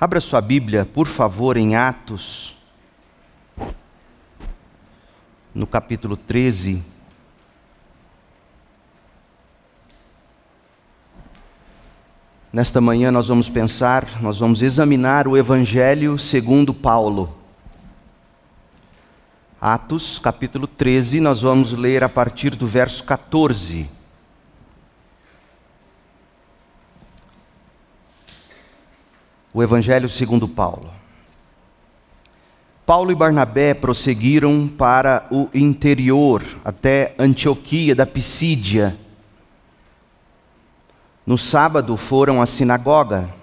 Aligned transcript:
Abra 0.00 0.20
sua 0.20 0.40
Bíblia, 0.40 0.84
por 0.84 1.08
favor, 1.08 1.56
em 1.56 1.74
Atos, 1.74 2.56
no 5.52 5.66
capítulo 5.66 6.16
13. 6.16 6.84
Nesta 12.52 12.80
manhã 12.80 13.10
nós 13.10 13.26
vamos 13.26 13.48
pensar, 13.48 14.22
nós 14.22 14.38
vamos 14.38 14.62
examinar 14.62 15.26
o 15.26 15.36
Evangelho 15.36 16.16
segundo 16.16 16.72
Paulo. 16.72 17.36
Atos, 19.60 20.20
capítulo 20.20 20.68
13, 20.68 21.18
nós 21.18 21.42
vamos 21.42 21.72
ler 21.72 22.04
a 22.04 22.08
partir 22.08 22.54
do 22.54 22.68
verso 22.68 23.02
14. 23.02 23.97
O 29.58 29.62
Evangelho 29.64 30.08
segundo 30.08 30.46
Paulo. 30.46 30.88
Paulo 32.86 33.10
e 33.10 33.14
Barnabé 33.16 33.74
prosseguiram 33.74 34.68
para 34.68 35.26
o 35.32 35.48
interior, 35.52 36.44
até 36.64 37.12
Antioquia 37.18 37.92
da 37.92 38.06
Pisídia 38.06 38.96
no 41.26 41.36
sábado 41.36 41.96
foram 41.96 42.40
à 42.40 42.46
sinagoga. 42.46 43.34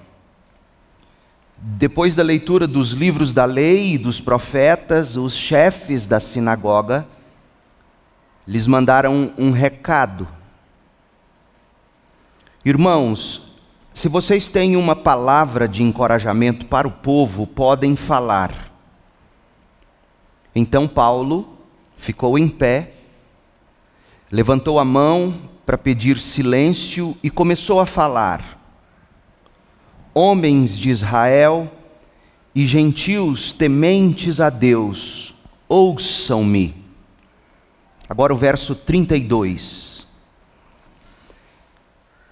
Depois 1.58 2.16
da 2.16 2.24
leitura 2.24 2.66
dos 2.66 2.94
livros 2.94 3.34
da 3.34 3.44
lei 3.44 3.96
e 3.96 3.98
dos 3.98 4.22
profetas, 4.22 5.18
os 5.18 5.36
chefes 5.36 6.08
da 6.08 6.22
sinagoga 6.22 7.06
lhes 8.48 8.68
mandaram 8.68 9.34
um 9.38 9.52
recado. 9.52 10.26
Irmãos, 12.64 13.54
se 13.96 14.10
vocês 14.10 14.50
têm 14.50 14.76
uma 14.76 14.94
palavra 14.94 15.70
de 15.70 15.82
encorajamento 15.82 16.66
para 16.66 16.86
o 16.86 16.92
povo, 16.92 17.48
podem 17.48 17.96
falar. 17.96 18.74
Então 20.54 20.86
Paulo 20.86 21.58
ficou 21.96 22.38
em 22.38 22.50
pé, 22.50 22.92
levantou 24.30 24.80
a 24.80 24.86
mão 24.86 25.50
para 25.66 25.78
pedir 25.78 26.20
silêncio 26.20 27.16
e 27.24 27.30
começou 27.30 27.80
a 27.80 27.86
falar: 27.86 28.60
Homens 30.14 30.78
de 30.78 30.90
Israel 30.90 31.72
e 32.54 32.66
gentios 32.66 33.54
tementes 33.54 34.42
a 34.42 34.50
Deus, 34.50 35.34
ouçam-me. 35.70 36.76
Agora 38.10 38.34
o 38.34 38.38
verso 38.38 38.76
32. 38.76 40.06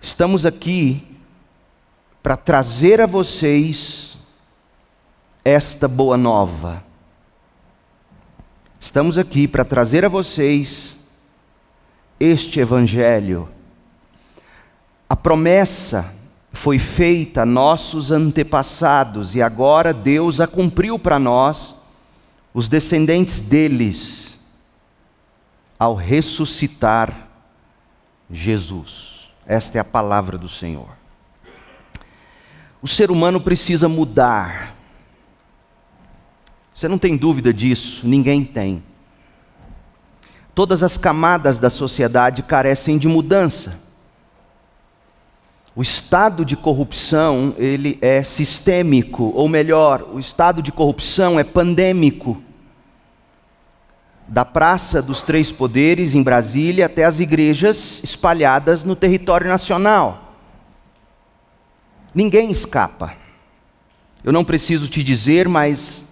Estamos 0.02 0.46
aqui 0.46 1.13
para 2.24 2.38
trazer 2.38 3.02
a 3.02 3.06
vocês 3.06 4.18
esta 5.44 5.90
boa 5.90 6.16
nova. 6.16 6.82
Estamos 8.80 9.18
aqui 9.18 9.46
para 9.46 9.66
trazer 9.66 10.06
a 10.06 10.10
vocês 10.10 10.98
este 12.18 12.62
Evangelho. 12.62 13.50
A 15.10 15.18
promessa 15.18 16.14
foi 16.54 16.80
feita 16.80 17.42
a 17.42 17.46
nossos 17.46 18.10
antepassados 18.10 19.36
e 19.36 19.42
agora 19.42 19.94
Deus 19.94 20.40
a 20.40 20.48
cumpriu 20.48 20.98
para 20.98 21.20
nós, 21.20 21.76
os 22.54 22.70
descendentes 22.70 23.42
deles, 23.42 24.40
ao 25.78 25.94
ressuscitar 25.94 27.28
Jesus. 28.32 29.30
Esta 29.46 29.78
é 29.78 29.82
a 29.82 29.86
palavra 29.86 30.38
do 30.38 30.48
Senhor. 30.48 31.03
O 32.84 32.88
ser 32.88 33.10
humano 33.10 33.40
precisa 33.40 33.88
mudar. 33.88 34.76
Você 36.76 36.86
não 36.90 36.98
tem 36.98 37.16
dúvida 37.16 37.54
disso, 37.54 38.06
ninguém 38.06 38.44
tem. 38.44 38.84
Todas 40.54 40.84
as 40.84 40.98
camadas 40.98 41.60
da 41.60 41.70
sociedade 41.70 42.44
carecem 42.44 42.98
de 42.98 43.08
mudança. 43.08 43.80
O 45.74 45.82
estado 45.82 46.44
de 46.44 46.58
corrupção, 46.58 47.56
ele 47.58 47.98
é 48.02 48.22
sistêmico, 48.22 49.32
ou 49.34 49.48
melhor, 49.48 50.10
o 50.14 50.20
estado 50.20 50.62
de 50.62 50.70
corrupção 50.70 51.40
é 51.40 51.44
pandêmico. 51.46 52.44
Da 54.28 54.44
Praça 54.44 55.02
dos 55.02 55.24
Três 55.24 55.54
Poderes 55.54 56.14
em 56.14 56.22
Brasília 56.22 56.88
até 56.88 57.06
as 57.06 57.22
igrejas 57.22 58.04
espalhadas 58.04 58.84
no 58.84 58.94
território 58.94 59.48
nacional. 59.48 60.23
Ninguém 62.14 62.52
escapa. 62.52 63.16
Eu 64.24 64.32
não 64.32 64.44
preciso 64.44 64.88
te 64.88 65.04
dizer, 65.04 65.48
mas 65.48 66.08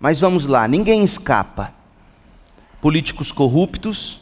mas 0.00 0.20
vamos 0.20 0.44
lá, 0.44 0.68
ninguém 0.68 1.02
escapa. 1.02 1.74
Políticos 2.80 3.32
corruptos, 3.32 4.20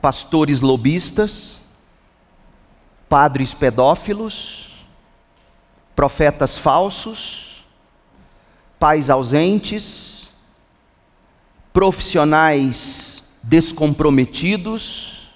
pastores 0.00 0.62
lobistas, 0.62 1.60
padres 3.08 3.52
pedófilos, 3.52 4.70
profetas 5.94 6.56
falsos, 6.56 7.64
pais 8.78 9.10
ausentes, 9.10 10.32
profissionais 11.72 13.22
descomprometidos, 13.42 15.30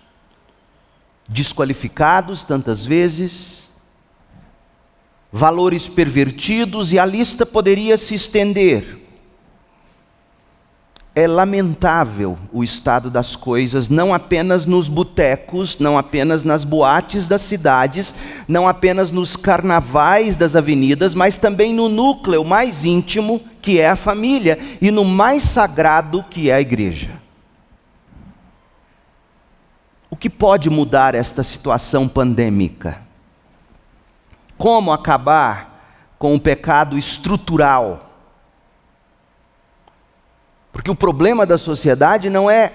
desqualificados 1.28 2.42
tantas 2.42 2.86
vezes, 2.86 3.57
valores 5.32 5.88
pervertidos 5.88 6.92
e 6.92 6.98
a 6.98 7.04
lista 7.04 7.44
poderia 7.44 7.96
se 7.96 8.14
estender 8.14 9.08
é 11.18 11.26
lamentável 11.26 12.38
o 12.52 12.62
estado 12.62 13.10
das 13.10 13.34
coisas, 13.34 13.88
não 13.88 14.14
apenas 14.14 14.64
nos 14.64 14.88
botecos, 14.88 15.76
não 15.76 15.98
apenas 15.98 16.44
nas 16.44 16.62
boates 16.62 17.26
das 17.26 17.42
cidades, 17.42 18.14
não 18.46 18.68
apenas 18.68 19.10
nos 19.10 19.34
carnavais 19.34 20.36
das 20.36 20.54
avenidas, 20.54 21.16
mas 21.16 21.36
também 21.36 21.74
no 21.74 21.88
núcleo 21.88 22.44
mais 22.44 22.84
íntimo, 22.84 23.42
que 23.60 23.80
é 23.80 23.88
a 23.88 23.96
família, 23.96 24.60
e 24.80 24.92
no 24.92 25.04
mais 25.04 25.42
sagrado, 25.42 26.24
que 26.30 26.50
é 26.50 26.54
a 26.54 26.60
igreja. 26.60 27.10
O 30.08 30.16
que 30.16 30.30
pode 30.30 30.70
mudar 30.70 31.16
esta 31.16 31.42
situação 31.42 32.06
pandêmica? 32.06 33.07
Como 34.58 34.92
acabar 34.92 36.12
com 36.18 36.34
o 36.34 36.40
pecado 36.40 36.98
estrutural? 36.98 38.10
Porque 40.72 40.90
o 40.90 40.96
problema 40.96 41.46
da 41.46 41.56
sociedade 41.56 42.28
não 42.28 42.50
é 42.50 42.72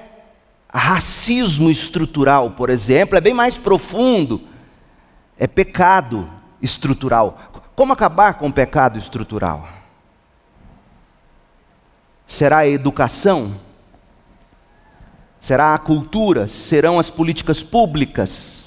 racismo 0.74 1.70
estrutural, 1.70 2.52
por 2.52 2.70
exemplo, 2.70 3.18
é 3.18 3.22
bem 3.22 3.34
mais 3.34 3.58
profundo. 3.58 4.42
É 5.38 5.46
pecado 5.46 6.30
estrutural. 6.62 7.38
Como 7.76 7.94
acabar 7.94 8.36
com 8.36 8.48
o 8.48 8.54
pecado 8.54 8.98
estrutural? 8.98 9.68
Será 12.26 12.60
a 12.60 12.68
educação? 12.68 13.60
Será 15.40 15.74
a 15.74 15.78
cultura? 15.78 16.48
Serão 16.48 16.98
as 16.98 17.10
políticas 17.10 17.62
públicas? 17.62 18.63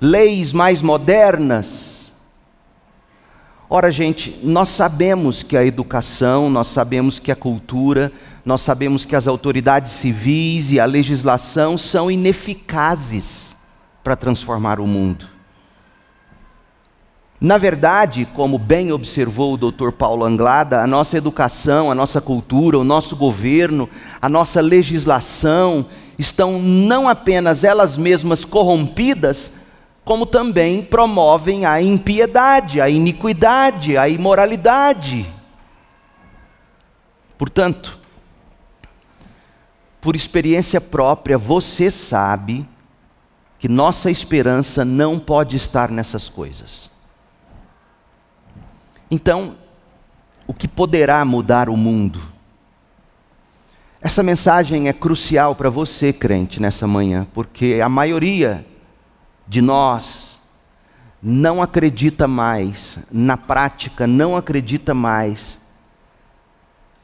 Leis 0.00 0.52
mais 0.52 0.80
modernas? 0.80 2.14
Ora, 3.70 3.90
gente, 3.90 4.38
nós 4.42 4.68
sabemos 4.68 5.42
que 5.42 5.56
a 5.56 5.64
educação, 5.64 6.48
nós 6.48 6.68
sabemos 6.68 7.18
que 7.18 7.30
a 7.30 7.36
cultura, 7.36 8.12
nós 8.44 8.62
sabemos 8.62 9.04
que 9.04 9.14
as 9.14 9.28
autoridades 9.28 9.92
civis 9.92 10.72
e 10.72 10.80
a 10.80 10.86
legislação 10.86 11.76
são 11.76 12.10
ineficazes 12.10 13.54
para 14.02 14.16
transformar 14.16 14.80
o 14.80 14.86
mundo. 14.86 15.26
Na 17.40 17.58
verdade, 17.58 18.26
como 18.34 18.58
bem 18.58 18.90
observou 18.90 19.54
o 19.54 19.70
Dr. 19.70 19.90
Paulo 19.92 20.24
Anglada, 20.24 20.82
a 20.82 20.86
nossa 20.86 21.18
educação, 21.18 21.90
a 21.90 21.94
nossa 21.94 22.20
cultura, 22.20 22.78
o 22.78 22.84
nosso 22.84 23.14
governo, 23.14 23.88
a 24.20 24.28
nossa 24.28 24.60
legislação 24.60 25.86
estão 26.18 26.58
não 26.58 27.08
apenas 27.08 27.62
elas 27.62 27.98
mesmas 27.98 28.44
corrompidas, 28.44 29.52
como 30.08 30.24
também 30.24 30.80
promovem 30.80 31.66
a 31.66 31.82
impiedade, 31.82 32.80
a 32.80 32.88
iniquidade, 32.88 33.94
a 33.98 34.08
imoralidade. 34.08 35.30
Portanto, 37.36 37.98
por 40.00 40.16
experiência 40.16 40.80
própria, 40.80 41.36
você 41.36 41.90
sabe 41.90 42.66
que 43.58 43.68
nossa 43.68 44.10
esperança 44.10 44.82
não 44.82 45.18
pode 45.18 45.56
estar 45.56 45.90
nessas 45.90 46.26
coisas. 46.30 46.90
Então, 49.10 49.58
o 50.46 50.54
que 50.54 50.66
poderá 50.66 51.22
mudar 51.22 51.68
o 51.68 51.76
mundo? 51.76 52.22
Essa 54.00 54.22
mensagem 54.22 54.88
é 54.88 54.92
crucial 54.94 55.54
para 55.54 55.68
você, 55.68 56.14
crente, 56.14 56.62
nessa 56.62 56.86
manhã, 56.86 57.26
porque 57.34 57.78
a 57.84 57.90
maioria 57.90 58.64
de 59.48 59.62
nós 59.62 60.38
não 61.22 61.60
acredita 61.60 62.28
mais, 62.28 62.98
na 63.10 63.36
prática, 63.36 64.06
não 64.06 64.36
acredita 64.36 64.94
mais 64.94 65.58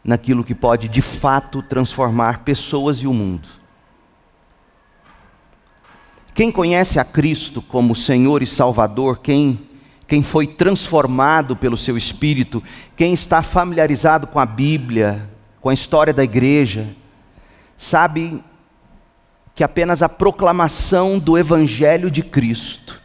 naquilo 0.04 0.44
que 0.44 0.54
pode 0.54 0.88
de 0.88 1.00
fato 1.00 1.62
transformar 1.62 2.40
pessoas 2.40 2.98
e 2.98 3.06
o 3.06 3.12
mundo. 3.12 3.48
Quem 6.34 6.52
conhece 6.52 6.98
a 6.98 7.04
Cristo 7.04 7.62
como 7.62 7.94
Senhor 7.94 8.42
e 8.42 8.46
Salvador, 8.46 9.20
quem, 9.20 9.68
quem 10.06 10.22
foi 10.22 10.46
transformado 10.46 11.56
pelo 11.56 11.76
seu 11.76 11.96
Espírito, 11.96 12.62
quem 12.96 13.14
está 13.14 13.40
familiarizado 13.40 14.26
com 14.26 14.38
a 14.38 14.46
Bíblia, 14.46 15.30
com 15.60 15.70
a 15.70 15.74
história 15.74 16.12
da 16.12 16.22
igreja, 16.22 16.94
sabe 17.76 18.42
que 19.54 19.62
apenas 19.62 20.02
a 20.02 20.08
proclamação 20.08 21.18
do 21.18 21.38
Evangelho 21.38 22.10
de 22.10 22.22
Cristo, 22.22 23.00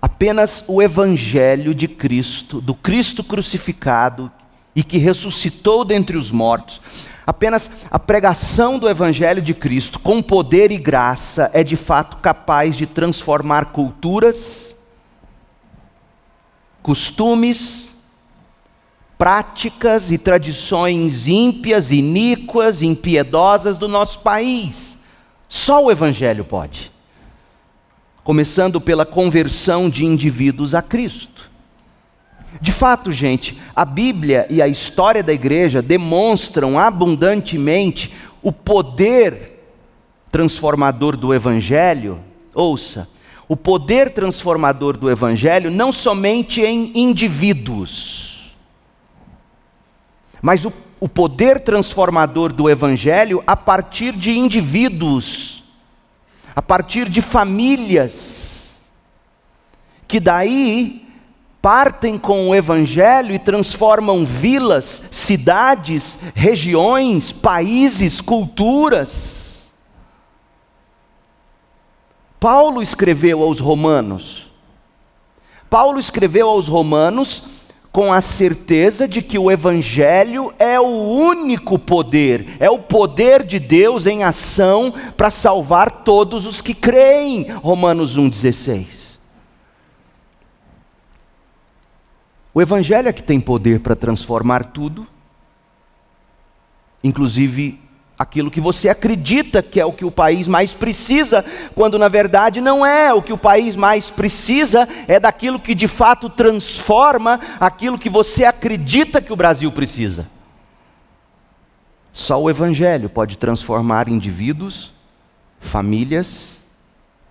apenas 0.00 0.64
o 0.68 0.82
Evangelho 0.82 1.74
de 1.74 1.88
Cristo, 1.88 2.60
do 2.60 2.74
Cristo 2.74 3.24
crucificado 3.24 4.30
e 4.76 4.84
que 4.84 4.98
ressuscitou 4.98 5.84
dentre 5.84 6.16
os 6.16 6.30
mortos, 6.30 6.80
Apenas 7.26 7.70
a 7.90 7.98
pregação 7.98 8.78
do 8.78 8.88
Evangelho 8.88 9.40
de 9.40 9.54
Cristo, 9.54 9.98
com 9.98 10.20
poder 10.20 10.70
e 10.70 10.76
graça, 10.76 11.50
é 11.54 11.64
de 11.64 11.74
fato 11.74 12.18
capaz 12.18 12.76
de 12.76 12.86
transformar 12.86 13.66
culturas, 13.66 14.76
costumes, 16.82 17.93
práticas 19.24 20.10
e 20.10 20.18
tradições 20.18 21.26
ímpias, 21.26 21.90
iníquas, 21.90 22.82
impiedosas 22.82 23.78
do 23.78 23.88
nosso 23.88 24.20
país. 24.20 24.98
Só 25.48 25.82
o 25.82 25.90
Evangelho 25.90 26.44
pode. 26.44 26.92
Começando 28.22 28.78
pela 28.82 29.06
conversão 29.06 29.88
de 29.88 30.04
indivíduos 30.04 30.74
a 30.74 30.82
Cristo. 30.82 31.50
De 32.60 32.70
fato, 32.70 33.10
gente, 33.10 33.58
a 33.74 33.86
Bíblia 33.86 34.46
e 34.50 34.60
a 34.60 34.68
história 34.68 35.22
da 35.22 35.32
igreja 35.32 35.80
demonstram 35.80 36.78
abundantemente 36.78 38.12
o 38.42 38.52
poder 38.52 39.64
transformador 40.30 41.16
do 41.16 41.32
Evangelho. 41.32 42.20
Ouça, 42.54 43.08
o 43.48 43.56
poder 43.56 44.10
transformador 44.10 44.98
do 44.98 45.10
Evangelho 45.10 45.70
não 45.70 45.90
somente 45.92 46.60
em 46.60 46.92
indivíduos, 46.94 48.23
mas 50.44 50.66
o, 50.66 50.72
o 51.00 51.08
poder 51.08 51.58
transformador 51.58 52.52
do 52.52 52.68
Evangelho 52.68 53.42
a 53.46 53.56
partir 53.56 54.12
de 54.12 54.32
indivíduos, 54.32 55.64
a 56.54 56.60
partir 56.60 57.08
de 57.08 57.22
famílias, 57.22 58.78
que 60.06 60.20
daí 60.20 61.08
partem 61.62 62.18
com 62.18 62.50
o 62.50 62.54
Evangelho 62.54 63.34
e 63.34 63.38
transformam 63.38 64.22
vilas, 64.22 65.02
cidades, 65.10 66.18
regiões, 66.34 67.32
países, 67.32 68.20
culturas. 68.20 69.64
Paulo 72.38 72.82
escreveu 72.82 73.42
aos 73.42 73.60
Romanos. 73.60 74.50
Paulo 75.70 75.98
escreveu 75.98 76.50
aos 76.50 76.68
Romanos 76.68 77.53
com 77.94 78.12
a 78.12 78.20
certeza 78.20 79.06
de 79.06 79.22
que 79.22 79.38
o 79.38 79.52
Evangelho 79.52 80.52
é 80.58 80.80
o 80.80 80.84
único 80.84 81.78
poder, 81.78 82.56
é 82.58 82.68
o 82.68 82.76
poder 82.76 83.44
de 83.44 83.60
Deus 83.60 84.04
em 84.04 84.24
ação 84.24 84.92
para 85.16 85.30
salvar 85.30 86.02
todos 86.02 86.44
os 86.44 86.60
que 86.60 86.74
creem. 86.74 87.52
Romanos 87.52 88.18
1,16. 88.18 89.16
O 92.52 92.60
Evangelho 92.60 93.08
é 93.08 93.12
que 93.12 93.22
tem 93.22 93.38
poder 93.38 93.78
para 93.78 93.94
transformar 93.94 94.72
tudo, 94.72 95.06
inclusive 97.04 97.78
aquilo 98.18 98.50
que 98.50 98.60
você 98.60 98.88
acredita 98.88 99.62
que 99.62 99.80
é 99.80 99.84
o 99.84 99.92
que 99.92 100.04
o 100.04 100.10
país 100.10 100.46
mais 100.46 100.74
precisa, 100.74 101.44
quando 101.74 101.98
na 101.98 102.08
verdade 102.08 102.60
não 102.60 102.84
é. 102.84 103.12
O 103.12 103.22
que 103.22 103.32
o 103.32 103.38
país 103.38 103.74
mais 103.74 104.10
precisa 104.10 104.88
é 105.08 105.18
daquilo 105.18 105.58
que 105.58 105.74
de 105.74 105.88
fato 105.88 106.28
transforma 106.28 107.40
aquilo 107.58 107.98
que 107.98 108.08
você 108.08 108.44
acredita 108.44 109.20
que 109.20 109.32
o 109.32 109.36
Brasil 109.36 109.70
precisa. 109.72 110.28
Só 112.12 112.40
o 112.40 112.48
Evangelho 112.48 113.10
pode 113.10 113.36
transformar 113.36 114.08
indivíduos, 114.08 114.92
famílias, 115.60 116.56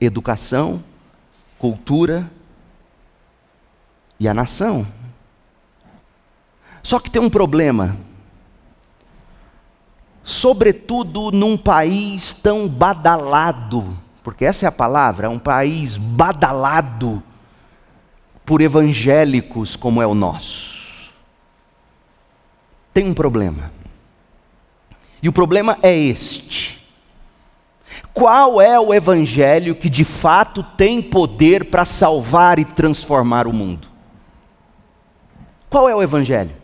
educação, 0.01 0.83
cultura 1.57 2.29
e 4.19 4.27
a 4.27 4.33
nação. 4.33 4.86
Só 6.81 7.00
que 7.00 7.09
tem 7.09 7.21
um 7.21 7.29
problema. 7.29 7.95
Sobretudo 10.23 11.31
num 11.31 11.57
país 11.57 12.31
tão 12.31 12.67
badalado, 12.67 13.97
porque 14.23 14.45
essa 14.45 14.65
é 14.65 14.69
a 14.69 14.71
palavra, 14.71 15.29
um 15.29 15.39
país 15.39 15.97
badalado 15.97 17.21
por 18.45 18.61
evangélicos 18.61 19.75
como 19.75 20.01
é 20.01 20.07
o 20.07 20.15
nosso. 20.15 21.11
Tem 22.93 23.05
um 23.05 23.13
problema. 23.13 23.71
E 25.21 25.27
o 25.27 25.33
problema 25.33 25.77
é 25.81 25.93
este. 25.95 26.81
Qual 28.13 28.61
é 28.61 28.79
o 28.79 28.93
evangelho 28.93 29.75
que 29.75 29.89
de 29.89 30.03
fato 30.03 30.63
tem 30.63 31.01
poder 31.01 31.65
para 31.65 31.85
salvar 31.85 32.59
e 32.59 32.65
transformar 32.65 33.47
o 33.47 33.53
mundo? 33.53 33.87
Qual 35.69 35.89
é 35.89 35.95
o 35.95 36.01
evangelho? 36.01 36.62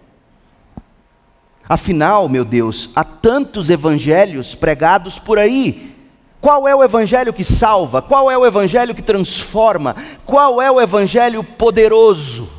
Afinal, 1.69 2.27
meu 2.27 2.43
Deus, 2.43 2.89
há 2.95 3.03
tantos 3.03 3.69
evangelhos 3.69 4.55
pregados 4.55 5.19
por 5.19 5.37
aí. 5.37 5.95
Qual 6.41 6.67
é 6.67 6.75
o 6.75 6.83
evangelho 6.83 7.31
que 7.31 7.43
salva? 7.43 8.01
Qual 8.01 8.31
é 8.31 8.35
o 8.35 8.43
evangelho 8.43 8.95
que 8.95 9.03
transforma? 9.03 9.95
Qual 10.25 10.59
é 10.59 10.71
o 10.71 10.81
evangelho 10.81 11.43
poderoso? 11.43 12.49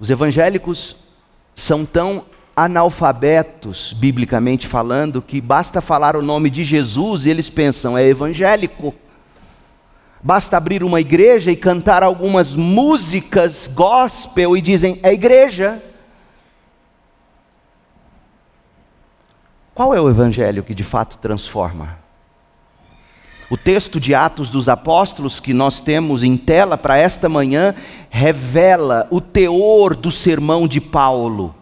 Os 0.00 0.10
evangélicos 0.10 0.96
são 1.54 1.84
tão 1.84 2.24
analfabetos, 2.56 3.92
biblicamente 3.92 4.66
falando, 4.66 5.22
que 5.22 5.40
basta 5.40 5.80
falar 5.80 6.16
o 6.16 6.22
nome 6.22 6.50
de 6.50 6.64
Jesus 6.64 7.26
e 7.26 7.30
eles 7.30 7.48
pensam, 7.48 7.96
é 7.96 8.04
evangélico. 8.04 8.92
Basta 10.22 10.56
abrir 10.56 10.82
uma 10.82 11.00
igreja 11.00 11.50
e 11.50 11.56
cantar 11.56 12.02
algumas 12.02 12.54
músicas 12.54 13.68
gospel 13.68 14.56
e 14.56 14.60
dizem, 14.60 14.98
é 15.02 15.12
igreja. 15.12 15.82
Qual 19.74 19.94
é 19.94 20.00
o 20.00 20.10
evangelho 20.10 20.64
que 20.64 20.74
de 20.74 20.82
fato 20.82 21.18
transforma? 21.18 21.98
O 23.48 23.56
texto 23.56 24.00
de 24.00 24.14
Atos 24.14 24.50
dos 24.50 24.68
Apóstolos 24.68 25.38
que 25.38 25.54
nós 25.54 25.80
temos 25.80 26.22
em 26.24 26.36
tela 26.36 26.76
para 26.76 26.98
esta 26.98 27.28
manhã 27.28 27.74
revela 28.10 29.06
o 29.10 29.20
teor 29.20 29.94
do 29.94 30.10
sermão 30.10 30.66
de 30.66 30.80
Paulo. 30.80 31.54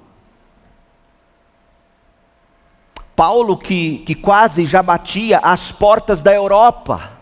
Paulo 3.15 3.57
que, 3.57 3.99
que 3.99 4.15
quase 4.15 4.65
já 4.65 4.83
batia 4.83 5.39
as 5.39 5.71
portas 5.71 6.23
da 6.23 6.35
Europa 6.35 7.16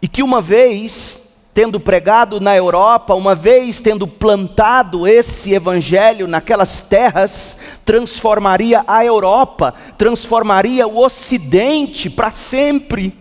e 0.00 0.08
que 0.08 0.22
uma 0.22 0.40
vez 0.40 1.22
tendo 1.56 1.80
pregado 1.80 2.38
na 2.38 2.54
Europa, 2.54 3.14
uma 3.14 3.34
vez 3.34 3.80
tendo 3.80 4.06
plantado 4.06 5.06
esse 5.06 5.54
evangelho 5.54 6.28
naquelas 6.28 6.82
terras, 6.82 7.56
transformaria 7.82 8.84
a 8.86 9.02
Europa, 9.02 9.72
transformaria 9.96 10.86
o 10.86 11.02
Ocidente 11.02 12.10
para 12.10 12.30
sempre. 12.30 13.18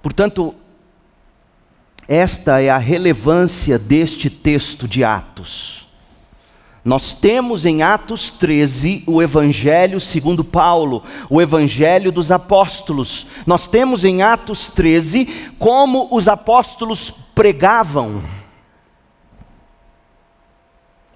Portanto, 0.00 0.54
esta 2.06 2.62
é 2.62 2.70
a 2.70 2.78
relevância 2.78 3.80
deste 3.80 4.30
texto 4.30 4.86
de 4.86 5.02
Atos. 5.02 5.81
Nós 6.84 7.12
temos 7.12 7.64
em 7.64 7.82
Atos 7.82 8.28
13 8.28 9.04
o 9.06 9.22
Evangelho 9.22 10.00
segundo 10.00 10.42
Paulo, 10.42 11.04
o 11.30 11.40
Evangelho 11.40 12.10
dos 12.10 12.32
apóstolos. 12.32 13.24
Nós 13.46 13.68
temos 13.68 14.04
em 14.04 14.22
Atos 14.22 14.68
13 14.68 15.52
como 15.60 16.08
os 16.10 16.26
apóstolos 16.26 17.14
pregavam. 17.34 18.22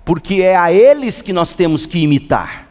Porque 0.04 0.37
é 0.37 0.54
a 0.54 0.73
eles 0.73 1.20
que 1.20 1.32
nós 1.32 1.52
temos 1.52 1.85
que 1.85 1.99
imitar. 1.99 2.68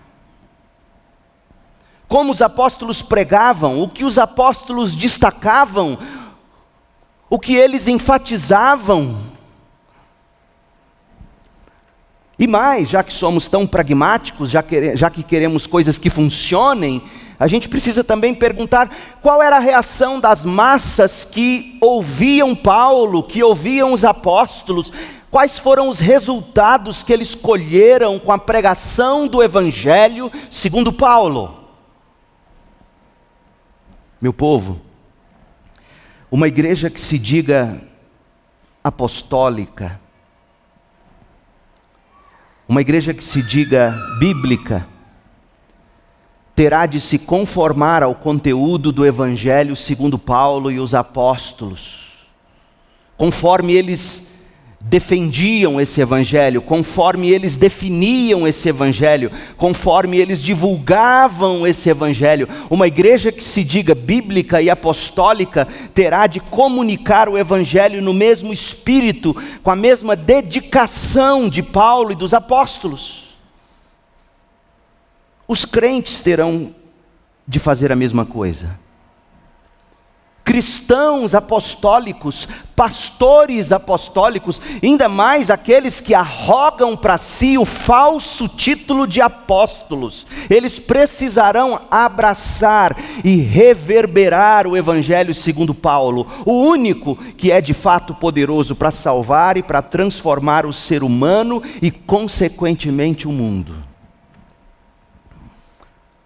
Como 2.08 2.32
os 2.32 2.42
apóstolos 2.42 3.02
pregavam, 3.02 3.82
o 3.82 3.90
que 3.90 4.06
os 4.06 4.18
apóstolos 4.18 4.96
destacavam, 4.96 5.98
o 7.30 7.38
que 7.38 7.56
eles 7.56 7.90
enfatizavam 7.90 9.35
e 12.38 12.48
mais, 12.48 12.90
já 12.90 13.02
que 13.02 13.14
somos 13.14 13.48
tão 13.48 13.66
pragmáticos, 13.66 14.50
já 14.50 14.62
que, 14.62 14.96
já 14.96 15.10
que 15.10 15.24
queremos 15.24 15.66
coisas 15.66 15.98
que 15.98 16.10
funcionem, 16.10 17.02
a 17.40 17.48
gente 17.48 17.70
precisa 17.70 18.04
também 18.04 18.34
perguntar 18.34 18.90
qual 19.22 19.42
era 19.42 19.58
a 19.58 19.60
reação 19.60 20.20
das 20.20 20.44
massas 20.44 21.24
que 21.24 21.78
ouviam 21.82 22.54
Paulo, 22.54 23.24
que 23.24 23.44
ouviam 23.44 23.94
os 23.94 24.04
apóstolos, 24.04 24.92
quais 25.32 25.58
foram 25.58 25.90
os 25.90 26.00
resultados 26.00 27.04
que 27.04 27.12
eles 27.12 27.36
colheram 27.36 28.20
com 28.20 28.32
a 28.32 28.38
pregação 28.38 29.28
do 29.28 29.42
Evangelho 29.42 30.32
segundo 30.50 30.92
Paulo. 30.92 31.66
Meu 34.22 34.34
povo, 34.34 34.82
uma 36.32 36.48
igreja 36.48 36.90
que 36.90 37.00
se 37.00 37.20
diga 37.20 37.82
apostólica, 38.84 40.00
uma 42.68 42.82
igreja 42.82 43.14
que 43.14 43.24
se 43.24 43.44
diga 43.44 43.96
bíblica, 44.20 44.88
terá 46.56 46.86
de 46.86 47.00
se 47.00 47.20
conformar 47.20 48.02
ao 48.02 48.16
conteúdo 48.16 48.92
do 48.92 49.06
Evangelho 49.06 49.76
segundo 49.76 50.18
Paulo 50.18 50.72
e 50.72 50.80
os 50.80 50.96
apóstolos, 50.96 52.28
conforme 53.18 53.74
eles 53.74 54.26
defendiam 54.88 55.82
esse 55.82 56.00
evangelho, 56.00 56.62
conforme 56.62 57.30
eles 57.30 57.58
definiam 57.58 58.48
esse 58.48 58.70
evangelho, 58.70 59.32
conforme 59.58 60.18
eles 60.18 60.42
divulgavam 60.42 61.66
esse 61.66 61.90
evangelho. 61.90 62.48
Uma 62.70 62.86
igreja 62.86 63.32
que 63.32 63.44
se 63.44 63.64
diga 63.64 63.96
bíblica 63.96 64.62
e 64.62 64.70
apostólica 64.70 65.68
terá 65.94 66.28
de 66.28 66.40
comunicar 66.40 67.28
o 67.28 67.38
evangelho 67.38 68.00
no 68.00 68.14
mesmo 68.14 68.54
espírito, 68.54 69.36
com 69.64 69.72
a 69.72 69.76
mesma 69.76 70.16
dedicação 70.16 71.50
de 71.50 71.64
Paulo 71.64 72.12
e 72.12 72.16
dos 72.16 72.34
apóstolos. 72.34 73.36
Os 75.48 75.66
crentes 75.66 76.22
terão 76.22 76.76
de 77.48 77.58
fazer 77.58 77.92
a 77.92 77.96
mesma 77.96 78.26
coisa 78.26 78.85
cristãos 80.46 81.34
apostólicos, 81.34 82.48
pastores 82.76 83.72
apostólicos, 83.72 84.62
ainda 84.82 85.10
mais 85.10 85.50
aqueles 85.50 86.00
que 86.00 86.14
arrogam 86.14 86.96
para 86.96 87.18
si 87.18 87.58
o 87.58 87.66
falso 87.66 88.48
título 88.48 89.08
de 89.08 89.20
apóstolos, 89.20 90.28
eles 90.48 90.78
precisarão 90.78 91.82
abraçar 91.90 92.96
e 93.24 93.38
reverberar 93.38 94.68
o 94.68 94.78
Evangelho 94.78 95.34
segundo 95.34 95.74
Paulo, 95.74 96.28
o 96.46 96.54
único 96.54 97.16
que 97.16 97.52
é 97.52 97.60
de 97.60 97.74
fato 97.74 98.14
poderoso 98.14 98.76
para 98.76 98.92
salvar 98.92 99.58
e 99.58 99.64
para 99.64 99.82
transformar 99.82 100.66
o 100.66 100.72
ser 100.72 101.04
humano 101.04 101.64
e, 101.82 101.90
consequentemente, 101.90 103.28
o 103.28 103.32
mundo. 103.32 103.95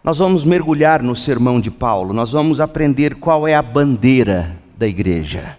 Nós 0.09 0.17
vamos 0.17 0.43
mergulhar 0.43 1.03
no 1.03 1.15
sermão 1.15 1.61
de 1.61 1.69
Paulo, 1.69 2.15
nós 2.15 2.31
vamos 2.31 2.59
aprender 2.59 3.13
qual 3.13 3.47
é 3.47 3.53
a 3.53 3.61
bandeira 3.61 4.57
da 4.75 4.87
igreja. 4.87 5.55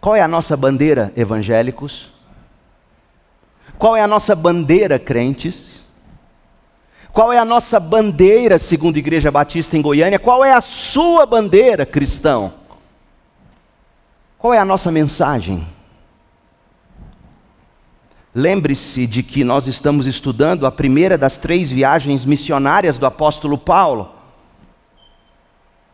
Qual 0.00 0.14
é 0.14 0.20
a 0.20 0.28
nossa 0.28 0.56
bandeira, 0.56 1.12
evangélicos? 1.16 2.12
Qual 3.76 3.96
é 3.96 4.02
a 4.02 4.06
nossa 4.06 4.36
bandeira, 4.36 5.00
crentes? 5.00 5.84
Qual 7.12 7.32
é 7.32 7.38
a 7.38 7.44
nossa 7.44 7.80
bandeira, 7.80 8.56
segundo 8.56 8.94
a 8.94 9.00
Igreja 9.00 9.32
Batista 9.32 9.76
em 9.76 9.82
Goiânia? 9.82 10.20
Qual 10.20 10.44
é 10.44 10.52
a 10.52 10.60
sua 10.60 11.26
bandeira, 11.26 11.84
cristão? 11.84 12.54
Qual 14.38 14.54
é 14.54 14.60
a 14.60 14.64
nossa 14.64 14.92
mensagem? 14.92 15.66
Lembre-se 18.34 19.06
de 19.06 19.22
que 19.22 19.44
nós 19.44 19.68
estamos 19.68 20.06
estudando 20.06 20.66
a 20.66 20.72
primeira 20.72 21.16
das 21.16 21.38
três 21.38 21.70
viagens 21.70 22.24
missionárias 22.24 22.98
do 22.98 23.06
apóstolo 23.06 23.56
Paulo. 23.56 24.10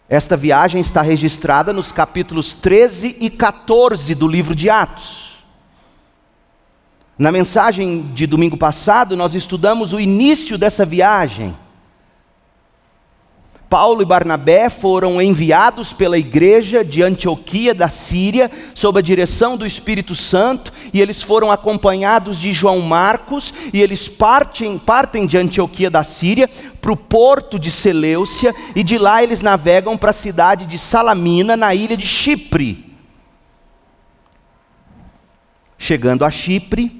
Esta 0.09 0.37
viagem 0.38 0.80
está 0.80 1.02
registrada 1.02 1.73
nos 1.73 1.92
capítulos 1.92 2.54
13 2.54 3.18
e 3.20 3.28
14 3.28 4.14
do 4.14 4.26
livro 4.26 4.54
de 4.54 4.70
Atos. 4.70 5.44
Na 7.18 7.30
mensagem 7.30 8.11
de 8.14 8.26
domingo 8.26 8.56
passado, 8.56 9.14
nós 9.14 9.35
estudamos 9.35 9.92
o 9.92 10.00
início 10.00 10.56
dessa 10.56 10.87
viagem. 10.87 11.54
Paulo 13.71 14.03
e 14.03 14.05
Barnabé 14.05 14.69
foram 14.69 15.23
enviados 15.23 15.93
pela 15.93 16.19
igreja 16.19 16.85
de 16.85 17.05
Antioquia 17.05 17.73
da 17.73 17.89
Síria, 17.89 18.50
sob 18.75 18.99
a 18.99 19.03
direção 19.03 19.57
do 19.57 19.65
Espírito 19.65 20.17
Santo, 20.17 20.73
e 20.93 21.00
eles 21.00 21.23
foram 21.23 21.53
acompanhados 21.53 22.41
de 22.41 22.53
João 22.53 22.81
Marcos, 22.81 23.55
e 23.73 23.81
eles 23.81 24.09
partem, 24.09 24.77
partem 24.77 25.25
de 25.25 25.39
Antioquia 25.39 25.89
da 25.89 26.03
Síria 26.03 26.50
para 26.81 26.91
o 26.91 26.97
porto 26.97 27.61
de 27.61 27.71
Seleucia, 27.71 28.53
e 28.75 28.83
de 28.83 28.99
lá 28.99 29.23
eles 29.23 29.41
navegam 29.41 29.97
para 29.97 30.11
a 30.11 30.12
cidade 30.12 30.67
de 30.67 30.77
Salamina, 30.77 31.57
na 31.57 31.73
ilha 31.73 31.97
de 31.97 32.09
Chipre. 32.09 32.93
Chegando 35.79 36.25
a 36.25 36.31
Chipre, 36.31 37.00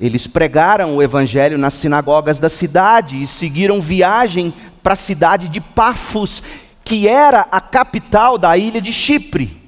eles 0.00 0.26
pregaram 0.26 0.96
o 0.96 1.02
evangelho 1.02 1.58
nas 1.58 1.74
sinagogas 1.74 2.38
da 2.38 2.48
cidade 2.48 3.20
e 3.20 3.26
seguiram 3.26 3.80
viagem 3.80 4.54
para 4.82 4.92
a 4.92 4.96
cidade 4.96 5.48
de 5.48 5.60
Pafos, 5.60 6.42
que 6.84 7.08
era 7.08 7.48
a 7.50 7.60
capital 7.60 8.38
da 8.38 8.56
ilha 8.56 8.80
de 8.80 8.92
Chipre. 8.92 9.60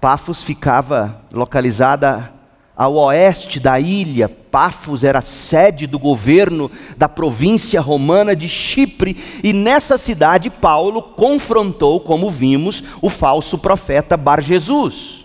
Pafos 0.00 0.42
ficava 0.42 1.22
localizada 1.32 2.32
ao 2.76 2.94
oeste 2.94 3.60
da 3.60 3.78
ilha. 3.78 4.28
Pafos 4.28 5.04
era 5.04 5.20
sede 5.20 5.86
do 5.86 5.96
governo 5.96 6.68
da 6.96 7.08
província 7.08 7.80
romana 7.80 8.34
de 8.34 8.48
Chipre, 8.48 9.16
e 9.44 9.52
nessa 9.52 9.96
cidade 9.96 10.50
Paulo 10.50 11.02
confrontou, 11.02 12.00
como 12.00 12.28
vimos, 12.28 12.82
o 13.00 13.08
falso 13.08 13.56
profeta 13.56 14.16
Bar 14.16 14.42
Jesus. 14.42 15.21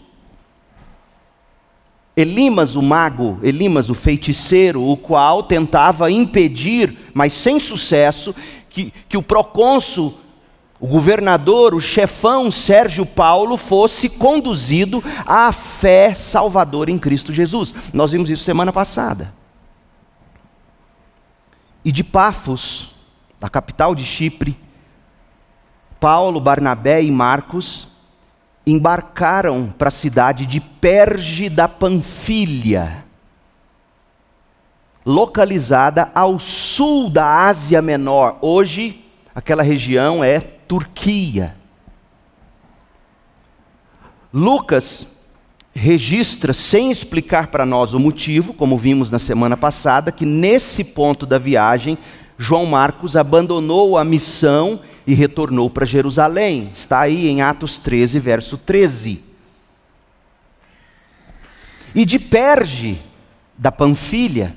Elimas, 2.17 2.75
o 2.75 2.81
mago, 2.81 3.38
Elimas, 3.43 3.91
o 3.91 3.93
feiticeiro, 3.93 4.81
o 4.81 4.97
qual 4.97 5.43
tentava 5.43 6.09
impedir, 6.09 7.12
mas 7.13 7.31
sem 7.31 7.59
sucesso, 7.59 8.33
que, 8.71 8.91
que 9.07 9.15
o 9.15 9.21
procônsul, 9.21 10.17
o 10.79 10.88
governador, 10.88 11.75
o 11.75 11.79
chefão 11.79 12.50
Sérgio 12.50 13.05
Paulo 13.05 13.55
fosse 13.55 14.09
conduzido 14.09 15.03
à 15.27 15.51
fé 15.51 16.15
salvadora 16.15 16.89
em 16.89 16.97
Cristo 16.97 17.31
Jesus. 17.31 17.71
Nós 17.93 18.13
vimos 18.13 18.31
isso 18.31 18.43
semana 18.43 18.74
passada. 18.74 19.31
E 21.86 21.91
de 21.91 22.03
Pafos, 22.03 22.95
da 23.39 23.47
capital 23.47 23.93
de 23.93 24.03
Chipre, 24.03 24.57
Paulo, 26.00 26.39
Barnabé 26.39 27.03
e 27.03 27.12
Marcos 27.12 27.88
embarcaram 28.67 29.74
para 29.77 29.88
a 29.88 29.91
cidade 29.91 30.45
de 30.45 30.59
Perge 30.59 31.50
da 31.50 31.69
Panfilha, 31.69 33.05
localizada 35.05 36.12
ao 36.13 36.38
sul 36.38 37.09
da 37.09 37.45
Ásia 37.45 37.81
Menor. 37.81 38.38
Hoje, 38.41 39.05
aquela 39.33 39.63
região 39.63 40.21
é 40.21 40.41
Turquia. 40.41 41.55
Lucas 44.33 45.07
registra, 45.74 46.53
sem 46.53 46.91
explicar 46.91 47.47
para 47.47 47.65
nós 47.65 47.93
o 47.93 48.00
motivo, 48.00 48.53
como 48.53 48.77
vimos 48.77 49.09
na 49.09 49.19
semana 49.19 49.55
passada, 49.55 50.12
que 50.12 50.25
nesse 50.25 50.83
ponto 50.83 51.25
da 51.25 51.38
viagem, 51.38 51.97
João 52.38 52.65
Marcos 52.65 53.15
abandonou 53.15 53.98
a 53.98 54.03
missão 54.03 54.79
e 55.06 55.13
retornou 55.13 55.70
para 55.70 55.86
Jerusalém. 55.86 56.72
Está 56.74 57.00
aí 57.00 57.27
em 57.27 57.41
Atos 57.41 57.77
13, 57.77 58.20
verso 58.20 58.58
13. 58.58 59.24
E 61.96 62.06
de 62.06 62.20
Perge, 62.20 63.01
da 63.58 63.72
Panfilha, 63.72 64.56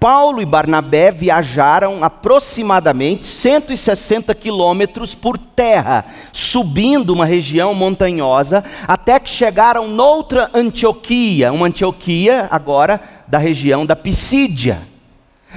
Paulo 0.00 0.40
e 0.40 0.46
Barnabé 0.46 1.10
viajaram 1.10 2.02
aproximadamente 2.02 3.24
160 3.24 4.34
quilômetros 4.34 5.14
por 5.14 5.36
terra, 5.36 6.06
subindo 6.32 7.10
uma 7.10 7.26
região 7.26 7.74
montanhosa, 7.74 8.64
até 8.86 9.18
que 9.18 9.28
chegaram 9.28 9.88
noutra 9.88 10.50
Antioquia, 10.54 11.52
uma 11.52 11.66
Antioquia 11.66 12.48
agora 12.50 13.00
da 13.26 13.36
região 13.36 13.84
da 13.84 13.96
Pisídia. 13.96 14.95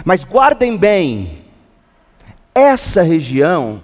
Mas 0.05 0.23
guardem 0.23 0.77
bem, 0.77 1.45
essa 2.53 3.01
região, 3.01 3.81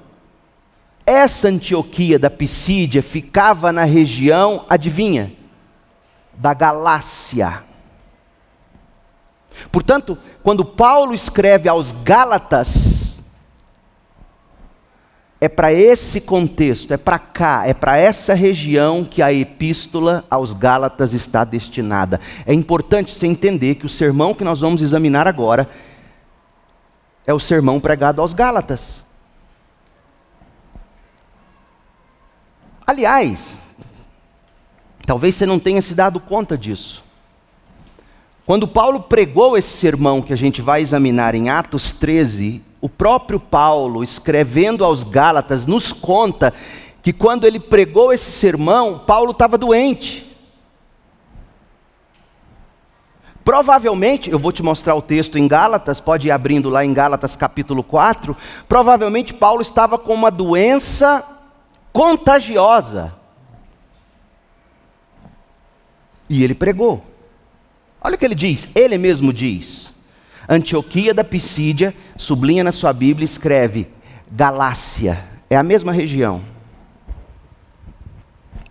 essa 1.06 1.48
Antioquia 1.48 2.18
da 2.18 2.30
Pisídia 2.30 3.02
ficava 3.02 3.72
na 3.72 3.84
região, 3.84 4.66
adivinha? 4.70 5.34
Da 6.34 6.54
Galácia. 6.54 7.64
Portanto, 9.72 10.18
quando 10.44 10.66
Paulo 10.66 11.14
escreve 11.14 11.70
aos 11.70 11.92
Gálatas, 11.92 13.20
é 15.40 15.48
para 15.48 15.72
esse 15.72 16.22
contexto, 16.22 16.94
é 16.94 16.98
para 16.98 17.20
cá, 17.20 17.68
é 17.68 17.74
para 17.74 17.98
essa 17.98 18.34
região 18.34 19.04
que 19.06 19.22
a 19.22 19.32
epístola 19.32 20.26
aos 20.30 20.54
Gálatas 20.54 21.14
está 21.14 21.44
destinada. 21.44 22.20
É 22.46 22.54
importante 22.54 23.14
você 23.14 23.28
entender 23.28 23.76
que 23.76 23.86
o 23.86 23.90
sermão 23.90 24.34
que 24.34 24.44
nós 24.44 24.62
vamos 24.62 24.82
examinar 24.82 25.28
agora 25.28 25.70
é 27.26 27.34
o 27.34 27.40
sermão 27.40 27.80
pregado 27.80 28.22
aos 28.22 28.34
Gálatas. 28.34 29.06
Aliás, 32.86 33.60
talvez 35.06 35.36
você 35.36 35.46
não 35.46 35.60
tenha 35.60 35.82
se 35.82 35.96
dado 35.96 36.20
conta 36.20 36.58
disso. 36.58 37.04
Quando 38.46 38.68
Paulo 38.68 39.02
pregou 39.02 39.58
esse 39.58 39.72
sermão 39.72 40.22
que 40.22 40.32
a 40.32 40.36
gente 40.36 40.62
vai 40.62 40.82
examinar 40.82 41.34
em 41.34 41.50
Atos 41.50 41.92
13, 41.92 42.62
o 42.80 42.88
próprio 42.88 43.40
Paulo, 43.40 44.04
escrevendo 44.04 44.86
aos 44.86 45.04
Gálatas, 45.04 45.66
nos 45.66 45.92
conta 45.92 46.54
que 47.02 47.12
quando 47.12 47.46
ele 47.46 47.60
pregou 47.60 48.14
esse 48.14 48.32
sermão, 48.32 49.00
Paulo 49.00 49.32
estava 49.32 49.58
doente. 49.58 50.35
Provavelmente, 53.46 54.32
eu 54.32 54.40
vou 54.40 54.52
te 54.52 54.64
mostrar 54.64 54.96
o 54.96 55.02
texto 55.04 55.38
em 55.38 55.48
Gálatas, 55.48 56.02
pode 56.02 56.28
ir 56.28 56.32
abrindo 56.32 56.68
lá 56.68 56.84
em 56.84 56.92
Gálatas 56.92 57.36
capítulo 57.36 57.84
4. 57.84 58.36
Provavelmente 58.68 59.36
Paulo 59.36 59.62
estava 59.62 60.00
com 60.00 60.16
uma 60.16 60.32
doença 60.32 61.24
contagiosa. 61.94 63.14
E 66.28 66.44
ele 66.44 66.56
pregou. 66.56 67.06
Olha 68.02 68.16
o 68.16 68.18
que 68.18 68.26
ele 68.26 68.34
diz, 68.34 68.68
ele 68.74 68.98
mesmo 68.98 69.32
diz. 69.32 69.94
Antioquia 70.50 71.14
da 71.14 71.24
Pisídia, 71.24 71.94
sublinha 72.18 72.64
na 72.64 72.72
sua 72.72 72.92
Bíblia, 72.94 73.26
escreve 73.26 73.88
Galácia, 74.32 75.24
é 75.48 75.56
a 75.56 75.62
mesma 75.62 75.92
região. 75.92 76.42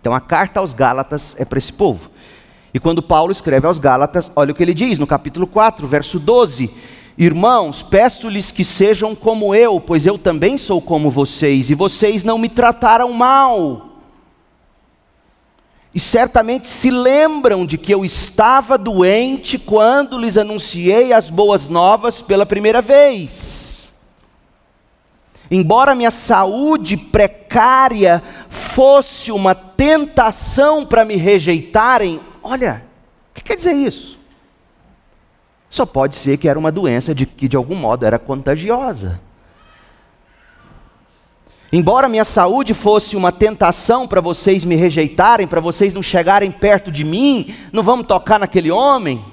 Então 0.01 0.13
a 0.13 0.19
carta 0.19 0.59
aos 0.59 0.73
Gálatas 0.73 1.33
é 1.39 1.45
para 1.45 1.59
esse 1.59 1.71
povo. 1.71 2.11
E 2.75 2.79
quando 2.79 3.01
Paulo 3.01 3.31
escreve 3.31 3.65
aos 3.65 3.79
Gálatas, 3.79 4.29
olha 4.35 4.51
o 4.51 4.53
que 4.53 4.61
ele 4.61 4.73
diz 4.73 4.99
no 4.99 5.07
capítulo 5.07 5.47
4, 5.47 5.87
verso 5.87 6.19
12: 6.19 6.69
Irmãos, 7.17 7.81
peço-lhes 7.81 8.51
que 8.51 8.65
sejam 8.65 9.15
como 9.15 9.55
eu, 9.55 9.79
pois 9.79 10.05
eu 10.05 10.17
também 10.17 10.57
sou 10.57 10.81
como 10.81 11.09
vocês, 11.09 11.69
e 11.69 11.73
vocês 11.73 12.25
não 12.25 12.37
me 12.37 12.49
trataram 12.49 13.13
mal 13.13 13.95
e 15.95 15.99
certamente 16.01 16.67
se 16.67 16.91
lembram 16.91 17.65
de 17.65 17.77
que 17.77 17.93
eu 17.93 18.03
estava 18.03 18.77
doente 18.77 19.57
quando 19.57 20.19
lhes 20.19 20.37
anunciei 20.37 21.13
as 21.13 21.29
boas 21.29 21.69
novas 21.69 22.21
pela 22.21 22.45
primeira 22.45 22.81
vez. 22.81 23.93
Embora 25.49 25.95
minha 25.95 26.11
saúde 26.11 26.97
precária 26.97 28.21
fosse 28.49 29.31
uma 29.31 29.55
tentação 29.55 30.85
para 30.85 31.05
me 31.05 31.15
rejeitarem, 31.15 32.19
olha, 32.45 32.83
o 33.31 33.33
que 33.33 33.43
quer 33.43 33.55
dizer 33.55 33.73
isso? 33.73 34.19
Só 35.69 35.85
pode 35.85 36.15
ser 36.15 36.37
que 36.37 36.47
era 36.47 36.57
uma 36.57 36.71
doença 36.71 37.13
de 37.13 37.25
que 37.25 37.47
de 37.47 37.57
algum 37.57 37.75
modo 37.75 38.05
era 38.05 38.19
contagiosa. 38.19 39.19
Embora 41.73 42.07
minha 42.07 42.23
saúde 42.23 42.73
fosse 42.73 43.17
uma 43.17 43.31
tentação 43.31 44.07
para 44.07 44.21
vocês 44.21 44.63
me 44.63 44.75
rejeitarem, 44.75 45.47
para 45.47 45.59
vocês 45.59 45.93
não 45.93 46.01
chegarem 46.01 46.51
perto 46.51 46.91
de 46.91 47.03
mim, 47.03 47.53
não 47.73 47.83
vamos 47.83 48.07
tocar 48.07 48.39
naquele 48.39 48.71
homem. 48.71 49.25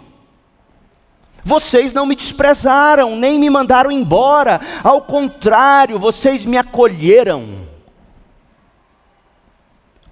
Vocês 1.44 1.92
não 1.92 2.06
me 2.06 2.16
desprezaram, 2.16 3.14
nem 3.14 3.38
me 3.38 3.50
mandaram 3.50 3.92
embora, 3.92 4.60
ao 4.82 5.02
contrário, 5.02 5.98
vocês 5.98 6.46
me 6.46 6.56
acolheram, 6.56 7.66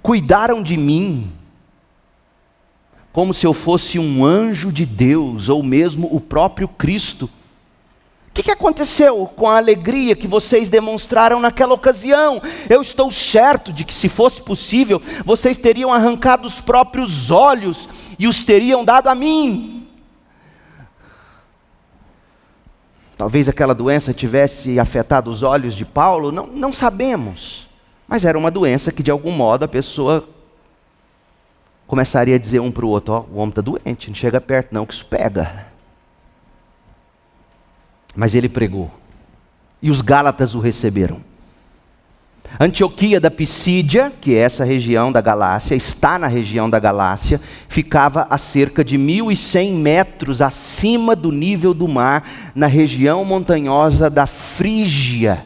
cuidaram 0.02 0.62
de 0.62 0.76
mim, 0.76 1.32
como 3.12 3.34
se 3.34 3.46
eu 3.46 3.52
fosse 3.52 3.98
um 3.98 4.24
anjo 4.24 4.72
de 4.72 4.86
Deus, 4.86 5.48
ou 5.48 5.62
mesmo 5.62 6.08
o 6.12 6.20
próprio 6.20 6.68
Cristo. 6.68 7.28
O 8.28 8.32
que, 8.32 8.44
que 8.44 8.50
aconteceu 8.52 9.26
com 9.26 9.48
a 9.48 9.56
alegria 9.56 10.14
que 10.14 10.28
vocês 10.28 10.68
demonstraram 10.68 11.40
naquela 11.40 11.74
ocasião? 11.74 12.40
Eu 12.68 12.80
estou 12.80 13.10
certo 13.10 13.72
de 13.72 13.84
que, 13.84 13.92
se 13.92 14.08
fosse 14.08 14.40
possível, 14.40 15.02
vocês 15.24 15.56
teriam 15.56 15.92
arrancado 15.92 16.46
os 16.46 16.60
próprios 16.60 17.32
olhos 17.32 17.88
e 18.18 18.28
os 18.28 18.42
teriam 18.42 18.84
dado 18.84 19.08
a 19.08 19.14
mim. 19.16 19.88
Talvez 23.16 23.48
aquela 23.48 23.74
doença 23.74 24.14
tivesse 24.14 24.78
afetado 24.78 25.28
os 25.28 25.42
olhos 25.42 25.74
de 25.74 25.84
Paulo, 25.84 26.30
não, 26.30 26.46
não 26.46 26.72
sabemos. 26.72 27.68
Mas 28.06 28.24
era 28.24 28.38
uma 28.38 28.50
doença 28.50 28.92
que, 28.92 29.02
de 29.02 29.10
algum 29.10 29.32
modo, 29.32 29.64
a 29.64 29.68
pessoa 29.68 30.26
começaria 31.90 32.36
a 32.36 32.38
dizer 32.38 32.60
um 32.60 32.70
para 32.70 32.86
o 32.86 32.88
outro: 32.88 33.12
Ó, 33.12 33.18
oh, 33.18 33.34
o 33.34 33.36
homem 33.38 33.48
está 33.48 33.60
doente, 33.60 34.08
não 34.08 34.14
chega 34.14 34.40
perto, 34.40 34.72
não, 34.72 34.86
que 34.86 34.94
isso 34.94 35.04
pega. 35.04 35.66
Mas 38.14 38.36
ele 38.36 38.48
pregou. 38.48 38.88
E 39.82 39.90
os 39.90 40.00
Gálatas 40.00 40.54
o 40.54 40.60
receberam. 40.60 41.20
Antioquia 42.58 43.20
da 43.20 43.30
Pisídia, 43.30 44.12
que 44.20 44.34
é 44.34 44.40
essa 44.40 44.64
região 44.64 45.10
da 45.10 45.20
Galácia, 45.20 45.74
está 45.74 46.18
na 46.18 46.26
região 46.26 46.68
da 46.68 46.78
Galácia, 46.78 47.40
ficava 47.68 48.26
a 48.30 48.38
cerca 48.38 48.84
de 48.84 48.98
1.100 48.98 49.72
metros 49.72 50.40
acima 50.40 51.14
do 51.14 51.30
nível 51.30 51.72
do 51.72 51.86
mar, 51.86 52.28
na 52.54 52.66
região 52.66 53.24
montanhosa 53.24 54.10
da 54.10 54.26
Frígia, 54.26 55.44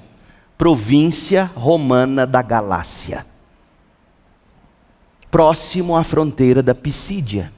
província 0.57 1.51
romana 1.55 2.27
da 2.27 2.41
Galácia, 2.43 3.27
próximo 5.35 5.97
à 5.97 6.05
fronteira 6.05 6.63
da 6.63 6.77
Pisídia. 6.77 7.53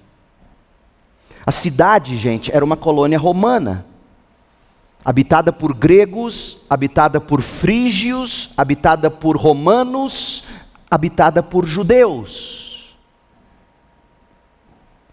A 1.45 1.53
cidade, 1.53 2.17
gente, 2.17 2.51
era 2.51 2.65
uma 2.65 2.75
colônia 2.75 3.19
romana 3.19 3.85
habitada 5.05 5.53
por 5.53 5.75
gregos, 5.75 6.57
habitada 6.71 7.21
por 7.21 7.43
frígios, 7.43 8.51
habitada 8.57 9.11
por 9.11 9.37
romanos, 9.37 10.43
habitada 10.91 11.43
por 11.43 11.67
judeus. 11.67 12.97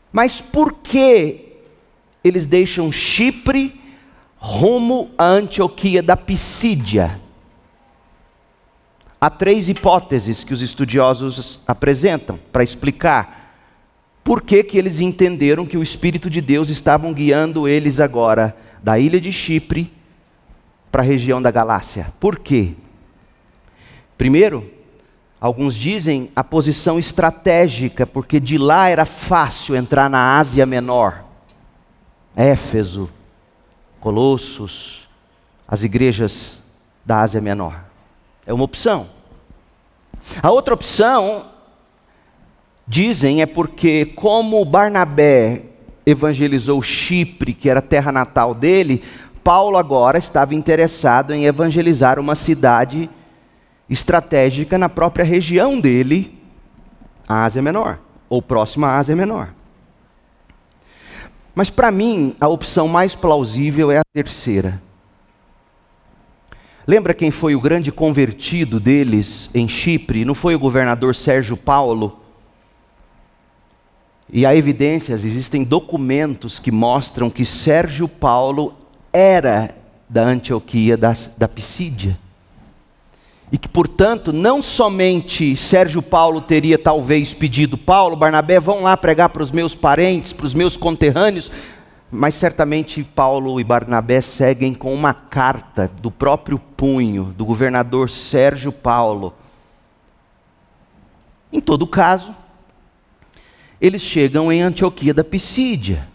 Mas 0.10 0.40
por 0.40 0.72
que 0.76 1.58
eles 2.24 2.48
deixam 2.48 2.94
Chipre 2.94 3.78
rumo 4.38 5.12
à 5.18 5.26
Antioquia 5.26 6.02
da 6.02 6.16
Pisídia? 6.16 7.20
Há 9.24 9.30
três 9.30 9.70
hipóteses 9.70 10.44
que 10.44 10.54
os 10.54 10.62
estudiosos 10.62 11.58
apresentam 11.66 12.38
para 12.52 12.62
explicar 12.62 13.56
por 14.22 14.42
que, 14.42 14.62
que 14.66 14.78
eles 14.78 15.00
entenderam 15.00 15.66
que 15.66 15.78
o 15.78 15.82
Espírito 15.82 16.30
de 16.30 16.42
Deus 16.42 16.68
estava 16.68 17.10
guiando 17.14 17.66
eles 17.66 18.02
agora 18.02 18.54
da 18.84 19.00
ilha 19.00 19.22
de 19.22 19.32
Chipre 19.32 19.90
para 20.92 21.02
a 21.02 21.06
região 21.06 21.42
da 21.42 21.52
Galácia. 21.52 22.14
Por 22.20 22.38
quê? 22.38 22.74
Primeiro, 24.18 24.70
alguns 25.40 25.74
dizem 25.74 26.30
a 26.36 26.44
posição 26.44 27.00
estratégica, 27.00 28.06
porque 28.06 28.42
de 28.42 28.58
lá 28.58 28.90
era 28.90 29.06
fácil 29.06 29.74
entrar 29.74 30.10
na 30.10 30.36
Ásia 30.36 30.66
Menor. 30.66 31.24
Éfeso, 32.36 33.10
Colossos, 34.02 35.08
as 35.66 35.82
igrejas 35.82 36.58
da 37.06 37.22
Ásia 37.22 37.40
Menor. 37.40 37.93
É 38.46 38.54
uma 38.54 38.64
opção. 38.64 39.08
A 40.42 40.52
outra 40.52 40.74
opção, 40.74 41.46
dizem, 42.88 43.42
é 43.42 43.46
porque, 43.46 44.06
como 44.06 44.64
Barnabé 44.66 45.64
evangelizou 46.06 46.82
Chipre, 46.82 47.54
que 47.54 47.70
era 47.70 47.80
a 47.80 47.82
terra 47.84 48.12
natal 48.12 48.54
dele, 48.54 49.02
Paulo 49.44 49.78
agora 49.78 50.18
estava 50.18 50.56
interessado 50.56 51.34
em 51.34 51.46
evangelizar 51.46 52.20
uma 52.20 52.36
cidade 52.36 53.10
estratégica 53.90 54.78
na 54.78 54.90
própria 54.90 55.26
região 55.26 55.80
dele, 55.80 56.40
a 57.28 57.44
Ásia 57.44 57.62
Menor, 57.62 58.00
ou 58.30 58.42
próxima 58.42 58.88
à 58.88 58.98
Ásia 58.98 59.16
Menor. 59.16 59.54
Mas 61.54 61.70
para 61.70 61.92
mim, 61.92 62.36
a 62.40 62.48
opção 62.48 62.88
mais 62.88 63.16
plausível 63.16 63.92
é 63.92 63.98
a 63.98 64.04
terceira. 64.14 64.82
Lembra 66.86 67.14
quem 67.14 67.32
foi 67.32 67.56
o 67.56 67.62
grande 67.62 67.92
convertido 67.92 68.80
deles 68.80 69.50
em 69.54 69.70
Chipre? 69.70 70.26
Não 70.26 70.36
foi 70.36 70.54
o 70.54 70.60
governador 70.60 71.16
Sérgio 71.16 71.56
Paulo? 71.56 72.20
E 74.32 74.46
há 74.46 74.56
evidências, 74.56 75.24
existem 75.24 75.64
documentos 75.64 76.60
que 76.60 76.72
mostram 76.72 77.30
que 77.30 77.46
Sérgio 77.46 78.08
Paulo 78.08 78.74
era 79.14 79.76
da 80.10 80.24
Antioquia 80.24 80.98
da, 80.98 81.14
da 81.38 81.48
Pisídia. 81.48 82.20
E 83.52 83.58
que, 83.58 83.70
portanto, 83.70 84.34
não 84.34 84.64
somente 84.64 85.56
Sérgio 85.56 86.02
Paulo 86.02 86.42
teria 86.42 86.80
talvez 86.80 87.34
pedido, 87.34 87.78
Paulo, 87.78 88.16
Barnabé, 88.16 88.60
vão 88.60 88.82
lá 88.82 88.98
pregar 88.98 89.30
para 89.30 89.44
os 89.44 89.52
meus 89.52 89.76
parentes, 89.76 90.34
para 90.34 90.48
os 90.48 90.56
meus 90.56 90.76
conterrâneos, 90.76 91.52
mas 92.14 92.36
certamente 92.36 93.04
Paulo 93.04 93.60
e 93.60 93.64
Barnabé 93.64 94.22
seguem 94.22 94.72
com 94.72 94.94
uma 94.94 95.16
carta 95.16 95.92
do 96.00 96.12
próprio 96.12 96.60
punho 96.60 97.34
do 97.36 97.44
governador 97.44 98.08
Sérgio 98.08 98.72
Paulo. 98.72 99.34
Em 101.52 101.60
todo 101.60 101.88
caso, 101.88 102.36
eles 103.82 104.04
chegam 104.04 104.52
em 104.52 104.62
Antioquia 104.62 105.12
da 105.12 105.24
Pisídia. 105.24 106.08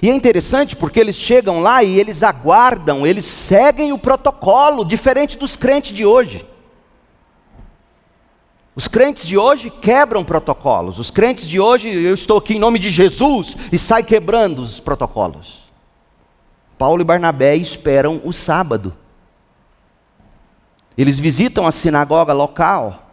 E 0.00 0.08
é 0.08 0.14
interessante 0.14 0.76
porque 0.76 1.00
eles 1.00 1.16
chegam 1.16 1.60
lá 1.60 1.82
e 1.82 1.98
eles 1.98 2.22
aguardam, 2.22 3.04
eles 3.04 3.24
seguem 3.24 3.92
o 3.92 3.98
protocolo, 3.98 4.84
diferente 4.84 5.36
dos 5.36 5.56
crentes 5.56 5.92
de 5.92 6.06
hoje. 6.06 6.46
Os 8.78 8.86
crentes 8.86 9.26
de 9.26 9.36
hoje 9.36 9.70
quebram 9.70 10.22
protocolos. 10.22 11.00
Os 11.00 11.10
crentes 11.10 11.48
de 11.48 11.58
hoje, 11.58 11.88
eu 11.88 12.14
estou 12.14 12.38
aqui 12.38 12.54
em 12.54 12.60
nome 12.60 12.78
de 12.78 12.90
Jesus 12.90 13.56
e 13.72 13.76
sai 13.76 14.04
quebrando 14.04 14.62
os 14.62 14.78
protocolos. 14.78 15.64
Paulo 16.78 17.02
e 17.02 17.04
Barnabé 17.04 17.56
esperam 17.56 18.20
o 18.24 18.32
sábado. 18.32 18.94
Eles 20.96 21.18
visitam 21.18 21.66
a 21.66 21.72
sinagoga 21.72 22.32
local. 22.32 23.07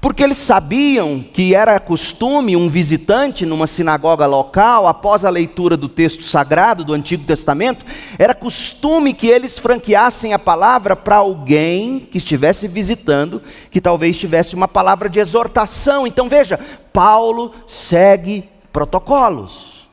Porque 0.00 0.22
eles 0.22 0.38
sabiam 0.38 1.24
que 1.32 1.54
era 1.54 1.78
costume 1.78 2.56
um 2.56 2.68
visitante 2.68 3.46
numa 3.46 3.66
sinagoga 3.66 4.26
local, 4.26 4.86
após 4.86 5.24
a 5.24 5.30
leitura 5.30 5.76
do 5.76 5.88
texto 5.88 6.22
sagrado 6.22 6.84
do 6.84 6.92
Antigo 6.92 7.24
Testamento, 7.24 7.84
era 8.18 8.34
costume 8.34 9.14
que 9.14 9.28
eles 9.28 9.58
franqueassem 9.58 10.32
a 10.32 10.38
palavra 10.38 10.96
para 10.96 11.16
alguém 11.16 12.00
que 12.00 12.18
estivesse 12.18 12.66
visitando, 12.66 13.42
que 13.70 13.80
talvez 13.80 14.16
tivesse 14.16 14.54
uma 14.54 14.68
palavra 14.68 15.08
de 15.08 15.20
exortação. 15.20 16.06
Então 16.06 16.28
veja, 16.28 16.58
Paulo 16.92 17.52
segue 17.66 18.48
protocolos. 18.72 19.88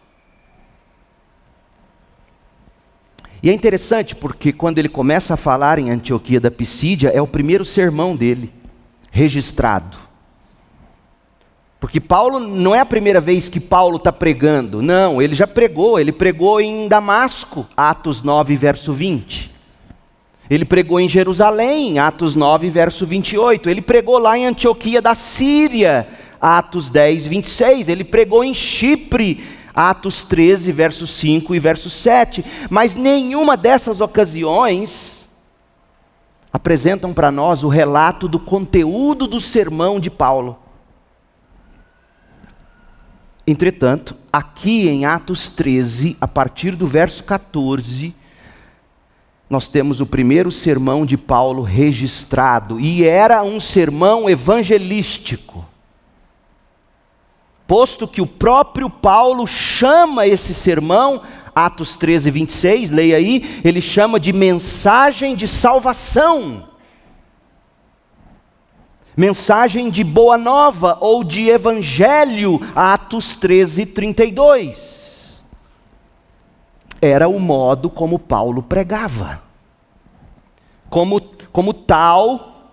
E 3.43 3.49
é 3.49 3.53
interessante 3.53 4.15
porque 4.15 4.53
quando 4.53 4.77
ele 4.77 4.89
começa 4.89 5.33
a 5.33 5.37
falar 5.37 5.79
em 5.79 5.89
Antioquia 5.89 6.39
da 6.39 6.51
Pisídia, 6.51 7.09
é 7.09 7.21
o 7.21 7.27
primeiro 7.27 7.65
sermão 7.65 8.15
dele 8.15 8.60
registrado. 9.11 9.97
Porque 11.79 11.99
Paulo 11.99 12.39
não 12.39 12.73
é 12.73 12.79
a 12.79 12.85
primeira 12.85 13.19
vez 13.19 13.49
que 13.49 13.59
Paulo 13.59 13.97
está 13.97 14.11
pregando, 14.11 14.81
não, 14.81 15.21
ele 15.21 15.35
já 15.35 15.47
pregou, 15.47 15.99
ele 15.99 16.11
pregou 16.11 16.61
em 16.61 16.87
Damasco, 16.87 17.67
Atos 17.75 18.21
9, 18.21 18.55
verso 18.55 18.93
20. 18.93 19.51
Ele 20.49 20.65
pregou 20.65 20.99
em 20.99 21.07
Jerusalém, 21.07 21.97
Atos 21.97 22.35
9, 22.35 22.69
verso 22.69 23.05
28. 23.05 23.69
Ele 23.69 23.81
pregou 23.81 24.17
lá 24.17 24.37
em 24.37 24.45
Antioquia 24.45 25.01
da 25.01 25.15
Síria, 25.15 26.07
Atos 26.41 26.89
10, 26.89 27.25
26. 27.25 27.87
Ele 27.87 28.03
pregou 28.03 28.43
em 28.43 28.53
Chipre, 28.53 29.43
Atos 29.73 30.23
13, 30.23 30.71
verso 30.73 31.07
5 31.07 31.55
e 31.55 31.59
verso 31.59 31.89
7. 31.89 32.43
Mas 32.69 32.93
nenhuma 32.93 33.55
dessas 33.55 34.01
ocasiões 34.01 35.20
apresentam 36.51 37.13
para 37.13 37.31
nós 37.31 37.63
o 37.63 37.67
relato 37.67 38.27
do 38.27 38.39
conteúdo 38.39 39.27
do 39.27 39.39
sermão 39.39 39.99
de 39.99 40.09
Paulo. 40.09 40.57
Entretanto, 43.47 44.15
aqui 44.31 44.87
em 44.87 45.05
Atos 45.05 45.47
13, 45.47 46.17
a 46.21 46.27
partir 46.27 46.75
do 46.75 46.85
verso 46.85 47.23
14, 47.23 48.15
nós 49.49 49.67
temos 49.67 49.99
o 49.99 50.05
primeiro 50.05 50.51
sermão 50.51 51.05
de 51.05 51.17
Paulo 51.17 51.61
registrado, 51.61 52.79
e 52.79 53.03
era 53.03 53.43
um 53.43 53.59
sermão 53.59 54.29
evangelístico. 54.29 55.65
Posto 57.67 58.07
que 58.07 58.21
o 58.21 58.27
próprio 58.27 58.89
Paulo 58.89 59.47
chama 59.47 60.27
esse 60.27 60.53
sermão, 60.53 61.21
Atos 61.55 61.95
13, 61.95 62.31
26, 62.31 62.89
leia 62.89 63.17
aí, 63.17 63.61
ele 63.63 63.81
chama 63.81 64.19
de 64.19 64.31
mensagem 64.31 65.35
de 65.35 65.47
salvação. 65.47 66.69
Mensagem 69.15 69.89
de 69.89 70.03
boa 70.03 70.37
nova 70.37 70.97
ou 71.01 71.23
de 71.23 71.49
evangelho, 71.49 72.59
Atos 72.75 73.33
13, 73.33 73.85
32. 73.87 75.43
Era 77.01 77.27
o 77.27 77.39
modo 77.39 77.89
como 77.89 78.17
Paulo 78.17 78.63
pregava. 78.63 79.43
Como, 80.89 81.19
como 81.51 81.73
tal, 81.73 82.69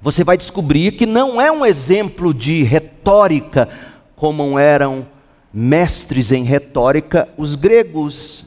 você 0.00 0.22
vai 0.22 0.36
descobrir 0.36 0.92
que 0.92 1.06
não 1.06 1.40
é 1.40 1.50
um 1.50 1.64
exemplo 1.64 2.34
de 2.34 2.62
retórica 2.62 3.68
como 4.14 4.58
eram 4.58 5.06
mestres 5.54 6.32
em 6.32 6.42
retórica 6.42 7.28
os 7.38 7.54
gregos. 7.54 8.44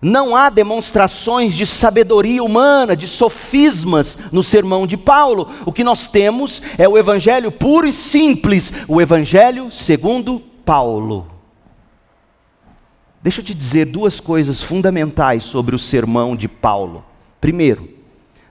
Não 0.00 0.34
há 0.34 0.48
demonstrações 0.48 1.54
de 1.54 1.66
sabedoria 1.66 2.42
humana, 2.42 2.96
de 2.96 3.06
sofismas 3.06 4.18
no 4.32 4.42
sermão 4.42 4.86
de 4.86 4.96
Paulo. 4.96 5.48
O 5.66 5.72
que 5.72 5.84
nós 5.84 6.06
temos 6.06 6.62
é 6.78 6.88
o 6.88 6.96
evangelho 6.98 7.52
puro 7.52 7.86
e 7.86 7.92
simples, 7.92 8.72
o 8.88 9.00
evangelho 9.00 9.70
segundo 9.70 10.40
Paulo. 10.64 11.28
Deixa 13.22 13.40
eu 13.40 13.44
te 13.44 13.54
dizer 13.54 13.86
duas 13.86 14.18
coisas 14.18 14.60
fundamentais 14.60 15.44
sobre 15.44 15.76
o 15.76 15.78
sermão 15.78 16.34
de 16.34 16.48
Paulo. 16.48 17.04
Primeiro, 17.40 17.88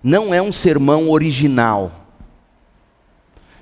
não 0.02 0.34
é 0.34 0.42
um 0.42 0.52
sermão 0.52 1.10
original. 1.10 2.01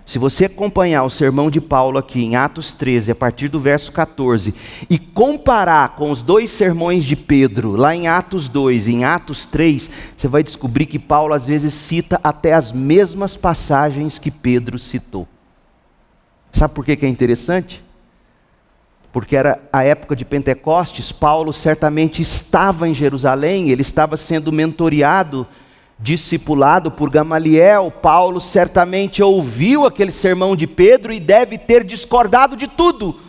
Se 0.09 0.17
você 0.17 0.45
acompanhar 0.45 1.03
o 1.03 1.09
sermão 1.11 1.51
de 1.51 1.61
Paulo 1.61 1.99
aqui 1.99 2.23
em 2.23 2.35
Atos 2.35 2.71
13, 2.71 3.11
a 3.11 3.15
partir 3.15 3.47
do 3.47 3.59
verso 3.59 3.91
14, 3.91 4.55
e 4.89 4.97
comparar 4.97 5.89
com 5.89 6.09
os 6.09 6.23
dois 6.23 6.49
sermões 6.49 7.05
de 7.05 7.15
Pedro, 7.15 7.75
lá 7.75 7.95
em 7.95 8.07
Atos 8.07 8.47
2 8.47 8.87
e 8.87 8.93
em 8.93 9.03
Atos 9.03 9.45
3, 9.45 9.87
você 10.17 10.27
vai 10.27 10.41
descobrir 10.41 10.87
que 10.87 10.97
Paulo 10.97 11.31
às 11.31 11.45
vezes 11.45 11.75
cita 11.75 12.19
até 12.23 12.53
as 12.53 12.71
mesmas 12.71 13.37
passagens 13.37 14.17
que 14.17 14.31
Pedro 14.31 14.79
citou. 14.79 15.27
Sabe 16.51 16.73
por 16.73 16.83
que, 16.83 17.05
é 17.05 17.07
interessante? 17.07 17.85
Porque 19.13 19.35
era 19.35 19.61
a 19.71 19.83
época 19.83 20.15
de 20.15 20.25
Pentecostes, 20.25 21.11
Paulo 21.11 21.53
certamente 21.53 22.19
estava 22.19 22.89
em 22.89 22.95
Jerusalém, 22.95 23.69
ele 23.69 23.83
estava 23.83 24.17
sendo 24.17 24.51
mentoreado 24.51 25.45
discipulado 25.99 26.89
por 26.89 27.09
Gamaliel, 27.09 27.91
Paulo 27.91 28.39
certamente 28.39 29.21
ouviu 29.21 29.85
aquele 29.85 30.11
sermão 30.11 30.55
de 30.55 30.65
Pedro 30.65 31.11
e 31.11 31.19
deve 31.19 31.57
ter 31.57 31.83
discordado 31.83 32.55
de 32.55 32.67
tudo, 32.67 33.19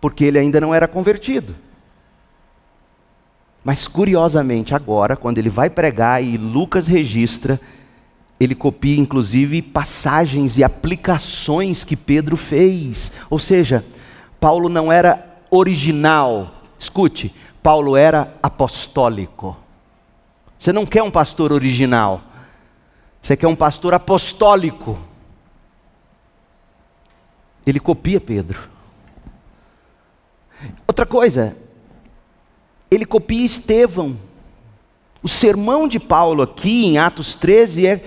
porque 0.00 0.24
ele 0.24 0.38
ainda 0.38 0.60
não 0.60 0.74
era 0.74 0.88
convertido. 0.88 1.54
Mas 3.62 3.86
curiosamente, 3.86 4.74
agora, 4.74 5.16
quando 5.16 5.38
ele 5.38 5.48
vai 5.48 5.70
pregar 5.70 6.22
e 6.22 6.36
Lucas 6.36 6.86
registra, 6.86 7.60
ele 8.38 8.54
copia 8.54 8.98
inclusive 8.98 9.62
passagens 9.62 10.58
e 10.58 10.64
aplicações 10.64 11.84
que 11.84 11.96
Pedro 11.96 12.36
fez. 12.36 13.10
Ou 13.30 13.38
seja, 13.38 13.84
Paulo 14.38 14.68
não 14.68 14.92
era 14.92 15.40
original. 15.50 16.62
Escute, 16.78 17.34
Paulo 17.62 17.96
era 17.96 18.34
apostólico. 18.42 19.56
Você 20.58 20.72
não 20.72 20.86
quer 20.86 21.02
um 21.02 21.10
pastor 21.10 21.52
original. 21.52 22.22
Você 23.20 23.36
quer 23.36 23.46
um 23.46 23.56
pastor 23.56 23.94
apostólico. 23.94 24.98
Ele 27.66 27.80
copia 27.80 28.20
Pedro. 28.20 28.70
Outra 30.86 31.04
coisa, 31.04 31.56
ele 32.90 33.04
copia 33.04 33.44
Estevão. 33.44 34.16
O 35.22 35.28
sermão 35.28 35.88
de 35.88 35.98
Paulo 35.98 36.42
aqui 36.42 36.84
em 36.84 36.98
Atos 36.98 37.34
13 37.34 37.86
é, 37.86 38.04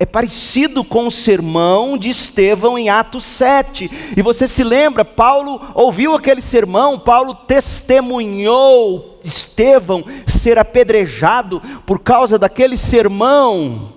é 0.00 0.06
parecido 0.06 0.82
com 0.82 1.06
o 1.06 1.10
sermão 1.10 1.98
de 1.98 2.08
Estevão 2.08 2.78
em 2.78 2.88
Atos 2.88 3.22
7. 3.22 4.14
E 4.16 4.22
você 4.22 4.48
se 4.48 4.64
lembra, 4.64 5.04
Paulo 5.04 5.60
ouviu 5.74 6.14
aquele 6.14 6.40
sermão, 6.40 6.98
Paulo 6.98 7.34
testemunhou 7.34 9.20
Estevão 9.22 10.02
ser 10.26 10.58
apedrejado 10.58 11.60
por 11.84 11.98
causa 11.98 12.38
daquele 12.38 12.78
sermão. 12.78 13.92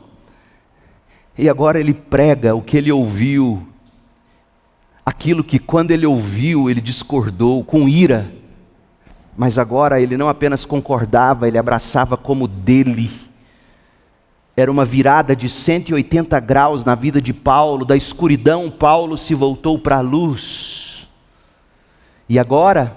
E 1.38 1.48
agora 1.48 1.80
ele 1.80 1.94
prega 1.94 2.54
o 2.54 2.62
que 2.62 2.76
ele 2.76 2.92
ouviu, 2.92 3.66
aquilo 5.06 5.42
que 5.42 5.58
quando 5.58 5.92
ele 5.92 6.06
ouviu 6.06 6.70
ele 6.70 6.82
discordou 6.82 7.63
com 7.63 7.88
ira, 7.88 8.30
mas 9.38 9.58
agora 9.58 10.02
ele 10.02 10.18
não 10.18 10.28
apenas 10.28 10.66
concordava, 10.66 11.48
ele 11.48 11.58
abraçava 11.58 12.18
como 12.18 12.46
dele. 12.46 13.23
Era 14.56 14.72
uma 14.72 14.86
virada 14.86 15.36
de 15.36 15.50
180 15.50 16.39
graus 16.39 16.86
na 16.86 16.94
vida 16.94 17.22
de 17.22 17.34
Paulo, 17.34 17.86
da 17.86 17.98
escuridão, 17.98 18.70
Paulo 18.70 19.18
se 19.18 19.34
voltou 19.34 19.80
para 19.80 19.98
a 19.98 20.02
luz. 20.02 21.08
E 22.30 22.38
agora, 22.38 22.96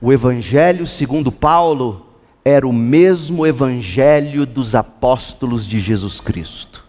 o 0.00 0.12
Evangelho 0.12 0.86
segundo 0.86 1.32
Paulo 1.32 2.06
era 2.44 2.66
o 2.66 2.72
mesmo 2.72 3.46
Evangelho 3.46 4.46
dos 4.46 4.74
apóstolos 4.74 5.66
de 5.66 5.80
Jesus 5.80 6.20
Cristo. 6.20 6.84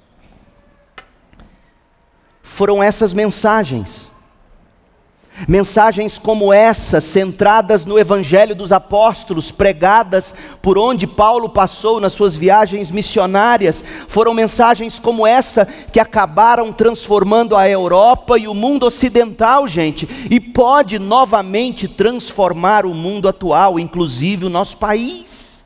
Foram 2.41 2.83
essas 2.83 3.13
mensagens. 3.13 4.12
Mensagens 5.47 6.19
como 6.19 6.53
essa, 6.53 7.01
centradas 7.01 7.85
no 7.85 7.97
Evangelho 7.97 8.55
dos 8.55 8.71
Apóstolos, 8.71 9.51
pregadas 9.51 10.33
por 10.61 10.77
onde 10.77 11.07
Paulo 11.07 11.49
passou 11.49 11.99
nas 11.99 12.13
suas 12.13 12.35
viagens 12.35 12.91
missionárias, 12.91 13.83
foram 14.07 14.33
mensagens 14.33 14.99
como 14.99 15.25
essa 15.25 15.65
que 15.65 15.99
acabaram 15.99 16.71
transformando 16.71 17.55
a 17.55 17.67
Europa 17.67 18.37
e 18.37 18.47
o 18.47 18.53
mundo 18.53 18.85
ocidental, 18.85 19.67
gente, 19.67 20.07
e 20.29 20.39
pode 20.39 20.99
novamente 20.99 21.87
transformar 21.87 22.85
o 22.85 22.93
mundo 22.93 23.27
atual, 23.27 23.79
inclusive 23.79 24.45
o 24.45 24.49
nosso 24.49 24.77
país, 24.77 25.65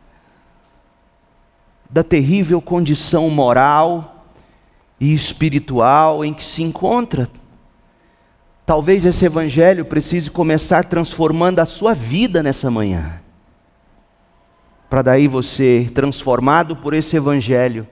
da 1.90 2.04
terrível 2.04 2.62
condição 2.62 3.30
moral 3.30 4.24
e 5.00 5.14
espiritual 5.14 6.24
em 6.24 6.34
que 6.34 6.44
se 6.44 6.64
encontra. 6.64 7.30
Talvez 8.68 9.06
esse 9.06 9.24
evangelho 9.24 9.86
precise 9.86 10.30
começar 10.30 10.84
transformando 10.84 11.60
a 11.62 11.66
sua 11.66 11.94
vida 11.94 12.44
nessa 12.44 12.70
manhã. 12.70 13.22
Para 14.90 15.02
daí 15.02 15.26
você, 15.26 15.90
transformado 15.94 16.76
por 16.76 16.94
esse 16.94 17.16
evangelho, 17.16 17.88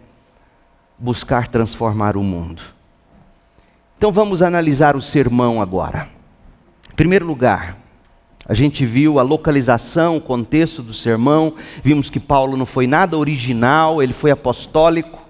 buscar 1.00 1.48
transformar 1.48 2.18
o 2.18 2.24
mundo. 2.24 2.62
Então 3.98 4.12
vamos 4.12 4.42
analisar 4.42 4.98
o 4.98 5.02
sermão 5.02 5.62
agora. 5.62 6.10
Em 6.92 6.96
primeiro 6.96 7.26
lugar, 7.26 7.78
a 8.46 8.54
gente 8.54 8.86
viu 8.86 9.18
a 9.18 9.24
localização, 9.24 10.18
o 10.18 10.22
contexto 10.22 10.84
do 10.84 10.92
sermão, 10.92 11.54
vimos 11.86 12.10
que 12.10 12.20
Paulo 12.20 12.58
não 12.58 12.66
foi 12.66 12.86
nada 12.86 13.18
original, 13.18 14.04
ele 14.04 14.12
foi 14.12 14.30
apostólico. 14.30 15.25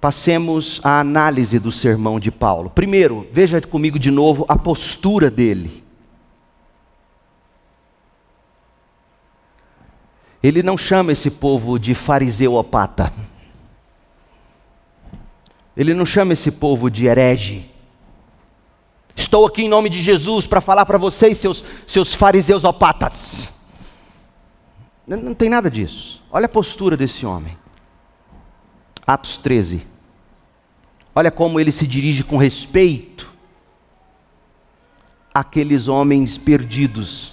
Passemos 0.00 0.80
à 0.84 1.00
análise 1.00 1.58
do 1.58 1.72
sermão 1.72 2.20
de 2.20 2.30
Paulo. 2.30 2.70
Primeiro, 2.70 3.26
veja 3.32 3.60
comigo 3.60 3.98
de 3.98 4.10
novo 4.10 4.44
a 4.48 4.56
postura 4.56 5.30
dele. 5.30 5.82
Ele 10.40 10.62
não 10.62 10.78
chama 10.78 11.12
esse 11.12 11.30
povo 11.30 11.78
de 11.78 11.94
fariseu 11.94 12.54
opata. 12.54 13.12
Ele 15.76 15.94
não 15.94 16.06
chama 16.06 16.32
esse 16.32 16.50
povo 16.50 16.88
de 16.90 17.06
herege. 17.06 17.68
Estou 19.16 19.46
aqui 19.46 19.62
em 19.62 19.68
nome 19.68 19.88
de 19.88 20.00
Jesus 20.00 20.46
para 20.46 20.60
falar 20.60 20.86
para 20.86 20.96
vocês, 20.96 21.38
seus, 21.38 21.64
seus 21.86 22.14
fariseus 22.14 22.62
opatas. 22.62 23.52
Não, 25.04 25.16
não 25.16 25.34
tem 25.34 25.48
nada 25.48 25.68
disso. 25.68 26.22
Olha 26.30 26.46
a 26.46 26.48
postura 26.48 26.96
desse 26.96 27.26
homem. 27.26 27.56
Atos 29.08 29.38
13. 29.38 29.86
Olha 31.14 31.30
como 31.30 31.58
ele 31.58 31.72
se 31.72 31.86
dirige 31.86 32.22
com 32.22 32.36
respeito 32.36 33.32
àqueles 35.32 35.88
homens 35.88 36.36
perdidos. 36.36 37.32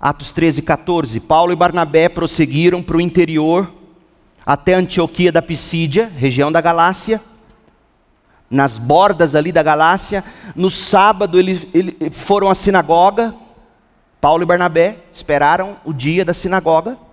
Atos 0.00 0.30
13, 0.30 0.62
14. 0.62 1.18
Paulo 1.18 1.52
e 1.52 1.56
Barnabé 1.56 2.08
prosseguiram 2.08 2.80
para 2.80 2.96
o 2.96 3.00
interior, 3.00 3.74
até 4.46 4.74
Antioquia 4.74 5.32
da 5.32 5.42
Pisídia, 5.42 6.06
região 6.14 6.52
da 6.52 6.60
Galácia, 6.60 7.20
nas 8.48 8.78
bordas 8.78 9.34
ali 9.34 9.50
da 9.50 9.64
Galácia. 9.64 10.22
No 10.54 10.70
sábado 10.70 11.40
eles, 11.40 11.66
eles 11.74 11.94
foram 12.12 12.48
à 12.48 12.54
sinagoga. 12.54 13.34
Paulo 14.20 14.44
e 14.44 14.46
Barnabé 14.46 14.98
esperaram 15.12 15.76
o 15.84 15.92
dia 15.92 16.24
da 16.24 16.32
sinagoga. 16.32 17.07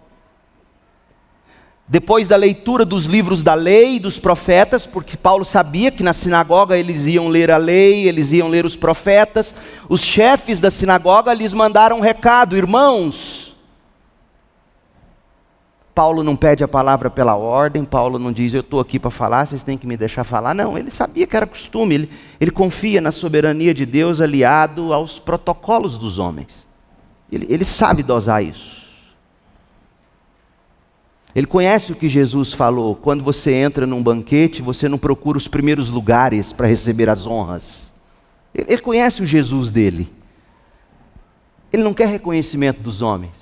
Depois 1.87 2.27
da 2.27 2.35
leitura 2.35 2.83
dos 2.83 3.05
livros 3.05 3.43
da 3.43 3.53
lei 3.53 3.97
e 3.97 3.99
dos 3.99 4.17
profetas, 4.17 4.87
porque 4.87 5.15
Paulo 5.15 5.45
sabia 5.45 5.91
que 5.91 6.01
na 6.01 6.13
sinagoga 6.13 6.75
eles 6.75 7.05
iam 7.05 7.27
ler 7.27 7.51
a 7.51 7.57
lei, 7.57 8.07
eles 8.07 8.31
iam 8.31 8.47
ler 8.47 8.65
os 8.65 8.75
profetas, 8.75 9.53
os 9.87 10.01
chefes 10.01 10.59
da 10.59 10.71
sinagoga 10.71 11.31
lhes 11.31 11.53
mandaram 11.53 11.97
um 11.97 12.01
recado: 12.01 12.57
irmãos. 12.57 13.55
Paulo 15.93 16.23
não 16.23 16.35
pede 16.35 16.61
a 16.61 16.67
palavra 16.67 17.09
pela 17.09 17.35
ordem, 17.35 17.85
Paulo 17.85 18.19
não 18.19 18.33
diz 18.33 18.53
eu 18.53 18.59
estou 18.59 18.81
aqui 18.81 18.99
para 18.99 19.09
falar, 19.09 19.45
vocês 19.45 19.63
têm 19.63 19.77
que 19.77 19.87
me 19.87 19.95
deixar 19.95 20.25
falar. 20.25 20.53
Não, 20.53 20.77
ele 20.77 20.91
sabia 20.91 21.25
que 21.25 21.37
era 21.37 21.45
costume, 21.45 21.95
ele, 21.95 22.09
ele 22.41 22.51
confia 22.51 22.99
na 22.99 23.13
soberania 23.13 23.73
de 23.73 23.85
Deus 23.85 24.19
aliado 24.19 24.91
aos 24.91 25.19
protocolos 25.19 25.97
dos 25.97 26.19
homens. 26.19 26.67
Ele, 27.31 27.45
ele 27.47 27.63
sabe 27.63 28.03
dosar 28.03 28.43
isso. 28.43 28.84
Ele 31.35 31.45
conhece 31.45 31.91
o 31.91 31.95
que 31.95 32.07
Jesus 32.07 32.53
falou: 32.53 32.95
quando 32.95 33.21
você 33.21 33.53
entra 33.53 33.85
num 33.85 34.01
banquete, 34.01 34.61
você 34.61 34.87
não 34.87 34.97
procura 34.97 35.37
os 35.37 35.49
primeiros 35.49 35.89
lugares 35.89 36.53
para 36.53 36.65
receber 36.65 37.09
as 37.09 37.27
honras. 37.27 37.93
Ele, 38.53 38.77
conhece 38.77 39.21
o 39.21 39.25
Jesus 39.25 39.69
dele. 39.69 40.11
Ele 41.73 41.83
não 41.83 41.93
quer 41.93 42.07
reconhecimento 42.07 42.79
dos 42.79 43.01
homens. 43.01 43.33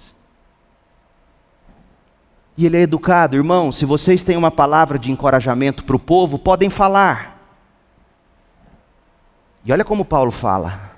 E 2.57 2.65
ele 2.65 2.77
é 2.77 2.81
educado, 2.81 3.35
irmão. 3.35 3.71
Se 3.71 3.85
vocês 3.85 4.23
têm 4.23 4.37
uma 4.37 4.49
palavra 4.49 4.97
de 4.97 5.11
encorajamento 5.11 5.85
para 5.85 5.95
o 5.95 5.99
povo, 5.99 6.39
podem 6.39 6.71
falar. 6.71 7.39
E 9.63 9.71
olha 9.71 9.85
como 9.85 10.03
Paulo 10.03 10.31
fala. 10.31 10.93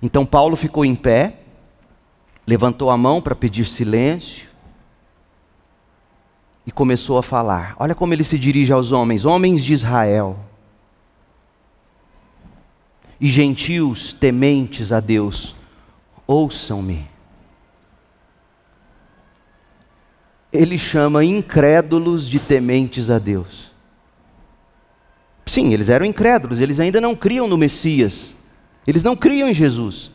Então 0.00 0.24
Paulo 0.24 0.54
ficou 0.54 0.84
em 0.84 0.94
pé, 0.94 1.40
levantou 2.46 2.88
a 2.88 2.96
mão 2.96 3.20
para 3.20 3.34
pedir 3.34 3.64
silêncio 3.64 4.53
e 6.66 6.72
começou 6.72 7.18
a 7.18 7.22
falar. 7.22 7.74
Olha 7.78 7.94
como 7.94 8.14
ele 8.14 8.24
se 8.24 8.38
dirige 8.38 8.72
aos 8.72 8.92
homens: 8.92 9.24
homens 9.24 9.64
de 9.64 9.72
Israel 9.72 10.38
e 13.20 13.28
gentios 13.30 14.12
tementes 14.12 14.92
a 14.92 15.00
Deus, 15.00 15.54
ouçam-me. 16.26 17.08
Ele 20.52 20.78
chama 20.78 21.24
incrédulos 21.24 22.28
de 22.28 22.38
tementes 22.38 23.10
a 23.10 23.18
Deus. 23.18 23.72
Sim, 25.46 25.72
eles 25.72 25.88
eram 25.88 26.06
incrédulos, 26.06 26.60
eles 26.60 26.80
ainda 26.80 27.00
não 27.00 27.14
criam 27.14 27.46
no 27.46 27.58
Messias, 27.58 28.34
eles 28.86 29.04
não 29.04 29.14
criam 29.14 29.48
em 29.48 29.54
Jesus, 29.54 30.10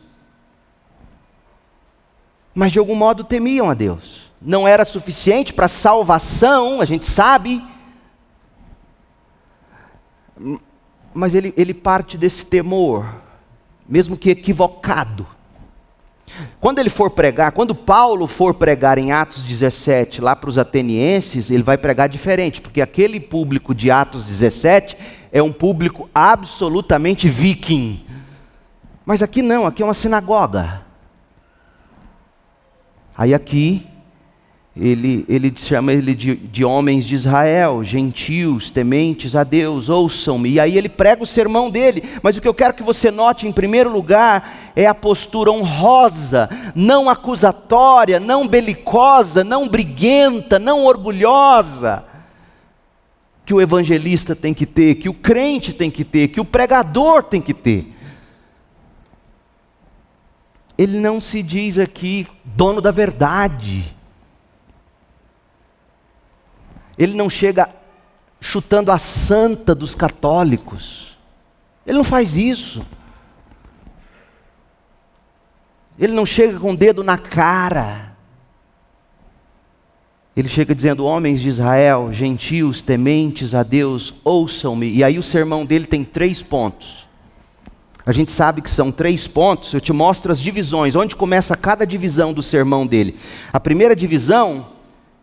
mas 2.54 2.72
de 2.72 2.78
algum 2.78 2.94
modo 2.94 3.22
temiam 3.22 3.70
a 3.70 3.74
Deus 3.74 4.29
não 4.40 4.66
era 4.66 4.84
suficiente 4.84 5.52
para 5.52 5.68
salvação, 5.68 6.80
a 6.80 6.84
gente 6.84 7.06
sabe. 7.06 7.62
Mas 11.12 11.34
ele, 11.34 11.52
ele 11.56 11.74
parte 11.74 12.16
desse 12.16 12.46
temor, 12.46 13.06
mesmo 13.86 14.16
que 14.16 14.30
equivocado. 14.30 15.26
Quando 16.60 16.78
ele 16.78 16.88
for 16.88 17.10
pregar, 17.10 17.52
quando 17.52 17.74
Paulo 17.74 18.26
for 18.26 18.54
pregar 18.54 18.96
em 18.96 19.12
Atos 19.12 19.42
17, 19.42 20.20
lá 20.20 20.34
para 20.34 20.48
os 20.48 20.58
atenienses, 20.58 21.50
ele 21.50 21.62
vai 21.62 21.76
pregar 21.76 22.08
diferente, 22.08 22.60
porque 22.60 22.80
aquele 22.80 23.18
público 23.18 23.74
de 23.74 23.90
Atos 23.90 24.24
17 24.24 24.96
é 25.32 25.42
um 25.42 25.52
público 25.52 26.08
absolutamente 26.14 27.28
viking. 27.28 28.04
Mas 29.04 29.22
aqui 29.22 29.42
não, 29.42 29.66
aqui 29.66 29.82
é 29.82 29.84
uma 29.84 29.92
sinagoga. 29.92 30.82
Aí 33.16 33.34
aqui 33.34 33.89
ele, 34.76 35.24
ele 35.28 35.52
chama 35.56 35.92
ele 35.92 36.14
de, 36.14 36.36
de 36.36 36.64
homens 36.64 37.04
de 37.04 37.16
Israel, 37.16 37.82
gentios, 37.82 38.70
tementes 38.70 39.34
a 39.34 39.42
Deus, 39.42 39.88
ouçam-me. 39.88 40.50
E 40.52 40.60
aí 40.60 40.78
ele 40.78 40.88
prega 40.88 41.24
o 41.24 41.26
sermão 41.26 41.68
dele. 41.68 42.04
Mas 42.22 42.36
o 42.36 42.40
que 42.40 42.46
eu 42.46 42.54
quero 42.54 42.74
que 42.74 42.82
você 42.82 43.10
note, 43.10 43.48
em 43.48 43.52
primeiro 43.52 43.90
lugar, 43.90 44.72
é 44.76 44.86
a 44.86 44.94
postura 44.94 45.50
honrosa, 45.50 46.48
não 46.74 47.10
acusatória, 47.10 48.20
não 48.20 48.46
belicosa, 48.46 49.42
não 49.42 49.68
briguenta, 49.68 50.56
não 50.56 50.84
orgulhosa, 50.84 52.04
que 53.44 53.52
o 53.52 53.60
evangelista 53.60 54.36
tem 54.36 54.54
que 54.54 54.66
ter, 54.66 54.94
que 54.94 55.08
o 55.08 55.14
crente 55.14 55.72
tem 55.72 55.90
que 55.90 56.04
ter, 56.04 56.28
que 56.28 56.40
o 56.40 56.44
pregador 56.44 57.24
tem 57.24 57.40
que 57.40 57.52
ter. 57.52 57.92
Ele 60.78 61.00
não 61.00 61.20
se 61.20 61.42
diz 61.42 61.76
aqui 61.76 62.24
dono 62.44 62.80
da 62.80 62.92
verdade 62.92 63.99
ele 67.00 67.14
não 67.14 67.30
chega 67.30 67.70
chutando 68.38 68.92
a 68.92 68.98
santa 68.98 69.74
dos 69.74 69.94
católicos. 69.94 71.16
Ele 71.86 71.96
não 71.96 72.04
faz 72.04 72.36
isso. 72.36 72.84
Ele 75.98 76.12
não 76.12 76.26
chega 76.26 76.60
com 76.60 76.72
o 76.72 76.76
dedo 76.76 77.02
na 77.02 77.16
cara. 77.16 78.14
Ele 80.36 80.46
chega 80.46 80.74
dizendo: 80.74 81.06
Homens 81.06 81.40
de 81.40 81.48
Israel, 81.48 82.12
gentios, 82.12 82.82
tementes 82.82 83.54
a 83.54 83.62
Deus, 83.62 84.12
ouçam-me. 84.22 84.92
E 84.92 85.02
aí 85.02 85.18
o 85.18 85.22
sermão 85.22 85.64
dele 85.64 85.86
tem 85.86 86.04
três 86.04 86.42
pontos. 86.42 87.08
A 88.04 88.12
gente 88.12 88.30
sabe 88.30 88.60
que 88.60 88.70
são 88.70 88.92
três 88.92 89.26
pontos, 89.26 89.72
eu 89.72 89.80
te 89.80 89.92
mostro 89.92 90.32
as 90.32 90.40
divisões, 90.40 90.94
onde 90.94 91.16
começa 91.16 91.56
cada 91.56 91.86
divisão 91.86 92.32
do 92.32 92.42
sermão 92.42 92.86
dele. 92.86 93.16
A 93.52 93.60
primeira 93.60 93.96
divisão 93.96 94.79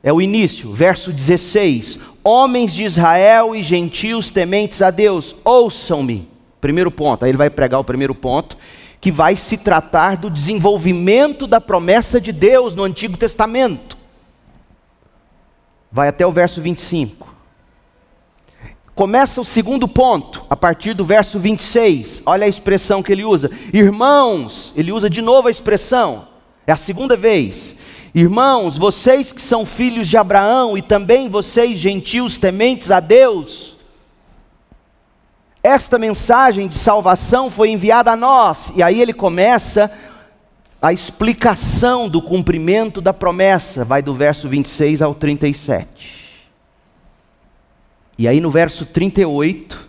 é 0.08 0.14
o 0.14 0.22
início, 0.22 0.72
verso 0.72 1.12
16: 1.12 2.00
Homens 2.24 2.74
de 2.74 2.86
Israel 2.86 3.54
e 3.54 3.62
gentios 3.62 4.30
tementes 4.30 4.82
a 4.82 4.90
Deus, 4.90 5.36
ouçam-me. 5.44 6.30
Primeiro 6.62 6.90
ponto, 6.90 7.26
aí 7.26 7.32
ele 7.32 7.38
vai 7.38 7.50
pregar 7.50 7.78
o 7.78 7.84
primeiro 7.84 8.16
ponto, 8.16 8.58
que 9.02 9.12
vai 9.12 9.36
se 9.36 9.58
tratar 9.58 10.16
do 10.16 10.30
desenvolvimento 10.30 11.46
da 11.46 11.60
promessa 11.60 12.22
de 12.22 12.32
Deus 12.32 12.74
no 12.74 12.86
Antigo 12.86 13.18
Testamento. 13.18 13.98
Vai 15.92 16.08
até 16.08 16.26
o 16.26 16.32
verso 16.32 16.62
25. 16.62 17.28
Começa 18.96 19.42
o 19.42 19.46
segundo 19.46 19.90
ponto, 19.90 20.46
a 20.50 20.56
partir 20.56 20.94
do 20.94 21.04
verso 21.04 21.38
26. 21.38 22.24
Olha 22.26 22.46
a 22.46 22.50
expressão 22.50 23.04
que 23.04 23.12
ele 23.12 23.26
usa. 23.26 23.52
Irmãos, 23.74 24.74
ele 24.78 24.94
usa 24.94 25.10
de 25.10 25.22
novo 25.22 25.50
a 25.50 25.52
expressão, 25.52 26.30
é 26.66 26.72
a 26.72 26.78
segunda 26.78 27.18
vez. 27.18 27.76
Irmãos, 28.20 28.80
vocês 28.80 29.32
que 29.32 29.40
são 29.40 29.64
filhos 29.64 30.08
de 30.08 30.18
Abraão 30.18 30.76
e 30.76 30.82
também 30.82 31.30
vocês, 31.30 31.78
gentios 31.78 32.36
tementes 32.36 32.90
a 32.90 33.00
Deus, 33.00 33.78
esta 35.62 36.00
mensagem 36.00 36.68
de 36.68 36.80
salvação 36.80 37.52
foi 37.52 37.70
enviada 37.70 38.14
a 38.14 38.16
nós, 38.16 38.74
e 38.76 38.82
aí 38.82 39.00
ele 39.00 39.14
começa 39.14 39.92
a 40.82 40.92
explicação 40.92 42.10
do 42.10 42.20
cumprimento 42.20 43.02
da 43.02 43.14
promessa, 43.14 43.86
vai 43.86 44.02
do 44.02 44.16
verso 44.16 44.50
26 44.50 45.04
ao 45.04 45.14
37. 45.14 46.40
E 48.18 48.28
aí 48.28 48.42
no 48.42 48.50
verso 48.50 48.84
38, 48.84 49.87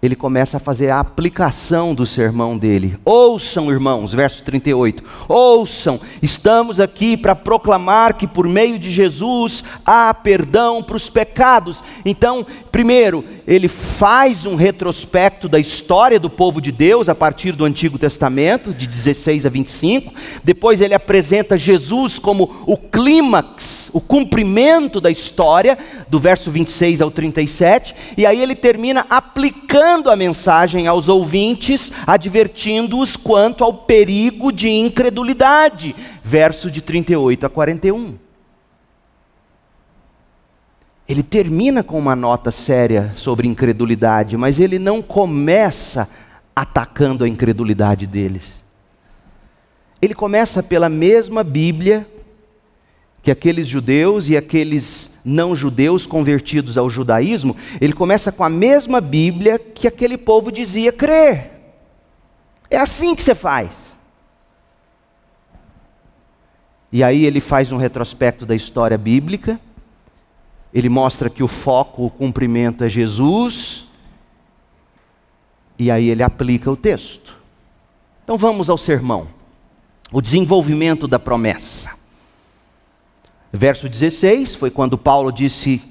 ele 0.00 0.14
começa 0.14 0.58
a 0.58 0.60
fazer 0.60 0.90
a 0.90 1.00
aplicação 1.00 1.94
do 1.94 2.06
sermão 2.06 2.56
dele. 2.56 2.96
Ouçam, 3.04 3.70
irmãos, 3.70 4.12
verso 4.12 4.42
38. 4.44 5.02
Ouçam, 5.28 6.00
estamos 6.22 6.78
aqui 6.78 7.16
para 7.16 7.34
proclamar 7.34 8.14
que 8.14 8.26
por 8.26 8.46
meio 8.46 8.78
de 8.78 8.90
Jesus 8.90 9.64
há 9.84 10.14
perdão 10.14 10.82
para 10.82 10.96
os 10.96 11.10
pecados. 11.10 11.82
Então, 12.04 12.46
primeiro, 12.70 13.24
ele 13.46 13.66
faz 13.66 14.46
um 14.46 14.54
retrospecto 14.54 15.48
da 15.48 15.58
história 15.58 16.20
do 16.20 16.30
povo 16.30 16.60
de 16.60 16.70
Deus 16.70 17.08
a 17.08 17.14
partir 17.14 17.52
do 17.52 17.64
Antigo 17.64 17.98
Testamento, 17.98 18.72
de 18.72 18.86
16 18.86 19.46
a 19.46 19.48
25. 19.48 20.14
Depois, 20.44 20.80
ele 20.80 20.94
apresenta 20.94 21.58
Jesus 21.58 22.20
como 22.20 22.64
o 22.66 22.76
clímax, 22.76 23.90
o 23.92 24.00
cumprimento 24.00 25.00
da 25.00 25.10
história, 25.10 25.76
do 26.08 26.20
verso 26.20 26.52
26 26.52 27.02
ao 27.02 27.10
37. 27.10 27.96
E 28.16 28.24
aí, 28.24 28.40
ele 28.40 28.54
termina 28.54 29.04
aplicando 29.10 29.87
dando 29.88 30.10
a 30.10 30.16
mensagem 30.16 30.86
aos 30.86 31.08
ouvintes, 31.08 31.90
advertindo-os 32.06 33.16
quanto 33.16 33.64
ao 33.64 33.72
perigo 33.72 34.52
de 34.52 34.68
incredulidade. 34.68 35.96
Verso 36.22 36.70
de 36.70 36.82
38 36.82 37.46
a 37.46 37.48
41. 37.48 38.18
Ele 41.08 41.22
termina 41.22 41.82
com 41.82 41.98
uma 41.98 42.14
nota 42.14 42.50
séria 42.50 43.14
sobre 43.16 43.48
incredulidade, 43.48 44.36
mas 44.36 44.60
ele 44.60 44.78
não 44.78 45.00
começa 45.00 46.06
atacando 46.54 47.24
a 47.24 47.28
incredulidade 47.28 48.06
deles. 48.06 48.62
Ele 50.02 50.12
começa 50.12 50.62
pela 50.62 50.90
mesma 50.90 51.42
Bíblia 51.42 52.06
que 53.22 53.30
aqueles 53.30 53.66
judeus 53.66 54.28
e 54.28 54.36
aqueles 54.36 55.10
não 55.28 55.54
judeus 55.54 56.06
convertidos 56.06 56.78
ao 56.78 56.88
judaísmo, 56.88 57.54
ele 57.80 57.92
começa 57.92 58.32
com 58.32 58.42
a 58.42 58.48
mesma 58.48 59.00
Bíblia 59.00 59.58
que 59.58 59.86
aquele 59.86 60.16
povo 60.16 60.50
dizia 60.50 60.90
crer. 60.90 61.50
É 62.70 62.78
assim 62.78 63.14
que 63.14 63.22
você 63.22 63.34
faz. 63.34 63.98
E 66.90 67.04
aí 67.04 67.26
ele 67.26 67.40
faz 67.40 67.70
um 67.70 67.76
retrospecto 67.76 68.46
da 68.46 68.56
história 68.56 68.96
bíblica, 68.96 69.60
ele 70.72 70.88
mostra 70.88 71.28
que 71.28 71.42
o 71.42 71.48
foco, 71.48 72.06
o 72.06 72.10
cumprimento 72.10 72.82
é 72.82 72.88
Jesus, 72.88 73.86
e 75.78 75.90
aí 75.90 76.08
ele 76.08 76.22
aplica 76.22 76.70
o 76.70 76.76
texto. 76.76 77.36
Então 78.24 78.38
vamos 78.38 78.70
ao 78.70 78.78
sermão, 78.78 79.28
o 80.10 80.22
desenvolvimento 80.22 81.06
da 81.06 81.18
promessa. 81.18 81.97
Verso 83.52 83.88
16 83.88 84.54
foi 84.54 84.70
quando 84.70 84.98
Paulo 84.98 85.32
disse, 85.32 85.82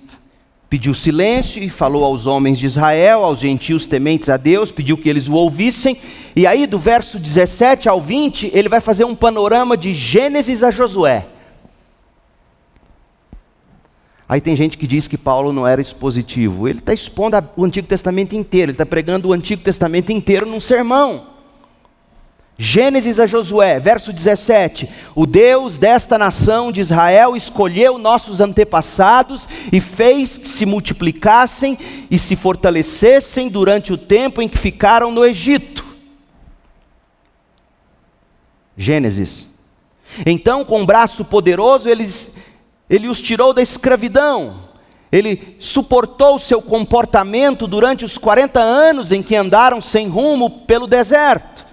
pediu 0.70 0.94
silêncio 0.94 1.64
e 1.64 1.70
falou 1.70 2.04
aos 2.04 2.28
homens 2.28 2.60
de 2.60 2.66
Israel, 2.66 3.24
aos 3.24 3.40
gentios 3.40 3.86
tementes 3.86 4.30
a 4.30 4.38
Deus, 4.38 4.72
pediu 4.72 4.98
que 4.98 5.10
eles 5.10 5.28
o 5.28 5.34
ouvissem. 5.34 5.98
E 6.36 6.46
aí, 6.46 6.68
do 6.68 6.78
verso 6.78 7.18
17 7.18 7.90
ao 7.90 8.00
20, 8.00 8.52
ele 8.54 8.70
vai 8.70 8.80
fazer 8.80 9.06
um 9.06 9.16
panorama 9.16 9.76
de 9.76 9.94
Gênesis 9.94 10.62
a 10.62 10.70
Josué. 10.70 11.28
Aí 14.30 14.42
tem 14.42 14.56
gente 14.56 14.78
que 14.78 14.86
diz 14.86 15.08
que 15.08 15.18
Paulo 15.18 15.54
não 15.54 15.66
era 15.66 15.82
expositivo. 15.82 16.68
Ele 16.68 16.80
está 16.80 16.94
expondo 16.94 17.38
o 17.56 17.64
Antigo 17.64 17.88
Testamento 17.88 18.36
inteiro, 18.36 18.72
ele 18.72 18.74
está 18.74 18.86
pregando 18.86 19.30
o 19.30 19.34
Antigo 19.34 19.64
Testamento 19.64 20.12
inteiro 20.12 20.46
num 20.46 20.60
sermão. 20.60 21.37
Gênesis 22.60 23.20
a 23.20 23.28
Josué, 23.28 23.80
verso 23.80 24.12
17: 24.12 24.90
O 25.14 25.28
Deus 25.28 25.78
desta 25.78 26.18
nação 26.18 26.72
de 26.72 26.82
Israel 26.82 27.36
escolheu 27.36 28.00
nossos 28.00 28.42
antepassados 28.42 29.48
e 29.72 29.80
fez 29.80 30.40
que 30.40 30.48
se 30.48 30.66
multiplicassem 30.66 31.78
e 32.10 32.18
se 32.18 32.36
fortalecessem 32.36 33.48
durante 33.48 33.94
o 33.94 33.98
tempo 33.98 34.42
em 34.42 34.50
que 34.50 34.58
ficaram 34.58 35.12
no 35.12 35.24
Egito. 35.24 35.86
Gênesis. 38.76 39.48
Então, 40.26 40.66
com 40.66 40.82
um 40.82 40.86
braço 40.86 41.24
poderoso, 41.24 41.88
ele 41.88 43.08
os 43.08 43.22
tirou 43.22 43.54
da 43.54 43.62
escravidão. 43.62 44.66
Ele 45.12 45.56
suportou 45.60 46.40
seu 46.40 46.62
comportamento 46.62 47.68
durante 47.68 48.04
os 48.04 48.18
40 48.18 48.60
anos 48.60 49.12
em 49.12 49.22
que 49.22 49.36
andaram 49.36 49.80
sem 49.80 50.08
rumo 50.08 50.50
pelo 50.66 50.88
deserto. 50.88 51.67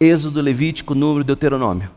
Êxodo, 0.00 0.40
Levítico, 0.40 0.94
Número, 0.94 1.24
Deuteronômio. 1.24 1.90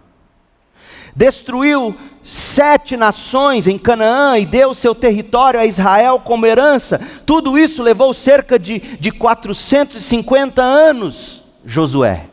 Destruiu 1.15 1.95
sete 2.23 2.95
nações 2.95 3.67
em 3.67 3.77
Canaã 3.77 4.37
e 4.37 4.45
deu 4.45 4.73
seu 4.73 4.95
território 4.95 5.59
a 5.59 5.65
Israel 5.65 6.19
como 6.19 6.45
herança. 6.45 7.01
Tudo 7.25 7.57
isso 7.57 7.83
levou 7.83 8.13
cerca 8.13 8.57
de, 8.57 8.79
de 8.79 9.11
450 9.11 10.61
anos, 10.61 11.43
Josué. 11.65 12.27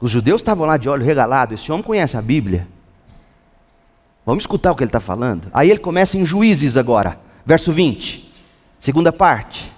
Os 0.00 0.10
judeus 0.10 0.40
estavam 0.40 0.66
lá 0.66 0.78
de 0.78 0.88
olho 0.88 1.04
regalado. 1.04 1.52
Esse 1.52 1.70
homem 1.70 1.84
conhece 1.84 2.16
a 2.16 2.22
Bíblia. 2.22 2.66
Vamos 4.24 4.42
escutar 4.42 4.72
o 4.72 4.74
que 4.74 4.82
ele 4.82 4.88
está 4.88 5.00
falando. 5.00 5.48
Aí 5.52 5.70
ele 5.70 5.80
começa 5.80 6.16
em 6.16 6.24
Juízes 6.24 6.76
agora, 6.76 7.20
verso 7.44 7.72
20, 7.72 8.32
segunda 8.78 9.12
parte. 9.12 9.70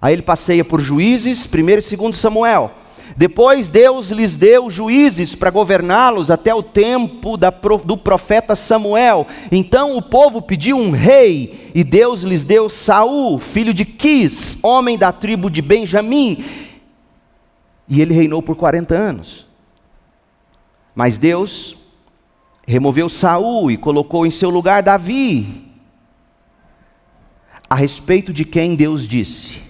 Aí 0.00 0.14
ele 0.14 0.22
passeia 0.22 0.64
por 0.64 0.80
juízes, 0.80 1.46
primeiro 1.46 1.80
e 1.80 1.84
segundo 1.84 2.14
Samuel. 2.14 2.72
Depois 3.16 3.68
Deus 3.68 4.10
lhes 4.10 4.36
deu 4.36 4.70
juízes 4.70 5.34
para 5.34 5.50
governá-los 5.50 6.30
até 6.30 6.54
o 6.54 6.62
tempo 6.62 7.36
da, 7.36 7.50
do 7.50 7.96
profeta 7.96 8.54
Samuel. 8.54 9.26
Então 9.50 9.96
o 9.96 10.02
povo 10.02 10.40
pediu 10.40 10.76
um 10.76 10.90
rei, 10.90 11.70
e 11.74 11.82
Deus 11.82 12.22
lhes 12.22 12.44
deu 12.44 12.68
Saul, 12.68 13.38
filho 13.38 13.74
de 13.74 13.84
Quis, 13.84 14.58
homem 14.62 14.96
da 14.96 15.10
tribo 15.10 15.50
de 15.50 15.62
Benjamim. 15.62 16.44
E 17.88 18.00
ele 18.00 18.14
reinou 18.14 18.42
por 18.42 18.54
40 18.54 18.94
anos. 18.94 19.46
Mas 20.94 21.16
Deus 21.16 21.76
removeu 22.66 23.08
Saul 23.08 23.70
e 23.70 23.76
colocou 23.76 24.26
em 24.26 24.30
seu 24.30 24.50
lugar 24.50 24.82
Davi, 24.82 25.64
a 27.70 27.74
respeito 27.74 28.32
de 28.32 28.44
quem 28.44 28.74
Deus 28.74 29.08
disse: 29.08 29.67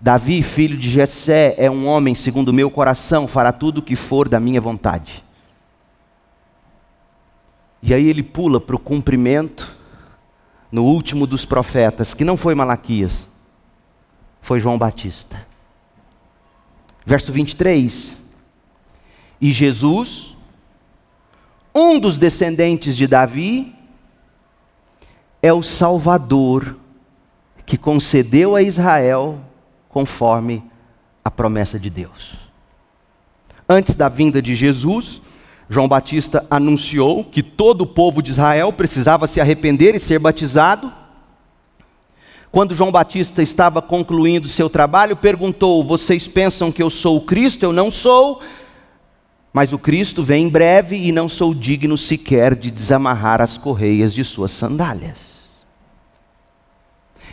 Davi, 0.00 0.42
filho 0.42 0.76
de 0.76 0.88
Jessé, 0.88 1.54
é 1.58 1.68
um 1.68 1.86
homem 1.86 2.14
segundo 2.14 2.50
o 2.50 2.52
meu 2.52 2.70
coração, 2.70 3.26
fará 3.26 3.50
tudo 3.50 3.78
o 3.78 3.82
que 3.82 3.96
for 3.96 4.28
da 4.28 4.38
minha 4.38 4.60
vontade. 4.60 5.24
E 7.82 7.92
aí 7.92 8.06
ele 8.06 8.22
pula 8.22 8.60
para 8.60 8.76
o 8.76 8.78
cumprimento 8.78 9.76
no 10.70 10.84
último 10.84 11.26
dos 11.26 11.44
profetas, 11.44 12.14
que 12.14 12.24
não 12.24 12.36
foi 12.36 12.54
Malaquias, 12.54 13.28
foi 14.40 14.60
João 14.60 14.78
Batista. 14.78 15.46
Verso 17.04 17.32
23. 17.32 18.22
E 19.40 19.50
Jesus, 19.50 20.36
um 21.74 21.98
dos 21.98 22.18
descendentes 22.18 22.96
de 22.96 23.06
Davi, 23.06 23.74
é 25.42 25.52
o 25.52 25.62
Salvador 25.62 26.76
que 27.64 27.76
concedeu 27.76 28.54
a 28.54 28.62
Israel 28.62 29.40
conforme 29.98 30.62
a 31.24 31.30
promessa 31.30 31.76
de 31.76 31.90
Deus. 31.90 32.34
Antes 33.68 33.96
da 33.96 34.08
vinda 34.08 34.40
de 34.40 34.54
Jesus, 34.54 35.20
João 35.68 35.88
Batista 35.88 36.46
anunciou 36.48 37.24
que 37.24 37.42
todo 37.42 37.82
o 37.82 37.86
povo 37.86 38.22
de 38.22 38.30
Israel 38.30 38.72
precisava 38.72 39.26
se 39.26 39.40
arrepender 39.40 39.96
e 39.96 39.98
ser 39.98 40.20
batizado. 40.20 40.92
Quando 42.52 42.76
João 42.76 42.92
Batista 42.92 43.42
estava 43.42 43.82
concluindo 43.82 44.46
seu 44.46 44.70
trabalho, 44.70 45.16
perguntou: 45.16 45.82
Vocês 45.82 46.28
pensam 46.28 46.70
que 46.70 46.80
eu 46.80 46.88
sou 46.88 47.16
o 47.16 47.22
Cristo? 47.22 47.64
Eu 47.64 47.72
não 47.72 47.90
sou, 47.90 48.40
mas 49.52 49.72
o 49.72 49.78
Cristo 49.80 50.22
vem 50.22 50.44
em 50.44 50.48
breve 50.48 50.94
e 50.94 51.10
não 51.10 51.28
sou 51.28 51.52
digno 51.52 51.98
sequer 51.98 52.54
de 52.54 52.70
desamarrar 52.70 53.42
as 53.42 53.58
correias 53.58 54.14
de 54.14 54.22
suas 54.22 54.52
sandálias. 54.52 55.37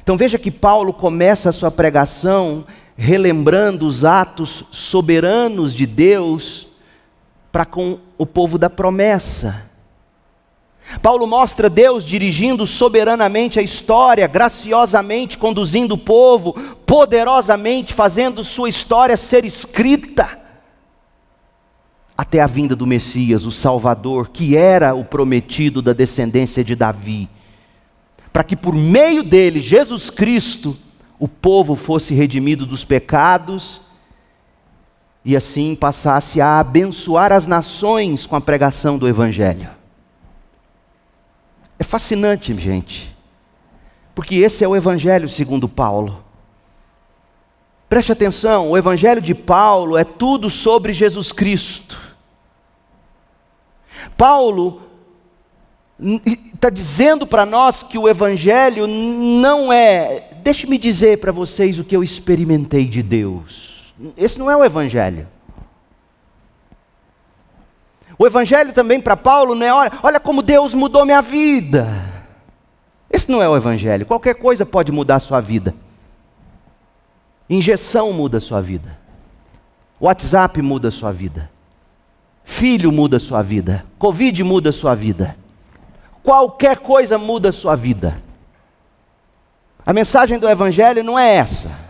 Então 0.02 0.18
veja 0.18 0.38
que 0.38 0.52
Paulo 0.52 0.94
começa 0.94 1.50
a 1.50 1.54
sua 1.54 1.72
pregação 1.72 2.66
relembrando 2.98 3.86
os 3.86 4.06
atos 4.06 4.64
soberanos 4.72 5.74
de 5.74 5.86
Deus 5.86 6.68
para 7.52 7.66
com 7.66 8.00
o 8.18 8.26
povo 8.26 8.58
da 8.58 8.70
promessa. 8.70 9.64
Paulo 11.02 11.26
mostra 11.26 11.70
Deus 11.70 12.06
dirigindo 12.06 12.66
soberanamente 12.68 13.60
a 13.60 13.62
história, 13.62 14.28
graciosamente 14.28 15.38
conduzindo 15.38 15.94
o 15.94 15.98
povo, 15.98 16.54
poderosamente 16.86 17.94
fazendo 17.94 18.44
sua 18.44 18.70
história 18.70 19.18
ser 19.18 19.46
escrita 19.46 20.46
até 22.18 22.40
a 22.40 22.48
vinda 22.48 22.76
do 22.76 22.88
Messias, 22.88 23.46
o 23.46 23.52
Salvador, 23.52 24.30
que 24.30 24.56
era 24.56 24.96
o 24.96 25.04
prometido 25.04 25.82
da 25.82 25.92
descendência 25.92 26.64
de 26.64 26.74
Davi, 26.74 27.28
para 28.36 28.44
que 28.44 28.58
por 28.58 28.76
meio 28.76 29.24
dele, 29.24 29.62
Jesus 29.62 30.10
Cristo, 30.10 30.76
o 31.18 31.26
povo 31.26 31.74
fosse 31.74 32.14
redimido 32.14 32.66
dos 32.66 32.84
pecados 32.84 33.80
e 35.24 35.38
assim 35.38 35.74
passasse 35.74 36.42
a 36.42 36.60
abençoar 36.60 37.32
as 37.32 37.48
nações 37.48 38.28
com 38.28 38.36
a 38.36 38.42
pregação 38.42 38.98
do 38.98 39.08
Evangelho. 39.08 39.70
É 41.80 41.84
fascinante, 41.86 42.54
gente, 42.60 43.16
porque 44.14 44.36
esse 44.36 44.66
é 44.66 44.68
o 44.68 44.76
Evangelho 44.76 45.30
segundo 45.30 45.70
Paulo. 45.70 46.22
Preste 47.88 48.12
atenção, 48.12 48.72
o 48.72 48.78
Evangelho 48.78 49.22
de 49.22 49.34
Paulo 49.34 49.98
é 49.98 50.04
tudo 50.04 50.50
sobre 50.50 50.92
Jesus 50.92 51.32
Cristo. 51.32 51.98
Paulo 54.18 54.85
está 56.00 56.70
dizendo 56.70 57.26
para 57.26 57.46
nós 57.46 57.82
que 57.82 57.98
o 57.98 58.08
Evangelho 58.08 58.86
não 58.88 59.72
é. 59.72 60.34
Deixe-me 60.44 60.78
dizer 60.78 61.20
para 61.20 61.32
vocês 61.32 61.80
o 61.80 61.84
que 61.84 61.96
eu 61.96 62.04
experimentei 62.04 62.86
de 62.86 63.02
Deus. 63.02 63.94
Esse 64.18 64.38
não 64.38 64.52
é 64.52 64.56
o 64.56 64.64
Evangelho. 64.64 65.28
O 68.18 68.26
Evangelho 68.26 68.74
também 68.74 69.00
para 69.00 69.18
Paulo 69.18 69.56
não 69.56 69.66
é, 69.66 69.74
olha, 69.74 69.92
olha 70.04 70.20
como 70.20 70.42
Deus 70.42 70.74
mudou 70.74 71.06
minha 71.06 71.22
vida. 71.22 71.88
Esse 73.10 73.32
não 73.32 73.42
é 73.42 73.48
o 73.48 73.56
Evangelho. 73.56 74.06
Qualquer 74.06 74.36
coisa 74.36 74.66
pode 74.66 74.92
mudar 74.92 75.16
a 75.16 75.20
sua 75.20 75.40
vida. 75.40 75.74
Injeção 77.50 78.12
muda 78.12 78.38
a 78.40 78.42
sua 78.42 78.62
vida. 78.62 78.98
WhatsApp 80.00 80.62
muda 80.62 80.90
a 80.90 80.92
sua 80.92 81.12
vida. 81.12 81.50
Filho 82.44 82.92
muda 82.92 83.18
a 83.18 83.20
sua 83.20 83.42
vida. 83.42 83.86
Covid 83.98 84.44
muda 84.44 84.70
a 84.70 84.74
sua 84.74 84.94
vida. 84.94 85.36
Qualquer 86.26 86.80
coisa 86.80 87.20
muda 87.20 87.50
a 87.50 87.54
sua 87.54 87.76
vida. 87.76 88.22
A 89.86 89.94
mensagem 89.94 90.40
do 90.40 90.50
Evangelho 90.50 91.04
não 91.04 91.18
é 91.18 91.36
essa. 91.36 91.86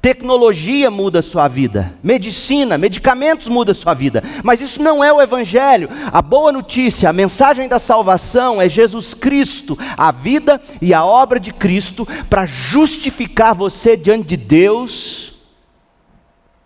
Tecnologia 0.00 0.90
muda 0.90 1.18
a 1.18 1.22
sua 1.22 1.46
vida, 1.46 1.92
medicina, 2.02 2.78
medicamentos 2.78 3.48
mudam 3.48 3.72
a 3.72 3.74
sua 3.74 3.92
vida, 3.92 4.22
mas 4.42 4.62
isso 4.62 4.82
não 4.82 5.04
é 5.04 5.12
o 5.12 5.20
Evangelho. 5.20 5.90
A 6.10 6.22
boa 6.22 6.50
notícia, 6.50 7.10
a 7.10 7.12
mensagem 7.12 7.68
da 7.68 7.78
salvação 7.78 8.62
é 8.62 8.66
Jesus 8.66 9.12
Cristo, 9.12 9.78
a 9.98 10.10
vida 10.10 10.58
e 10.80 10.94
a 10.94 11.04
obra 11.04 11.38
de 11.38 11.52
Cristo 11.52 12.08
para 12.30 12.46
justificar 12.46 13.54
você 13.54 13.94
diante 13.94 14.28
de 14.28 14.38
Deus, 14.38 15.34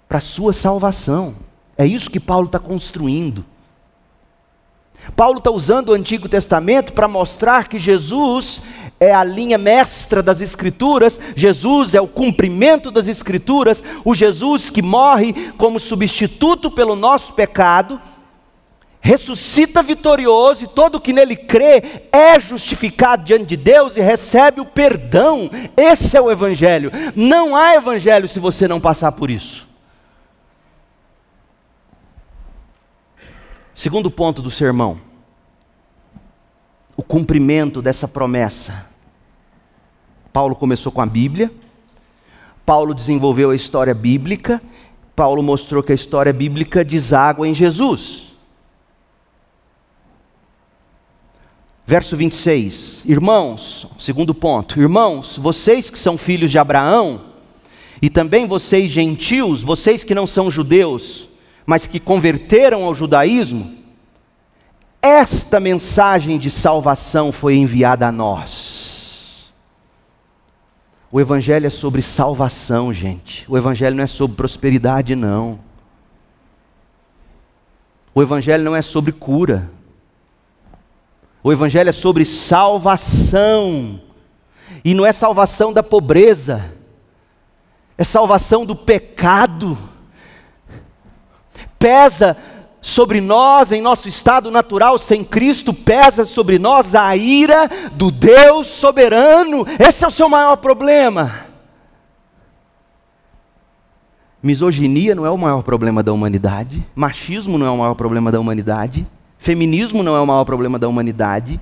para 0.07 0.19
a 0.19 0.21
sua 0.21 0.53
salvação. 0.53 1.35
É 1.77 1.85
isso 1.85 2.09
que 2.09 2.21
Paulo 2.21 2.47
está 2.47 2.61
construindo. 2.61 3.45
Paulo 5.17 5.39
está 5.39 5.51
usando 5.51 5.91
o 5.91 5.95
Antigo 5.95 6.29
Testamento 6.29 6.93
para 6.93 7.07
mostrar 7.07 7.69
que 7.69 7.79
Jesus 7.79 8.63
é 8.99 9.13
a 9.13 9.25
linha 9.25 9.59
mestra 9.59 10.23
das 10.23 10.41
Escrituras, 10.41 11.21
Jesus 11.35 11.95
é 11.95 12.01
o 12.01 12.07
cumprimento 12.07 12.91
das 12.91 13.09
Escrituras, 13.09 13.83
o 14.05 14.15
Jesus 14.15 14.71
que 14.71 14.83
morre 14.83 15.53
como 15.59 15.79
substituto 15.79 16.71
pelo 16.71 16.97
nosso 16.97 17.33
pecado, 17.35 18.01
ressuscita 19.01 19.83
vitorioso 19.83 20.65
e 20.65 20.69
todo 20.69 21.01
que 21.01 21.13
nele 21.13 21.37
crê 21.37 22.03
é 22.11 22.41
justificado 22.41 23.25
diante 23.25 23.45
de 23.45 23.57
Deus 23.57 23.99
e 23.99 24.01
recebe 24.01 24.63
o 24.63 24.65
perdão. 24.65 25.51
Esse 25.77 26.17
é 26.17 26.21
o 26.21 26.31
Evangelho. 26.31 26.91
Não 27.15 27.55
há 27.55 27.75
Evangelho 27.75 28.27
se 28.27 28.41
você 28.41 28.67
não 28.67 28.81
passar 28.81 29.13
por 29.13 29.31
isso. 29.31 29.64
Segundo 33.75 34.09
ponto 34.11 34.41
do 34.41 34.51
sermão, 34.51 35.01
o 36.97 37.03
cumprimento 37.03 37.83
dessa 37.83 38.07
promessa. 38.07 38.87
Paulo 40.33 40.55
começou 40.55 40.93
com 40.93 41.01
a 41.01 41.07
Bíblia, 41.07 41.53
Paulo 42.65 42.95
desenvolveu 42.95 43.51
a 43.51 43.55
história 43.55 43.93
bíblica, 43.93 44.63
Paulo 45.17 45.43
mostrou 45.43 45.83
que 45.83 45.93
a 45.93 45.95
história 45.95 46.33
bíblica 46.33 46.85
deságua 46.85 47.49
em 47.49 47.55
Jesus. 47.55 48.33
Verso 51.87 52.17
26, 52.17 53.05
irmãos, 53.05 53.87
segundo 53.99 54.33
ponto, 54.35 54.81
irmãos, 54.81 55.37
vocês 55.37 55.91
que 55.91 55.99
são 55.99 56.17
filhos 56.17 56.51
de 56.51 56.59
Abraão, 56.59 57.35
e 58.01 58.09
também 58.09 58.47
vocês 58.47 58.91
gentios, 58.91 59.63
vocês 59.63 60.03
que 60.05 60.15
não 60.15 60.27
são 60.27 60.51
judeus, 60.51 61.29
mas 61.67 61.87
que 61.87 61.99
converteram 61.99 62.85
ao 62.85 62.95
judaísmo, 62.95 63.79
esta 65.01 65.61
mensagem 65.61 66.39
de 66.39 66.51
salvação 66.51 67.31
foi 67.31 67.57
enviada 67.57 68.07
a 68.07 68.13
nós. 68.13 69.53
O 71.13 71.21
Evangelho 71.21 71.67
é 71.67 71.71
sobre 71.71 72.03
salvação, 72.03 72.93
gente. 72.93 73.45
O 73.49 73.57
Evangelho 73.57 73.95
não 73.95 74.03
é 74.03 74.07
sobre 74.07 74.37
prosperidade, 74.37 75.15
não. 75.15 75.61
O 78.15 78.23
Evangelho 78.23 78.65
não 78.65 78.75
é 78.75 78.83
sobre 78.83 79.13
cura. 79.13 79.71
O 81.43 81.53
Evangelho 81.53 81.91
é 81.91 81.93
sobre 81.93 82.25
salvação. 82.25 84.01
E 84.85 84.93
não 84.93 85.07
é 85.07 85.13
salvação 85.13 85.73
da 85.73 85.83
pobreza, 85.83 86.73
é 87.97 88.05
salvação 88.05 88.67
do 88.67 88.75
pecado 88.75 89.79
pesa 91.85 92.35
sobre 92.81 93.21
nós, 93.21 93.71
em 93.71 93.83
nosso 93.83 94.09
estado 94.09 94.51
natural 94.51 94.97
sem 94.97 95.23
Cristo, 95.23 95.75
pesa 95.75 96.25
sobre 96.25 96.59
nós 96.59 96.95
a 96.95 97.15
ira 97.15 97.69
do 97.93 98.11
Deus 98.11 98.69
soberano. 98.69 99.67
Esse 99.79 100.03
é 100.03 100.09
o 100.09 100.11
seu 100.11 100.27
maior 100.27 100.57
problema. 100.57 101.45
Misoginia 104.43 105.15
não 105.15 105.27
é 105.27 105.31
o 105.31 105.37
maior 105.37 105.63
problema 105.63 106.03
da 106.03 106.11
humanidade, 106.11 106.87
machismo 106.95 107.59
não 107.59 107.67
é 107.67 107.71
o 107.71 107.77
maior 107.77 107.95
problema 107.95 108.33
da 108.33 108.41
humanidade, 108.41 109.07
feminismo 109.37 110.03
não 110.03 110.17
é 110.17 110.21
o 110.21 110.27
maior 110.27 110.45
problema 110.47 110.79
da 110.79 110.89
humanidade. 110.89 111.61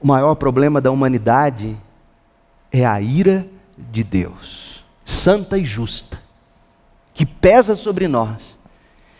O 0.00 0.06
maior 0.06 0.36
problema 0.36 0.80
da 0.80 0.92
humanidade 0.92 1.76
é 2.70 2.86
a 2.86 3.00
ira 3.00 3.48
de 3.76 4.04
Deus, 4.04 4.84
santa 5.04 5.58
e 5.58 5.64
justa 5.64 6.25
que 7.16 7.24
pesa 7.26 7.74
sobre 7.74 8.06
nós. 8.06 8.56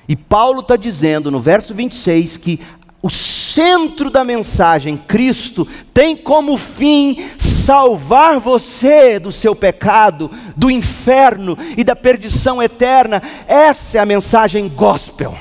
E 0.06 0.14
Paulo 0.14 0.60
está 0.60 0.76
dizendo 0.76 1.30
no 1.30 1.40
verso 1.40 1.74
26 1.74 2.36
que 2.36 2.60
o 3.02 3.10
centro 3.10 4.10
da 4.10 4.22
mensagem, 4.22 4.96
Cristo, 4.96 5.66
tem 5.94 6.16
como 6.16 6.56
fim 6.56 7.16
salvar 7.38 8.38
você 8.38 9.18
do 9.18 9.32
seu 9.32 9.56
pecado, 9.56 10.30
do 10.54 10.70
inferno 10.70 11.56
e 11.76 11.82
da 11.82 11.96
perdição 11.96 12.62
eterna. 12.62 13.22
Essa 13.48 13.98
é 13.98 14.00
a 14.00 14.06
mensagem 14.06 14.68
gospel. 14.68 15.34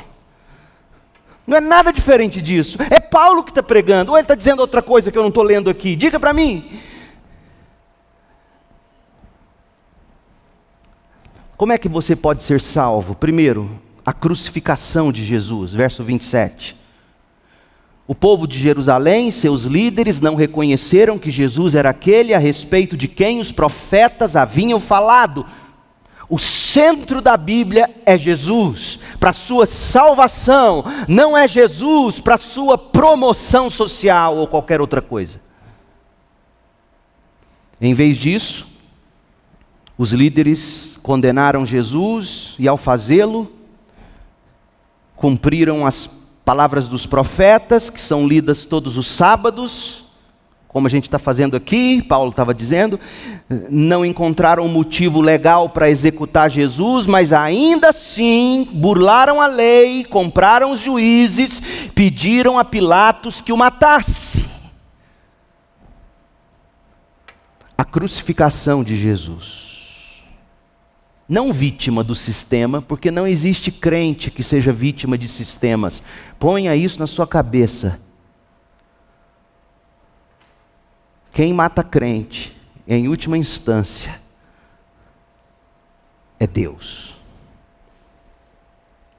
Não 1.45 1.57
é 1.57 1.61
nada 1.61 1.91
diferente 1.91 2.41
disso. 2.41 2.77
É 2.89 2.99
Paulo 2.99 3.43
que 3.43 3.51
está 3.51 3.61
pregando. 3.61 4.11
Ou 4.11 4.17
ele 4.17 4.23
está 4.23 4.33
dizendo 4.33 4.61
outra 4.61 4.81
coisa 4.81 5.11
que 5.11 5.17
eu 5.17 5.21
não 5.21 5.29
estou 5.29 5.43
lendo 5.43 5.69
aqui? 5.69 5.95
Diga 5.95 6.19
para 6.19 6.33
mim. 6.33 6.65
Como 11.57 11.71
é 11.71 11.77
que 11.77 11.87
você 11.87 12.15
pode 12.15 12.43
ser 12.43 12.59
salvo? 12.59 13.15
Primeiro, 13.15 13.79
a 14.05 14.11
crucificação 14.11 15.11
de 15.11 15.23
Jesus, 15.23 15.73
verso 15.73 16.03
27. 16.03 16.75
O 18.07 18.13
povo 18.13 18.45
de 18.45 18.59
Jerusalém, 18.59 19.31
seus 19.31 19.63
líderes, 19.63 20.19
não 20.19 20.35
reconheceram 20.35 21.17
que 21.17 21.31
Jesus 21.31 21.73
era 21.73 21.89
aquele 21.89 22.33
a 22.33 22.37
respeito 22.37 22.97
de 22.97 23.07
quem 23.07 23.39
os 23.39 23.51
profetas 23.51 24.35
haviam 24.35 24.79
falado. 24.79 25.45
O 26.29 26.37
centro 26.37 27.21
da 27.21 27.37
Bíblia 27.37 27.89
é 28.05 28.17
Jesus, 28.17 28.99
para 29.19 29.31
sua 29.31 29.65
salvação, 29.65 30.83
não 31.07 31.37
é 31.37 31.47
Jesus 31.47 32.19
para 32.19 32.37
sua 32.37 32.77
promoção 32.77 33.69
social 33.69 34.35
ou 34.37 34.47
qualquer 34.47 34.81
outra 34.81 35.01
coisa. 35.01 35.39
Em 37.79 37.93
vez 37.93 38.17
disso, 38.17 38.67
os 39.97 40.11
líderes 40.11 40.97
condenaram 41.01 41.65
Jesus 41.65 42.55
e, 42.59 42.67
ao 42.67 42.77
fazê-lo, 42.77 43.51
cumpriram 45.15 45.85
as 45.85 46.09
palavras 46.43 46.87
dos 46.87 47.05
profetas, 47.05 47.89
que 47.89 47.99
são 47.99 48.27
lidas 48.27 48.65
todos 48.65 48.97
os 48.97 49.07
sábados, 49.07 50.05
como 50.75 50.87
a 50.87 50.89
gente 50.89 51.05
está 51.05 51.17
fazendo 51.17 51.55
aqui, 51.55 52.03
Paulo 52.03 52.31
estava 52.31 52.53
dizendo, 52.53 52.99
não 53.69 54.05
encontraram 54.05 54.67
motivo 54.67 55.21
legal 55.21 55.69
para 55.69 55.89
executar 55.89 56.49
Jesus, 56.49 57.07
mas 57.07 57.31
ainda 57.31 57.91
assim 57.91 58.67
burlaram 58.73 59.39
a 59.39 59.47
lei, 59.47 60.03
compraram 60.03 60.71
os 60.71 60.81
juízes, 60.81 61.61
pediram 61.95 62.59
a 62.59 62.65
Pilatos 62.65 63.39
que 63.39 63.53
o 63.53 63.57
matasse. 63.57 64.43
A 67.77 67.85
crucificação 67.85 68.83
de 68.83 68.97
Jesus. 68.97 69.74
Não 71.27 71.51
vítima 71.51 72.03
do 72.03 72.13
sistema, 72.13 72.81
porque 72.81 73.09
não 73.09 73.27
existe 73.27 73.71
crente 73.71 74.29
que 74.29 74.43
seja 74.43 74.71
vítima 74.71 75.17
de 75.17 75.27
sistemas. 75.27 76.03
Ponha 76.39 76.75
isso 76.75 76.99
na 76.99 77.07
sua 77.07 77.25
cabeça. 77.25 77.99
Quem 81.31 81.51
mata 81.51 81.83
crente, 81.83 82.55
em 82.87 83.07
última 83.07 83.37
instância, 83.37 84.21
é 86.39 86.45
Deus. 86.45 87.17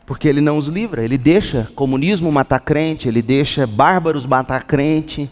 Porque 0.06 0.28
ele 0.28 0.40
não 0.40 0.56
os 0.56 0.68
livra, 0.68 1.04
ele 1.04 1.18
deixa 1.18 1.68
comunismo 1.74 2.30
matar 2.30 2.60
crente, 2.60 3.08
ele 3.08 3.20
deixa 3.20 3.66
bárbaros 3.66 4.24
matar 4.24 4.62
crente. 4.62 5.30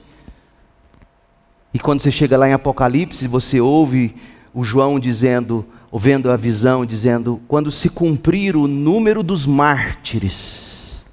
E 1.72 1.78
quando 1.78 2.00
você 2.00 2.10
chega 2.10 2.36
lá 2.36 2.48
em 2.48 2.52
Apocalipse, 2.52 3.28
você 3.28 3.60
ouve 3.60 4.16
o 4.52 4.64
João 4.64 4.98
dizendo, 4.98 5.64
ouvindo 5.94 6.28
a 6.32 6.36
visão, 6.36 6.84
dizendo: 6.84 7.40
quando 7.46 7.70
se 7.70 7.88
cumprir 7.88 8.56
o 8.56 8.66
número 8.66 9.22
dos 9.22 9.46
mártires, 9.46 11.04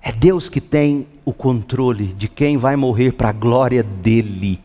é 0.00 0.12
Deus 0.12 0.48
que 0.48 0.60
tem 0.60 1.08
o 1.24 1.32
controle 1.32 2.14
de 2.16 2.28
quem 2.28 2.56
vai 2.56 2.76
morrer 2.76 3.12
para 3.12 3.30
a 3.30 3.32
glória 3.32 3.82
dele. 3.82 4.60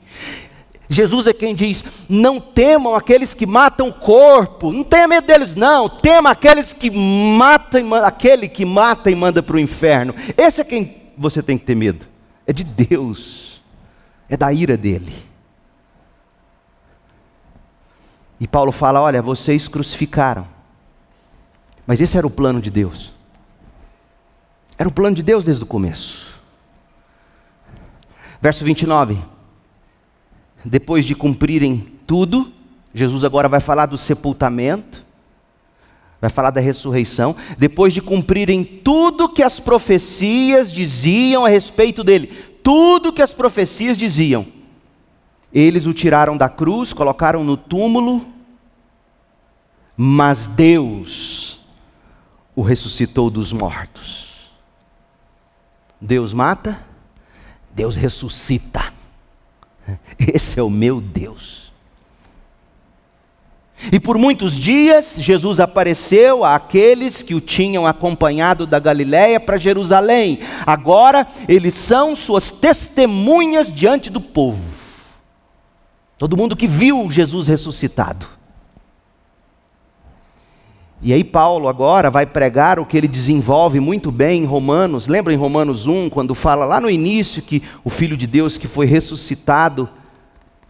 Jesus 0.88 1.26
é 1.26 1.34
quem 1.34 1.55
diz: 1.55 1.84
não 2.07 2.39
temam 2.39 2.93
aqueles 2.93 3.34
que 3.34 3.47
matam 3.47 3.89
o 3.89 3.93
corpo, 3.93 4.72
não 4.72 4.84
tenha 4.84 5.07
medo 5.07 5.26
deles, 5.26 5.55
não, 5.55 5.89
tema 5.89 6.30
aqueles 6.30 6.72
que 6.72 6.91
matam, 6.91 7.95
aquele 7.95 8.47
que 8.47 8.65
mata 8.65 9.09
e 9.09 9.15
manda 9.15 9.41
para 9.41 9.55
o 9.55 9.59
inferno. 9.59 10.13
Esse 10.38 10.61
é 10.61 10.63
quem 10.63 10.95
você 11.18 11.41
tem 11.41 11.57
que 11.57 11.65
ter 11.65 11.76
medo, 11.76 12.05
é 12.45 12.53
de 12.53 12.63
Deus, 12.63 13.63
é 14.30 14.38
da 14.38 14.53
ira 14.53 14.78
dele. 14.78 15.27
E 18.40 18.48
Paulo 18.48 18.72
fala: 18.72 19.02
olha, 19.02 19.22
vocês 19.22 19.68
crucificaram, 19.68 20.48
mas 21.86 22.02
esse 22.02 22.18
era 22.18 22.28
o 22.28 22.32
plano 22.32 22.62
de 22.62 22.70
Deus, 22.70 23.14
era 24.78 24.88
o 24.88 24.92
plano 24.92 25.16
de 25.16 25.24
Deus 25.24 25.44
desde 25.44 25.64
o 25.64 25.68
começo. 25.68 26.40
Verso 28.42 28.64
29. 28.64 29.18
Depois 30.64 31.06
de 31.06 31.16
cumprirem 31.16 31.94
tudo, 32.06 32.52
Jesus 32.94 33.24
agora 33.24 33.48
vai 33.48 33.60
falar 33.60 33.86
do 33.86 33.98
sepultamento, 33.98 35.04
vai 36.20 36.30
falar 36.30 36.52
da 36.52 36.62
ressurreição. 36.62 37.36
Depois 37.58 37.94
de 37.94 38.02
cumprirem 38.02 38.64
tudo 38.64 39.30
que 39.30 39.44
as 39.44 39.60
profecias 39.60 40.72
diziam 40.72 41.46
a 41.46 41.50
respeito 41.50 42.04
dele, 42.04 42.28
tudo 42.64 43.14
que 43.14 43.22
as 43.22 43.34
profecias 43.34 43.98
diziam, 43.98 44.46
eles 45.60 45.88
o 45.88 45.93
tiraram 45.93 46.38
da 46.38 46.47
cruz, 46.47 46.93
colocaram 46.93 47.43
no 47.43 47.58
túmulo, 47.58 48.24
mas 49.95 50.45
Deus 50.45 51.60
o 52.55 52.62
ressuscitou 52.62 53.32
dos 53.32 53.51
mortos. 53.51 54.28
Deus 55.99 56.32
mata, 56.32 56.80
Deus 57.74 57.95
ressuscita. 57.95 58.93
Esse 60.20 60.60
é 60.60 60.64
o 60.64 60.70
meu 60.70 61.01
Deus. 61.01 61.72
E 63.91 63.99
por 63.99 64.20
muitos 64.20 64.53
dias 64.53 65.16
Jesus 65.18 65.60
apareceu 65.60 66.43
àqueles 66.45 67.24
que 67.24 67.34
o 67.34 67.41
tinham 67.41 67.88
acompanhado 67.88 68.68
da 68.68 68.78
Galiléia 68.78 69.39
para 69.39 69.58
Jerusalém. 69.58 70.39
Agora 70.68 71.28
eles 71.49 71.74
são 71.74 72.16
suas 72.16 72.51
testemunhas 72.51 73.74
diante 73.74 74.12
do 74.12 74.22
povo. 74.22 74.77
Todo 76.18 76.38
mundo 76.38 76.55
que 76.55 76.68
viu 76.68 77.09
Jesus 77.11 77.47
ressuscitado. 77.47 78.28
E 80.99 81.13
aí 81.13 81.24
Paulo 81.24 81.68
agora 81.68 82.09
vai 82.09 82.26
pregar 82.26 82.80
o 82.80 82.86
que 82.86 82.97
ele 82.97 83.07
desenvolve 83.07 83.80
muito 83.80 84.11
bem 84.11 84.41
em 84.41 84.45
Romanos. 84.45 85.07
Lembra 85.07 85.32
em 85.32 85.38
Romanos 85.38 85.86
1, 85.86 86.09
quando 86.09 86.34
fala 86.34 86.65
lá 86.65 86.82
no 86.82 86.89
início 86.89 87.41
que 87.41 87.61
o 87.84 87.89
filho 87.89 88.18
de 88.18 88.26
Deus 88.26 88.57
que 88.57 88.68
foi 88.68 88.88
ressuscitado 88.88 89.88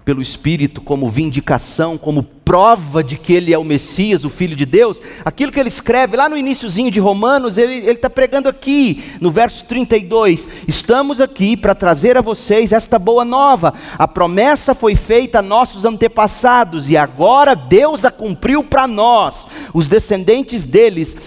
pelo 0.03 0.21
Espírito 0.21 0.81
como 0.81 1.09
vindicação, 1.09 1.97
como 1.97 2.23
prova 2.47 3.03
de 3.03 3.17
que 3.17 3.33
ele 3.33 3.53
é 3.53 3.57
o 3.57 3.63
Messias, 3.65 4.23
o 4.23 4.29
Filho 4.29 4.55
de 4.55 4.65
Deus, 4.65 5.01
aquilo 5.25 5.51
que 5.51 5.59
ele 5.59 5.67
escreve 5.67 6.15
lá 6.15 6.29
no 6.29 6.37
iníciozinho 6.37 6.89
de 6.89 6.97
Romanos, 6.97 7.57
ele 7.57 7.91
está 7.91 8.09
pregando 8.09 8.47
aqui, 8.47 9.03
no 9.19 9.29
verso 9.29 9.65
32, 9.65 10.47
estamos 10.65 11.19
aqui 11.19 11.57
para 11.57 11.75
trazer 11.75 12.15
a 12.15 12.21
vocês 12.21 12.71
esta 12.71 12.97
boa 12.97 13.25
nova, 13.25 13.73
a 13.97 14.07
promessa 14.07 14.73
foi 14.73 14.95
feita 14.95 15.39
a 15.39 15.41
nossos 15.41 15.83
antepassados, 15.83 16.89
e 16.89 16.95
agora 16.95 17.53
Deus 17.53 18.05
a 18.05 18.11
cumpriu 18.11 18.63
para 18.63 18.87
nós, 18.87 19.45
os 19.73 19.89
descendentes 19.89 20.63
deles, 20.63 21.17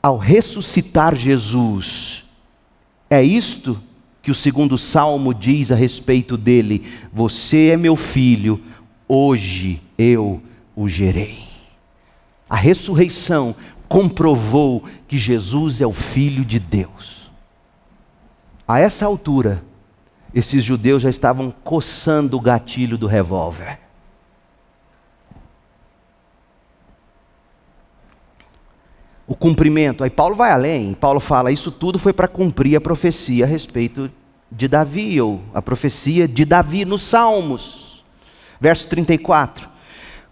ao 0.00 0.16
ressuscitar 0.16 1.16
Jesus, 1.16 2.24
é 3.10 3.20
isto 3.20 3.82
que 4.22 4.30
o 4.30 4.34
segundo 4.36 4.78
salmo 4.78 5.34
diz 5.34 5.72
a 5.72 5.74
respeito 5.74 6.36
dele: 6.36 6.84
Você 7.12 7.70
é 7.70 7.76
meu 7.76 7.96
filho, 7.96 8.60
hoje 9.08 9.82
eu 9.98 10.40
o 10.74 10.88
gerei. 10.88 11.44
A 12.48 12.56
ressurreição 12.56 13.54
comprovou 13.88 14.84
que 15.06 15.18
Jesus 15.18 15.80
é 15.80 15.86
o 15.86 15.92
Filho 15.92 16.44
de 16.44 16.60
Deus. 16.60 17.30
A 18.66 18.78
essa 18.78 19.04
altura, 19.04 19.62
esses 20.32 20.62
judeus 20.62 21.02
já 21.02 21.10
estavam 21.10 21.50
coçando 21.50 22.36
o 22.36 22.40
gatilho 22.40 22.96
do 22.96 23.06
revólver. 23.06 23.78
o 29.28 29.36
cumprimento. 29.36 30.02
Aí 30.02 30.08
Paulo 30.08 30.34
vai 30.34 30.50
além, 30.50 30.94
Paulo 30.94 31.20
fala: 31.20 31.52
isso 31.52 31.70
tudo 31.70 31.98
foi 31.98 32.14
para 32.14 32.26
cumprir 32.26 32.74
a 32.74 32.80
profecia 32.80 33.44
a 33.44 33.46
respeito 33.46 34.10
de 34.50 34.66
Davi, 34.66 35.20
ou 35.20 35.42
a 35.52 35.60
profecia 35.60 36.26
de 36.26 36.46
Davi 36.46 36.86
nos 36.86 37.02
Salmos. 37.02 38.02
Verso 38.58 38.88
34. 38.88 39.68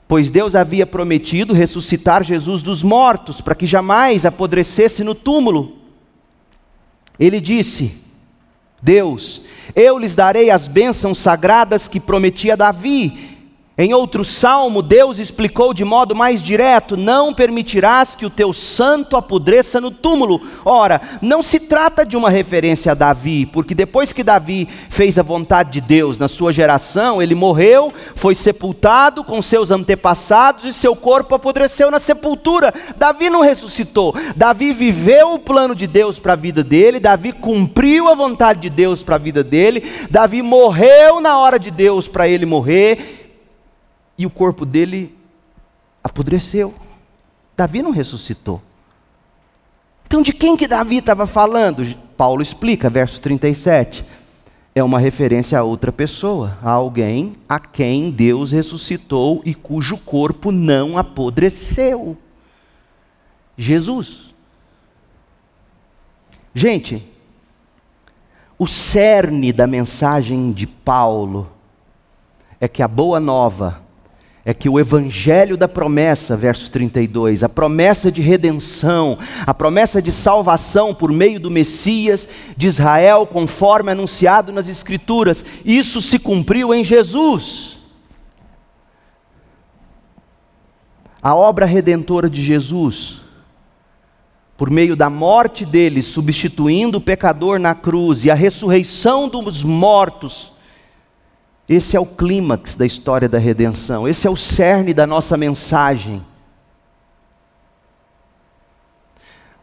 Pois 0.09 0.31
Deus 0.31 0.55
havia 0.55 0.87
prometido 0.87 1.53
ressuscitar 1.53 2.23
Jesus 2.23 2.63
dos 2.63 2.83
mortos, 2.83 3.41
para 3.41 3.55
que 3.55 3.67
jamais 3.67 4.25
apodrecesse 4.25 5.03
no 5.03 5.15
túmulo. 5.15 5.79
Ele 7.19 7.41
disse: 7.41 8.01
Deus, 8.81 9.41
eu 9.75 9.99
lhes 9.99 10.15
darei 10.15 10.51
as 10.51 10.69
bênçãos 10.69 11.19
sagradas 11.19 11.89
que 11.89 11.99
prometia 11.99 12.53
a 12.53 12.57
Davi, 12.57 13.36
em 13.79 13.93
outro 13.93 14.25
salmo, 14.25 14.81
Deus 14.81 15.19
explicou 15.19 15.75
de 15.75 15.85
modo 15.85 16.17
mais 16.17 16.43
direto: 16.43 16.97
Não 16.97 17.35
permitirás 17.35 18.15
que 18.15 18.25
o 18.25 18.31
teu 18.31 18.55
santo 18.55 19.19
apodreça 19.19 19.79
no 19.83 19.91
túmulo. 19.91 20.41
Ora, 20.65 20.99
não 21.21 21.43
se 21.43 21.61
trata 21.61 22.03
de 22.03 22.17
uma 22.17 22.31
referência 22.31 22.93
a 22.93 22.95
Davi, 22.95 23.45
porque 23.45 23.75
depois 23.75 24.15
que 24.15 24.23
Davi 24.23 24.67
fez 24.89 25.19
a 25.19 25.23
vontade 25.23 25.73
de 25.73 25.83
Deus 25.83 26.19
na 26.19 26.27
sua 26.27 26.55
geração, 26.55 27.21
ele 27.21 27.35
morreu, 27.35 27.93
foi 28.15 28.35
sepultado 28.35 29.23
com 29.23 29.43
seus 29.43 29.71
antepassados 29.71 30.65
e 30.65 30.73
seu 30.73 30.97
corpo 30.97 31.35
apodreceu 31.35 31.91
na 31.91 32.01
sepultura. 32.01 32.73
Davi 32.97 33.29
não 33.29 33.43
ressuscitou. 33.43 34.15
Davi 34.35 34.73
viveu 34.73 35.35
o 35.35 35.39
plano 35.39 35.75
de 35.75 35.87
Deus 35.87 36.19
para 36.19 36.33
a 36.33 36.37
vida 36.37 36.65
dele, 36.65 36.99
Davi 36.99 37.31
cumpriu 37.31 38.09
a 38.09 38.15
vontade 38.15 38.61
de 38.61 38.71
Deus 38.71 39.03
para 39.03 39.17
a 39.17 39.19
vida 39.19 39.45
dele, 39.45 39.85
Davi 40.11 40.41
morreu 40.41 41.21
na 41.21 41.39
hora 41.39 41.59
de 41.59 41.71
Deus 41.71 42.09
para 42.09 42.27
ele 42.27 42.47
morrer 42.47 43.26
e 44.19 44.25
o 44.25 44.31
corpo 44.31 44.65
dele 44.65 45.17
apodreceu. 46.03 46.75
Davi 47.57 47.83
não 47.83 47.91
ressuscitou. 47.91 48.63
Então, 50.07 50.23
de 50.23 50.33
quem 50.33 50.57
que 50.57 50.69
Davi 50.69 50.99
estava 50.99 51.27
falando? 51.27 51.85
Paulo 52.17 52.43
explica, 52.43 52.89
verso 52.89 53.21
37. 53.21 54.05
É 54.75 54.83
uma 54.83 54.99
referência 54.99 55.59
a 55.59 55.63
outra 55.63 55.91
pessoa, 55.91 56.59
a 56.63 56.71
alguém 56.71 57.35
a 57.49 57.59
quem 57.59 58.11
Deus 58.11 58.53
ressuscitou 58.53 59.43
e 59.45 59.55
cujo 59.55 59.97
corpo 59.97 60.53
não 60.53 60.97
apodreceu. 60.97 62.17
Jesus. 63.57 64.35
Gente, 66.55 67.07
o 68.59 68.67
cerne 68.67 69.53
da 69.53 69.67
mensagem 69.67 70.53
de 70.53 70.67
Paulo 70.67 71.51
é 72.61 72.69
que 72.69 72.83
a 72.83 72.89
boa 72.89 73.19
nova 73.19 73.86
é 74.49 74.55
que 74.55 74.69
o 74.69 74.79
evangelho 74.79 75.57
da 75.57 75.67
promessa, 75.67 76.37
verso 76.37 76.71
32, 76.71 77.43
a 77.43 77.49
promessa 77.49 78.13
de 78.13 78.23
redenção, 78.23 79.19
a 79.45 79.53
promessa 79.53 80.01
de 80.01 80.13
salvação 80.13 80.95
por 80.95 81.11
meio 81.11 81.41
do 81.41 81.51
Messias 81.51 82.29
de 82.57 82.69
Israel, 82.69 83.27
conforme 83.27 83.91
anunciado 83.91 84.53
nas 84.53 84.69
Escrituras, 84.69 85.45
isso 85.65 86.01
se 86.01 86.17
cumpriu 86.17 86.73
em 86.73 86.85
Jesus. 86.85 87.77
A 91.21 91.35
obra 91.35 91.67
redentora 91.67 92.31
de 92.31 92.41
Jesus, 92.41 93.21
por 94.57 94.71
meio 94.71 94.95
da 94.95 95.11
morte 95.11 95.65
dele, 95.67 96.05
substituindo 96.05 96.99
o 96.99 97.01
pecador 97.01 97.59
na 97.59 97.75
cruz, 97.75 98.25
e 98.25 98.31
a 98.31 98.35
ressurreição 98.35 99.29
dos 99.29 99.65
mortos, 99.65 100.53
esse 101.69 101.97
é 101.97 102.01
o 102.01 102.07
clímax 102.07 102.75
da 102.75 102.87
história 102.87 103.29
da 103.29 103.39
redenção, 103.39 104.07
esse 104.07 104.27
é 104.27 104.31
o 104.31 104.37
cerne 104.37 104.95
da 104.95 105.07
nossa 105.07 105.37
mensagem. 105.37 106.25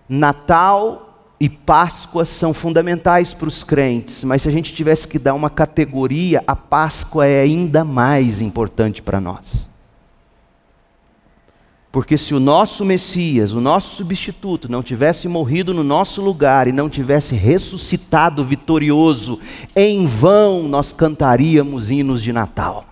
Natal 0.07 1.13
e 1.39 1.49
Páscoa 1.49 2.25
são 2.25 2.53
fundamentais 2.53 3.33
para 3.33 3.47
os 3.47 3.63
crentes, 3.63 4.23
mas 4.23 4.41
se 4.41 4.49
a 4.49 4.51
gente 4.51 4.73
tivesse 4.73 5.07
que 5.07 5.17
dar 5.17 5.33
uma 5.33 5.49
categoria, 5.49 6.43
a 6.45 6.55
Páscoa 6.55 7.25
é 7.25 7.41
ainda 7.41 7.83
mais 7.83 8.41
importante 8.41 9.01
para 9.01 9.19
nós. 9.19 9.69
Porque 11.93 12.17
se 12.17 12.33
o 12.33 12.39
nosso 12.39 12.83
Messias, 12.83 13.53
o 13.53 13.61
nosso 13.61 13.95
substituto, 13.95 14.67
não 14.67 14.81
tivesse 14.81 15.27
morrido 15.27 15.75
no 15.75 15.83
nosso 15.83 16.23
lugar 16.23 16.67
e 16.67 16.71
não 16.71 16.89
tivesse 16.89 17.35
ressuscitado 17.35 18.43
vitorioso, 18.43 19.39
em 19.75 20.07
vão 20.07 20.63
nós 20.63 20.91
cantaríamos 20.91 21.91
hinos 21.91 22.23
de 22.23 22.33
Natal. 22.33 22.83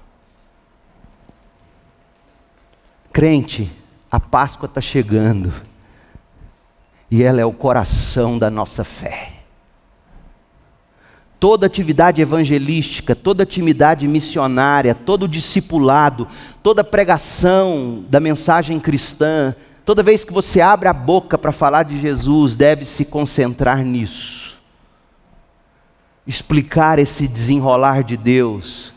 Crente, 3.12 3.72
a 4.12 4.20
Páscoa 4.20 4.68
está 4.68 4.80
chegando 4.80 5.52
e 7.10 7.24
ela 7.24 7.42
é 7.42 7.46
o 7.46 7.52
coração 7.52 8.38
da 8.38 8.52
nossa 8.52 8.84
fé 8.84 9.41
toda 11.42 11.66
atividade 11.66 12.22
evangelística, 12.22 13.16
toda 13.16 13.42
atividade 13.42 14.08
missionária, 14.08 14.94
todo 14.94 15.28
discipulado, 15.28 16.28
toda 16.62 16.84
pregação 16.84 18.06
da 18.08 18.20
mensagem 18.20 18.80
cristã, 18.80 19.56
toda 19.84 20.04
vez 20.04 20.24
que 20.24 20.32
você 20.32 20.62
abre 20.62 20.88
a 20.88 20.94
boca 20.94 21.40
para 21.40 21.52
falar 21.52 21.82
de 21.82 22.00
Jesus, 22.00 22.56
deve 22.56 22.86
se 22.86 23.04
concentrar 23.04 23.84
nisso. 23.84 24.62
Explicar 26.28 27.00
esse 27.00 27.28
desenrolar 27.28 28.04
de 28.04 28.16
Deus 28.18 28.94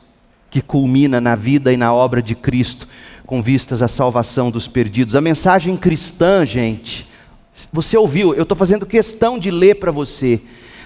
que 0.50 0.60
culmina 0.60 1.22
na 1.22 1.34
vida 1.34 1.72
e 1.72 1.78
na 1.78 1.94
obra 1.94 2.20
de 2.20 2.34
Cristo 2.34 2.86
com 3.24 3.42
vistas 3.42 3.80
à 3.80 3.88
salvação 3.88 4.50
dos 4.50 4.68
perdidos. 4.68 5.16
A 5.16 5.20
mensagem 5.22 5.78
cristã, 5.78 6.44
gente, 6.44 7.08
você 7.72 7.96
ouviu, 7.96 8.34
eu 8.34 8.42
estou 8.42 8.54
fazendo 8.54 8.84
questão 8.84 9.38
de 9.38 9.50
ler 9.50 9.76
para 9.76 9.90
você 9.90 10.42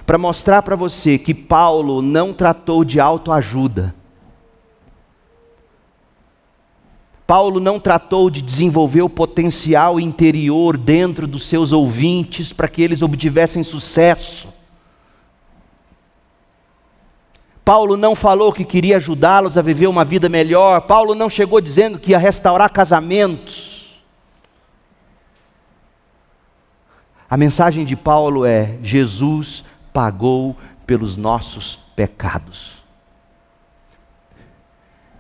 para 0.09 0.16
mostrar 0.16 0.62
para 0.62 0.74
você 0.74 1.18
que 1.18 1.34
Paulo 1.34 2.00
não 2.00 2.32
tratou 2.32 2.82
de 2.82 2.98
autoajuda. 2.98 3.94
Paulo 7.26 7.61
não 7.61 7.78
tratou 7.78 8.30
de 8.30 8.40
desenvolver 8.40 9.02
o 9.02 9.11
potencial 9.11 10.00
interior 10.00 10.78
dentro 10.78 11.26
dos 11.26 11.46
seus 11.46 11.72
ouvintes 11.72 12.54
para 12.54 12.68
que 12.68 12.80
eles 12.80 13.02
obtivessem 13.02 13.62
sucesso. 13.62 14.48
Paulo 17.62 17.94
não 17.94 18.16
falou 18.16 18.50
que 18.50 18.64
queria 18.64 18.96
ajudá-los 18.96 19.59
a 19.59 19.62
viver 19.62 19.88
uma 19.88 20.06
vida 20.06 20.26
melhor. 20.26 20.80
Paulo 20.86 21.14
não 21.14 21.28
chegou 21.28 21.61
dizendo 21.61 21.98
que 21.98 22.12
ia 22.12 22.18
restaurar 22.18 22.72
casamentos. 22.72 24.02
A 27.28 27.36
mensagem 27.36 27.84
de 27.84 27.94
Paulo 27.94 28.46
é: 28.46 28.78
Jesus 28.80 29.64
pagou 29.93 30.57
pelos 30.86 31.16
nossos 31.16 31.76
pecados. 31.95 32.76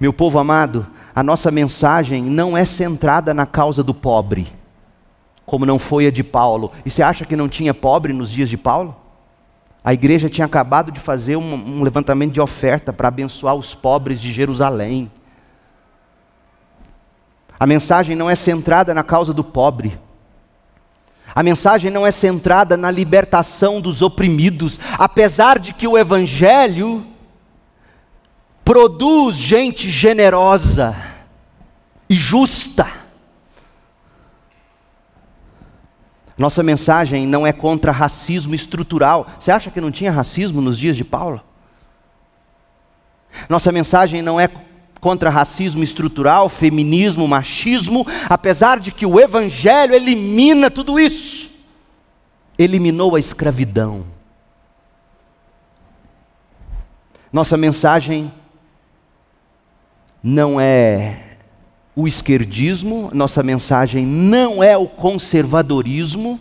Meu 0.00 0.12
povo 0.12 0.38
amado, 0.38 0.86
a 1.14 1.22
nossa 1.22 1.50
mensagem 1.50 2.22
não 2.22 2.56
é 2.56 2.64
centrada 2.64 3.34
na 3.34 3.44
causa 3.44 3.82
do 3.82 3.92
pobre, 3.92 4.52
como 5.44 5.66
não 5.66 5.78
foi 5.78 6.06
a 6.06 6.10
de 6.10 6.22
Paulo. 6.22 6.70
E 6.86 6.90
você 6.90 7.02
acha 7.02 7.24
que 7.24 7.34
não 7.34 7.48
tinha 7.48 7.74
pobre 7.74 8.12
nos 8.12 8.30
dias 8.30 8.48
de 8.48 8.56
Paulo? 8.56 8.94
A 9.82 9.92
igreja 9.92 10.28
tinha 10.28 10.44
acabado 10.44 10.92
de 10.92 11.00
fazer 11.00 11.36
um, 11.36 11.82
levantamento 11.82 12.32
de 12.32 12.40
oferta 12.40 12.92
para 12.92 13.08
abençoar 13.08 13.54
os 13.54 13.74
pobres 13.74 14.20
de 14.20 14.32
Jerusalém. 14.32 15.10
A 17.58 17.66
mensagem 17.66 18.14
não 18.14 18.30
é 18.30 18.34
centrada 18.34 18.94
na 18.94 19.02
causa 19.02 19.32
do 19.32 19.42
pobre. 19.42 19.98
A 21.34 21.42
mensagem 21.42 21.90
não 21.90 22.06
é 22.06 22.10
centrada 22.10 22.76
na 22.76 22.90
libertação 22.90 23.80
dos 23.80 24.02
oprimidos, 24.02 24.78
apesar 24.98 25.58
de 25.58 25.72
que 25.72 25.86
o 25.86 25.96
Evangelho 25.96 27.06
produz 28.64 29.36
gente 29.36 29.90
generosa 29.90 30.96
e 32.08 32.14
justa. 32.14 32.86
Nossa 36.36 36.62
mensagem 36.62 37.26
não 37.26 37.46
é 37.46 37.52
contra 37.52 37.90
racismo 37.90 38.54
estrutural. 38.54 39.26
Você 39.40 39.50
acha 39.50 39.70
que 39.70 39.80
não 39.80 39.90
tinha 39.90 40.12
racismo 40.12 40.60
nos 40.60 40.78
dias 40.78 40.96
de 40.96 41.04
Paulo? 41.04 41.42
Nossa 43.48 43.72
mensagem 43.72 44.22
não 44.22 44.40
é 44.40 44.48
contra 45.00 45.30
racismo 45.30 45.82
estrutural, 45.82 46.48
feminismo, 46.48 47.26
machismo, 47.28 48.06
apesar 48.28 48.80
de 48.80 48.90
que 48.92 49.06
o 49.06 49.20
Evangelho 49.20 49.94
elimina 49.94 50.70
tudo 50.70 50.98
isso. 50.98 51.50
Eliminou 52.58 53.14
a 53.14 53.20
escravidão. 53.20 54.04
Nossa 57.32 57.56
mensagem 57.56 58.32
não 60.22 60.60
é 60.60 61.36
o 61.94 62.06
esquerdismo, 62.06 63.10
nossa 63.12 63.42
mensagem 63.42 64.06
não 64.06 64.62
é 64.62 64.76
o 64.76 64.86
conservadorismo, 64.86 66.40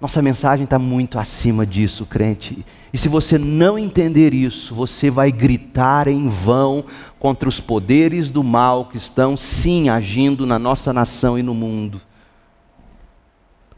nossa 0.00 0.22
mensagem 0.22 0.64
está 0.64 0.78
muito 0.78 1.18
acima 1.18 1.66
disso, 1.66 2.06
crente. 2.06 2.64
E 2.92 2.98
se 2.98 3.08
você 3.08 3.36
não 3.36 3.76
entender 3.76 4.32
isso, 4.32 4.72
você 4.72 5.10
vai 5.10 5.32
gritar 5.32 6.06
em 6.06 6.28
vão 6.28 6.84
contra 7.18 7.48
os 7.48 7.60
poderes 7.60 8.30
do 8.30 8.44
mal 8.44 8.86
que 8.86 8.96
estão, 8.96 9.36
sim, 9.36 9.88
agindo 9.88 10.46
na 10.46 10.58
nossa 10.58 10.92
nação 10.92 11.36
e 11.36 11.42
no 11.42 11.52
mundo. 11.52 12.00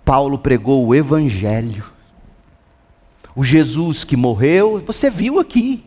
Paulo 0.05 0.39
pregou 0.39 0.87
o 0.87 0.95
Evangelho. 0.95 1.85
O 3.35 3.43
Jesus 3.43 4.05
que 4.05 4.17
morreu, 4.17 4.83
você 4.87 5.09
viu 5.09 5.39
aqui. 5.39 5.85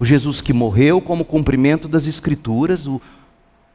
O 0.00 0.04
Jesus 0.04 0.40
que 0.40 0.54
morreu 0.54 1.02
como 1.02 1.24
cumprimento 1.24 1.86
das 1.86 2.06
Escrituras, 2.06 2.86
o, 2.86 3.00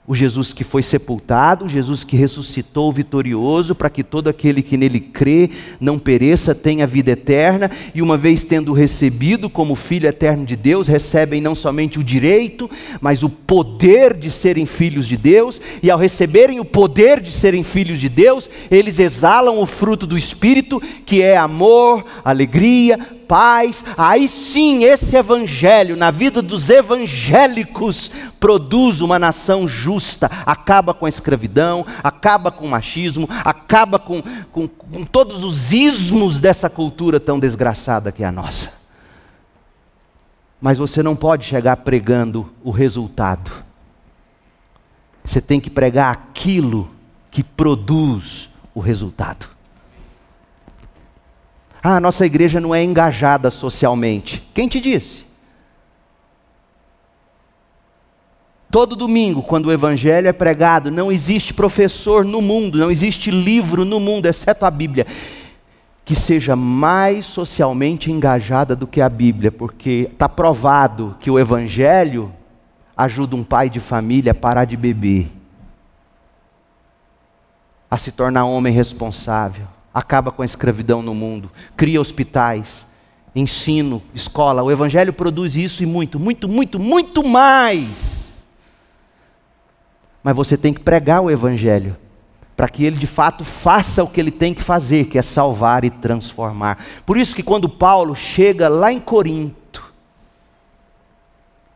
o 0.06 0.14
Jesus 0.14 0.52
que 0.52 0.64
foi 0.66 0.84
sepultado, 0.84 1.64
o 1.64 1.70
Jesus 1.70 2.04
que 2.04 2.18
ressuscitou 2.18 2.92
vitorioso, 2.92 3.74
para 3.74 3.90
que 3.90 4.04
todo 4.04 4.28
aquele 4.28 4.62
que 4.62 4.76
nele 4.76 5.00
crê 5.00 5.50
não 5.80 5.98
pereça, 5.98 6.54
tenha 6.54 6.86
vida 6.86 7.12
eterna, 7.12 7.72
e 7.96 8.02
uma 8.02 8.18
vez 8.18 8.44
tendo 8.44 8.74
recebido 8.74 9.50
como 9.50 9.76
filho 9.76 10.08
eterno 10.08 10.46
de 10.46 10.58
Deus, 10.58 10.88
recebem 10.88 11.40
não 11.40 11.56
somente 11.56 12.00
o 12.00 12.04
direito, 12.04 12.70
mas 13.00 13.24
o 13.24 13.30
poder 13.30 14.14
de 14.14 14.30
serem 14.30 14.66
filhos 14.66 15.08
de 15.08 15.16
Deus, 15.16 15.62
e 15.82 15.90
ao 15.90 15.98
receberem 15.98 16.60
o 16.60 16.66
poder 16.66 17.22
de 17.22 17.32
serem 17.32 17.64
filhos 17.64 18.00
de 18.00 18.10
Deus, 18.10 18.50
eles 18.70 19.00
exalam 19.00 19.60
o 19.60 19.66
fruto 19.66 20.06
do 20.06 20.18
Espírito, 20.18 20.82
que 21.06 21.22
é 21.22 21.38
amor, 21.38 22.04
alegria, 22.26 23.00
paz, 23.34 23.84
aí 23.98 24.28
sim 24.28 24.84
esse 24.84 25.16
evangelho, 25.16 25.96
na 25.96 26.12
vida 26.12 26.42
dos 26.42 26.70
evangélicos, 26.70 28.12
produz 28.40 29.02
uma 29.02 29.18
nação 29.18 29.68
justa, 29.68 29.93
acaba 30.46 30.94
com 30.94 31.06
a 31.06 31.10
escravidão, 31.10 31.86
acaba 32.04 32.52
com 32.52 32.66
o 32.66 32.70
machismo, 32.70 33.28
acaba 33.44 34.00
com, 34.00 34.22
com, 34.52 34.68
com 34.68 35.06
todos 35.06 35.44
os 35.44 35.72
ismos 35.72 36.40
dessa 36.40 36.70
cultura 36.70 37.20
tão 37.20 37.40
desgraçada 37.40 38.12
que 38.12 38.24
é 38.24 38.28
a 38.28 38.32
nossa. 38.32 38.72
Mas 40.62 40.78
você 40.78 41.04
não 41.04 41.16
pode 41.16 41.46
chegar 41.46 41.78
pregando 41.78 42.50
o 42.64 42.72
resultado. 42.72 43.52
Você 45.24 45.42
tem 45.42 45.60
que 45.60 45.70
pregar 45.70 46.12
aquilo 46.12 46.90
que 47.30 47.44
produz 47.44 48.50
o 48.74 48.80
resultado. 48.80 49.48
Ah, 51.82 51.98
a 51.98 52.00
nossa 52.00 52.26
igreja 52.26 52.62
não 52.62 52.74
é 52.74 52.82
engajada 52.82 53.52
socialmente. 53.52 54.42
Quem 54.54 54.70
te 54.70 54.80
disse? 54.80 55.26
Todo 58.74 58.96
domingo, 58.96 59.44
quando 59.44 59.68
o 59.68 59.72
evangelho 59.72 60.28
é 60.28 60.34
pregado, 60.34 60.90
não 60.90 61.12
existe 61.12 61.54
professor 61.54 62.26
no 62.26 62.42
mundo, 62.42 62.80
não 62.80 62.90
existe 62.90 63.30
livro 63.30 63.86
no 63.86 64.00
mundo, 64.00 64.26
exceto 64.26 64.66
a 64.66 64.72
Bíblia, 64.72 65.06
que 66.04 66.16
seja 66.16 66.56
mais 66.56 67.24
socialmente 67.24 68.12
engajada 68.12 68.76
do 68.76 68.88
que 68.88 69.00
a 69.00 69.08
Bíblia, 69.08 69.52
porque 69.52 70.10
está 70.12 70.28
provado 70.28 71.16
que 71.20 71.30
o 71.30 71.38
evangelho 71.38 72.34
ajuda 72.98 73.36
um 73.36 73.44
pai 73.44 73.70
de 73.70 73.80
família 73.80 74.32
a 74.32 74.36
parar 74.36 74.66
de 74.66 74.76
beber, 74.76 75.30
a 77.92 77.98
se 78.00 78.12
tornar 78.12 78.46
homem 78.46 78.74
responsável, 78.74 79.68
acaba 79.94 80.32
com 80.32 80.42
a 80.42 80.46
escravidão 80.46 81.04
no 81.04 81.14
mundo, 81.14 81.52
cria 81.78 82.02
hospitais, 82.02 82.88
ensino, 83.36 84.02
escola. 84.16 84.64
O 84.64 84.72
Evangelho 84.72 85.14
produz 85.14 85.56
isso 85.56 85.84
e 85.84 85.86
muito, 85.86 86.20
muito, 86.20 86.50
muito, 86.50 86.80
muito 86.80 87.24
mais. 87.24 88.23
Mas 90.24 90.36
você 90.36 90.58
tem 90.58 90.74
que 90.74 90.80
pregar 90.80 91.22
o 91.22 91.30
Evangelho 91.30 91.98
para 92.56 92.70
que 92.70 92.84
ele 92.84 92.98
de 92.98 93.08
fato 93.08 93.44
faça 93.44 94.04
o 94.04 94.08
que 94.08 94.20
ele 94.20 94.32
tem 94.32 94.54
que 94.54 94.64
fazer, 94.64 95.06
que 95.06 95.18
é 95.18 95.22
salvar 95.22 95.84
e 95.84 95.90
transformar. 95.90 96.84
Por 97.06 97.18
isso 97.18 97.36
que 97.36 97.44
quando 97.44 97.68
Paulo 97.68 98.16
chega 98.16 98.68
lá 98.70 98.94
em 98.94 99.00
Corinto, 99.00 99.84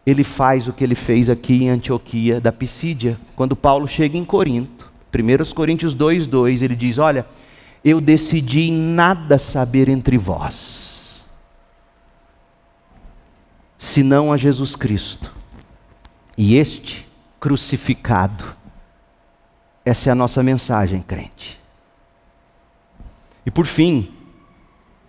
ele 0.05 0.23
faz 0.23 0.67
o 0.67 0.73
que 0.73 0.83
ele 0.83 0.95
fez 0.95 1.29
aqui 1.29 1.63
em 1.63 1.69
Antioquia 1.69 2.39
da 2.39 2.51
Pisídia. 2.51 3.19
Quando 3.35 3.55
Paulo 3.55 3.87
chega 3.87 4.17
em 4.17 4.23
Corinto, 4.23 4.89
1 5.11 5.53
Coríntios 5.53 5.95
2:2, 5.95 6.61
ele 6.61 6.75
diz: 6.75 6.97
"Olha, 6.97 7.25
eu 7.83 7.99
decidi 7.99 8.71
nada 8.71 9.39
saber 9.39 9.89
entre 9.89 10.17
vós, 10.17 11.25
senão 13.79 14.31
a 14.31 14.37
Jesus 14.37 14.75
Cristo, 14.75 15.33
e 16.37 16.55
este 16.55 17.06
crucificado. 17.39 18.55
Essa 19.85 20.09
é 20.09 20.11
a 20.11 20.15
nossa 20.15 20.43
mensagem, 20.43 21.01
crente. 21.01 21.59
E 23.45 23.51
por 23.51 23.65
fim, 23.65 24.11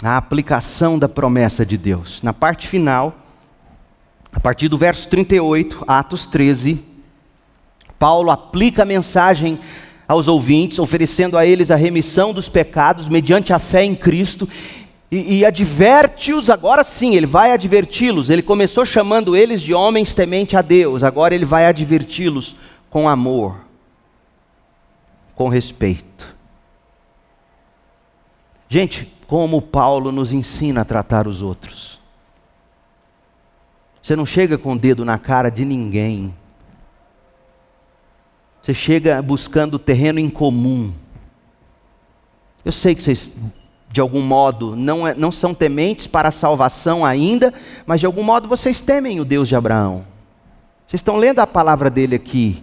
a 0.02 0.16
aplicação 0.16 0.98
da 0.98 1.08
promessa 1.08 1.66
de 1.66 1.76
Deus. 1.76 2.22
Na 2.22 2.32
parte 2.32 2.68
final, 2.68 3.16
a 4.32 4.38
partir 4.38 4.68
do 4.68 4.78
verso 4.78 5.08
38, 5.08 5.84
Atos 5.88 6.26
13, 6.26 6.84
Paulo 7.98 8.30
aplica 8.30 8.82
a 8.82 8.86
mensagem 8.86 9.58
aos 10.06 10.28
ouvintes, 10.28 10.78
oferecendo 10.78 11.36
a 11.36 11.44
eles 11.44 11.70
a 11.70 11.76
remissão 11.76 12.32
dos 12.32 12.48
pecados 12.48 13.08
mediante 13.08 13.52
a 13.52 13.58
fé 13.58 13.84
em 13.84 13.94
Cristo. 13.94 14.48
E, 15.10 15.38
e 15.38 15.44
adverte-os, 15.44 16.50
agora 16.50 16.84
sim, 16.84 17.14
ele 17.14 17.26
vai 17.26 17.52
adverti-los. 17.52 18.28
Ele 18.28 18.42
começou 18.42 18.84
chamando 18.84 19.34
eles 19.34 19.62
de 19.62 19.72
homens 19.72 20.12
temente 20.12 20.56
a 20.56 20.62
Deus, 20.62 21.02
agora 21.02 21.34
ele 21.34 21.44
vai 21.44 21.66
adverti-los 21.66 22.56
com 22.90 23.08
amor, 23.08 23.56
com 25.34 25.48
respeito. 25.48 26.36
Gente, 28.68 29.10
como 29.26 29.62
Paulo 29.62 30.12
nos 30.12 30.32
ensina 30.32 30.82
a 30.82 30.84
tratar 30.84 31.26
os 31.26 31.42
outros. 31.42 31.98
Você 34.02 34.14
não 34.16 34.26
chega 34.26 34.56
com 34.56 34.72
o 34.72 34.78
dedo 34.78 35.04
na 35.04 35.18
cara 35.18 35.50
de 35.50 35.64
ninguém. 35.64 36.34
Você 38.62 38.72
chega 38.72 39.20
buscando 39.20 39.78
terreno 39.78 40.18
em 40.18 40.30
comum. 40.30 40.94
Eu 42.64 42.72
sei 42.72 42.94
que 42.94 43.02
vocês, 43.02 43.30
de 43.90 44.00
algum 44.00 44.20
modo, 44.20 44.76
não, 44.76 45.06
é, 45.06 45.14
não 45.14 45.32
são 45.32 45.54
tementes 45.54 46.06
para 46.06 46.28
a 46.28 46.32
salvação 46.32 47.04
ainda, 47.04 47.52
mas 47.86 48.00
de 48.00 48.06
algum 48.06 48.22
modo 48.22 48.48
vocês 48.48 48.80
temem 48.80 49.20
o 49.20 49.24
Deus 49.24 49.48
de 49.48 49.56
Abraão. 49.56 50.04
Vocês 50.86 51.00
estão 51.00 51.16
lendo 51.16 51.40
a 51.40 51.46
palavra 51.46 51.90
dele 51.90 52.14
aqui. 52.14 52.62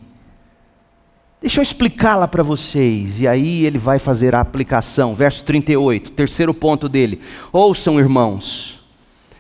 Deixa 1.42 1.60
eu 1.60 1.64
explicá-la 1.64 2.28
para 2.28 2.42
vocês, 2.44 3.20
e 3.20 3.28
aí 3.28 3.66
ele 3.66 3.78
vai 3.78 4.00
fazer 4.00 4.34
a 4.34 4.40
aplicação. 4.40 5.14
Verso 5.14 5.44
38, 5.44 6.12
terceiro 6.12 6.54
ponto 6.54 6.90
dele. 6.90 7.22
Ouçam, 7.52 8.00
irmãos, 8.00 8.84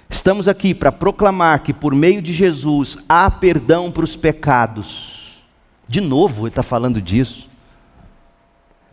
estamos 0.09 0.47
aqui 0.47 0.73
para 0.73 0.91
proclamar 0.91 1.63
que 1.63 1.73
por 1.73 1.95
meio 1.95 2.21
de 2.21 2.31
Jesus 2.33 2.97
há 3.09 3.29
perdão 3.31 3.91
para 3.91 4.03
os 4.03 4.15
pecados 4.15 5.15
de 5.87 6.01
novo, 6.01 6.41
ele 6.41 6.49
está 6.49 6.63
falando 6.63 7.01
disso. 7.01 7.47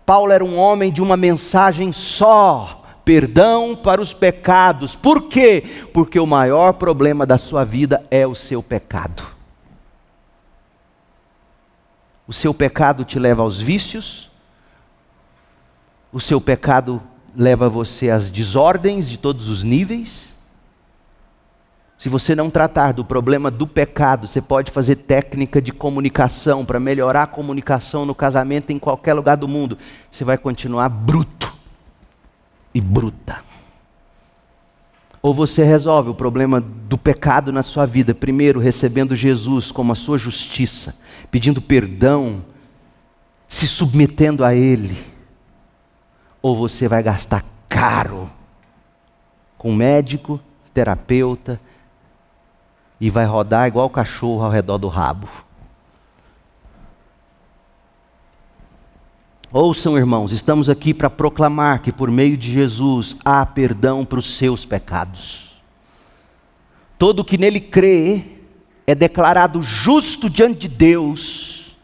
Paulo 0.04 0.32
era 0.32 0.44
um 0.44 0.58
homem 0.58 0.92
de 0.92 1.00
uma 1.00 1.16
mensagem 1.16 1.90
só: 1.92 2.81
perdão 3.04 3.76
para 3.76 4.00
os 4.00 4.12
pecados. 4.12 4.94
Por 4.94 5.28
quê? 5.28 5.62
Porque 5.92 6.18
o 6.18 6.26
maior 6.26 6.74
problema 6.74 7.26
da 7.26 7.38
sua 7.38 7.64
vida 7.64 8.04
é 8.10 8.26
o 8.26 8.34
seu 8.34 8.62
pecado. 8.62 9.22
O 12.26 12.32
seu 12.32 12.54
pecado 12.54 13.04
te 13.04 13.18
leva 13.18 13.42
aos 13.42 13.60
vícios, 13.60 14.30
o 16.12 16.20
seu 16.20 16.40
pecado 16.40 17.02
leva 17.36 17.68
você 17.68 18.10
às 18.10 18.30
desordens 18.30 19.08
de 19.08 19.18
todos 19.18 19.48
os 19.48 19.62
níveis. 19.62 20.30
Se 21.98 22.08
você 22.08 22.34
não 22.34 22.50
tratar 22.50 22.92
do 22.92 23.04
problema 23.04 23.50
do 23.50 23.66
pecado, 23.66 24.26
você 24.26 24.40
pode 24.40 24.70
fazer 24.70 24.96
técnica 24.96 25.60
de 25.60 25.72
comunicação 25.72 26.64
para 26.64 26.80
melhorar 26.80 27.24
a 27.24 27.26
comunicação 27.28 28.04
no 28.04 28.14
casamento 28.14 28.70
em 28.70 28.78
qualquer 28.78 29.14
lugar 29.14 29.36
do 29.36 29.46
mundo. 29.46 29.78
Você 30.10 30.24
vai 30.24 30.36
continuar 30.36 30.88
bruto 30.88 31.61
e 32.74 32.80
bruta. 32.80 33.42
Ou 35.20 35.32
você 35.32 35.62
resolve 35.62 36.10
o 36.10 36.14
problema 36.14 36.60
do 36.60 36.98
pecado 36.98 37.52
na 37.52 37.62
sua 37.62 37.86
vida, 37.86 38.12
primeiro 38.12 38.58
recebendo 38.58 39.14
Jesus 39.14 39.70
como 39.70 39.92
a 39.92 39.94
sua 39.94 40.18
justiça, 40.18 40.96
pedindo 41.30 41.62
perdão, 41.62 42.44
se 43.48 43.68
submetendo 43.68 44.44
a 44.44 44.54
Ele. 44.54 44.98
Ou 46.40 46.56
você 46.56 46.88
vai 46.88 47.02
gastar 47.02 47.44
caro 47.68 48.28
com 49.56 49.72
médico, 49.72 50.40
terapeuta, 50.74 51.60
e 53.00 53.10
vai 53.10 53.24
rodar 53.24 53.68
igual 53.68 53.88
cachorro 53.88 54.44
ao 54.44 54.50
redor 54.50 54.78
do 54.78 54.88
rabo. 54.88 55.28
Ouçam, 59.54 59.98
irmãos, 59.98 60.32
estamos 60.32 60.70
aqui 60.70 60.94
para 60.94 61.10
proclamar 61.10 61.82
que 61.82 61.92
por 61.92 62.10
meio 62.10 62.38
de 62.38 62.50
Jesus 62.50 63.14
há 63.22 63.44
perdão 63.44 64.02
para 64.02 64.18
os 64.18 64.38
seus 64.38 64.64
pecados. 64.64 65.52
Todo 66.98 67.22
que 67.22 67.36
nele 67.36 67.60
crê 67.60 68.24
é 68.86 68.94
declarado 68.94 69.60
justo 69.60 70.30
diante 70.30 70.60
de 70.60 70.68
Deus, 70.68 71.76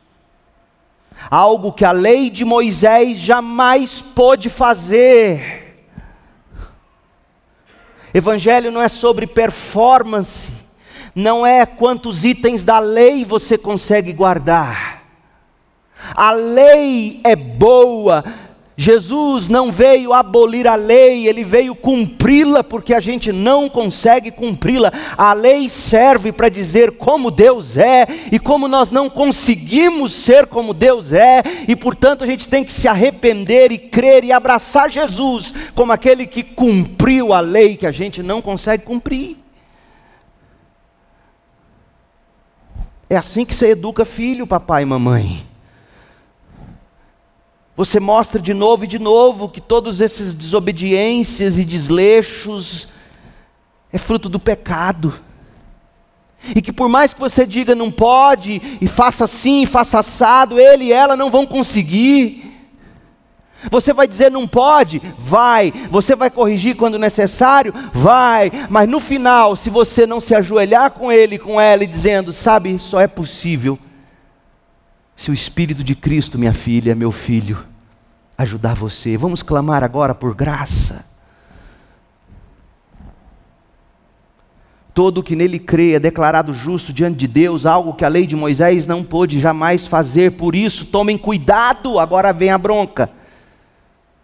algo 1.30 1.70
que 1.70 1.84
a 1.84 1.92
lei 1.92 2.30
de 2.30 2.42
Moisés 2.42 3.18
jamais 3.18 4.00
pôde 4.00 4.48
fazer. 4.48 5.86
Evangelho 8.14 8.72
não 8.72 8.80
é 8.80 8.88
sobre 8.88 9.26
performance, 9.26 10.50
não 11.14 11.46
é 11.46 11.66
quantos 11.66 12.24
itens 12.24 12.64
da 12.64 12.78
lei 12.78 13.26
você 13.26 13.58
consegue 13.58 14.10
guardar. 14.14 14.97
A 16.14 16.32
lei 16.32 17.20
é 17.24 17.34
boa. 17.34 18.24
Jesus 18.80 19.48
não 19.48 19.72
veio 19.72 20.12
abolir 20.12 20.68
a 20.68 20.76
lei, 20.76 21.26
ele 21.26 21.42
veio 21.42 21.74
cumpri-la, 21.74 22.62
porque 22.62 22.94
a 22.94 23.00
gente 23.00 23.32
não 23.32 23.68
consegue 23.68 24.30
cumpri-la. 24.30 24.92
A 25.16 25.32
lei 25.32 25.68
serve 25.68 26.30
para 26.30 26.48
dizer 26.48 26.92
como 26.92 27.28
Deus 27.28 27.76
é 27.76 28.06
e 28.30 28.38
como 28.38 28.68
nós 28.68 28.92
não 28.92 29.10
conseguimos 29.10 30.12
ser 30.12 30.46
como 30.46 30.72
Deus 30.72 31.12
é, 31.12 31.42
e 31.66 31.74
portanto 31.74 32.22
a 32.22 32.26
gente 32.28 32.46
tem 32.46 32.62
que 32.62 32.72
se 32.72 32.86
arrepender 32.86 33.72
e 33.72 33.78
crer 33.78 34.22
e 34.22 34.30
abraçar 34.30 34.88
Jesus 34.88 35.52
como 35.74 35.90
aquele 35.90 36.24
que 36.24 36.44
cumpriu 36.44 37.32
a 37.32 37.40
lei 37.40 37.76
que 37.76 37.86
a 37.86 37.90
gente 37.90 38.22
não 38.22 38.40
consegue 38.40 38.84
cumprir. 38.84 39.38
É 43.10 43.16
assim 43.16 43.44
que 43.44 43.56
você 43.56 43.70
educa 43.70 44.04
filho, 44.04 44.46
papai 44.46 44.84
e 44.84 44.86
mamãe. 44.86 45.47
Você 47.78 48.00
mostra 48.00 48.40
de 48.40 48.52
novo 48.52 48.82
e 48.82 48.88
de 48.88 48.98
novo 48.98 49.48
que 49.48 49.60
todos 49.60 50.00
esses 50.00 50.34
desobediências 50.34 51.60
e 51.60 51.64
desleixos 51.64 52.88
é 53.92 53.96
fruto 53.96 54.28
do 54.28 54.40
pecado. 54.40 55.14
E 56.56 56.60
que 56.60 56.72
por 56.72 56.88
mais 56.88 57.14
que 57.14 57.20
você 57.20 57.46
diga 57.46 57.76
não 57.76 57.88
pode, 57.88 58.60
e 58.80 58.88
faça 58.88 59.26
assim, 59.26 59.64
faça 59.64 60.00
assado, 60.00 60.58
ele 60.58 60.86
e 60.86 60.92
ela 60.92 61.14
não 61.14 61.30
vão 61.30 61.46
conseguir. 61.46 62.52
Você 63.70 63.92
vai 63.92 64.08
dizer 64.08 64.28
não 64.28 64.48
pode? 64.48 65.00
Vai. 65.16 65.72
Você 65.88 66.16
vai 66.16 66.30
corrigir 66.30 66.74
quando 66.74 66.98
necessário? 66.98 67.72
Vai. 67.92 68.50
Mas 68.68 68.88
no 68.88 68.98
final, 68.98 69.54
se 69.54 69.70
você 69.70 70.04
não 70.04 70.20
se 70.20 70.34
ajoelhar 70.34 70.90
com 70.90 71.12
ele, 71.12 71.38
com 71.38 71.60
ela, 71.60 71.84
e 71.84 71.86
dizendo, 71.86 72.32
sabe, 72.32 72.76
só 72.80 73.00
é 73.00 73.06
possível 73.06 73.78
se 75.18 75.32
o 75.32 75.34
Espírito 75.34 75.82
de 75.82 75.96
Cristo, 75.96 76.38
minha 76.38 76.54
filha, 76.54 76.94
meu 76.94 77.10
filho, 77.10 77.66
ajudar 78.38 78.74
você. 78.74 79.16
Vamos 79.16 79.42
clamar 79.42 79.84
agora 79.84 80.14
por 80.14 80.34
graça. 80.34 81.04
Todo 84.94 85.22
que 85.22 85.36
nele 85.36 85.58
crê 85.58 85.92
é 85.92 86.00
declarado 86.00 86.54
justo 86.54 86.92
diante 86.92 87.18
de 87.18 87.26
Deus, 87.26 87.66
algo 87.66 87.94
que 87.94 88.04
a 88.04 88.08
lei 88.08 88.26
de 88.26 88.34
Moisés 88.34 88.86
não 88.86 89.04
pôde 89.04 89.38
jamais 89.38 89.86
fazer. 89.86 90.32
Por 90.32 90.54
isso, 90.54 90.86
tomem 90.86 91.18
cuidado, 91.18 91.98
agora 91.98 92.32
vem 92.32 92.50
a 92.50 92.58
bronca 92.58 93.10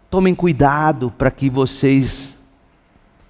Tomem 0.09 0.33
cuidado 0.33 1.11
para 1.17 1.29
que 1.29 1.49
vocês 1.49 2.33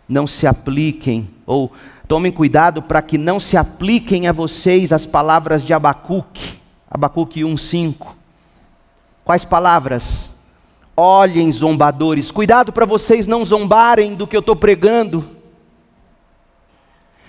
não 0.07 0.27
se 0.27 0.45
apliquem 0.45 1.29
ou 1.45 1.71
Tomem 2.07 2.31
cuidado 2.31 2.83
para 2.83 3.01
que 3.01 3.17
não 3.17 3.39
se 3.39 3.57
apliquem 3.57 4.27
a 4.27 4.31
vocês 4.31 4.91
as 4.91 5.07
palavras 5.07 5.63
de 5.63 5.73
Abacuque, 5.73 6.59
Abacuque 6.89 7.43
1:5. 7.43 8.15
Quais 9.23 9.43
palavras? 9.43 10.34
Olhem, 10.97 11.51
zombadores, 11.51 12.31
cuidado 12.31 12.71
para 12.71 12.85
vocês 12.85 13.27
não 13.27 13.43
zombarem 13.43 14.15
do 14.15 14.25
que 14.25 14.35
eu 14.35 14.39
estou 14.39 14.55
pregando. 14.55 15.35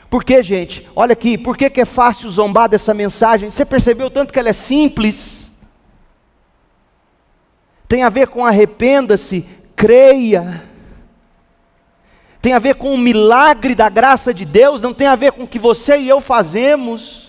Por 0.09 0.23
que, 0.23 0.43
gente? 0.43 0.89
Olha 0.95 1.15
aqui, 1.15 1.37
por 1.37 1.57
que, 1.57 1.69
que 1.69 1.81
é 1.81 1.85
fácil 1.85 2.31
zombar 2.31 2.69
dessa 2.69 2.95
mensagem? 2.95 3.51
Você 3.51 3.65
percebeu 3.65 4.09
tanto 4.09 4.33
que 4.33 4.39
ela 4.39 4.51
é 4.51 4.53
simples? 4.53 5.51
Tem 7.89 8.05
a 8.05 8.09
ver 8.09 8.29
com 8.29 8.45
arrependa-se, 8.45 9.45
creia. 9.75 10.65
Tem 12.41 12.53
a 12.53 12.61
ver 12.61 12.77
com 12.77 12.95
o 12.95 12.99
milagre 12.99 13.75
da 13.75 13.89
graça 13.89 14.33
de 14.33 14.45
Deus, 14.45 14.81
não 14.81 14.95
tem 14.95 15.09
a 15.09 15.17
ver 15.17 15.33
com 15.33 15.43
o 15.43 15.49
que 15.49 15.59
você 15.59 15.99
e 15.99 16.09
eu 16.09 16.21
fazemos. 16.21 17.26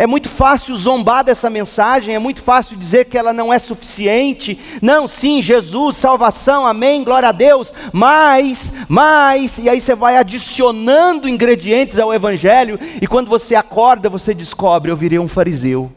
É 0.00 0.06
muito 0.06 0.28
fácil 0.28 0.76
zombar 0.76 1.24
dessa 1.24 1.50
mensagem, 1.50 2.14
é 2.14 2.20
muito 2.20 2.40
fácil 2.40 2.76
dizer 2.76 3.06
que 3.06 3.18
ela 3.18 3.32
não 3.32 3.52
é 3.52 3.58
suficiente. 3.58 4.56
Não, 4.80 5.08
sim, 5.08 5.42
Jesus, 5.42 5.96
salvação, 5.96 6.64
amém, 6.64 7.02
glória 7.02 7.30
a 7.30 7.32
Deus. 7.32 7.74
Mas, 7.92 8.72
mas, 8.88 9.58
e 9.58 9.68
aí 9.68 9.80
você 9.80 9.96
vai 9.96 10.16
adicionando 10.16 11.28
ingredientes 11.28 11.98
ao 11.98 12.14
Evangelho, 12.14 12.78
e 13.02 13.08
quando 13.08 13.28
você 13.28 13.56
acorda, 13.56 14.08
você 14.08 14.32
descobre: 14.32 14.92
eu 14.92 14.96
virei 14.96 15.18
um 15.18 15.26
fariseu. 15.26 15.90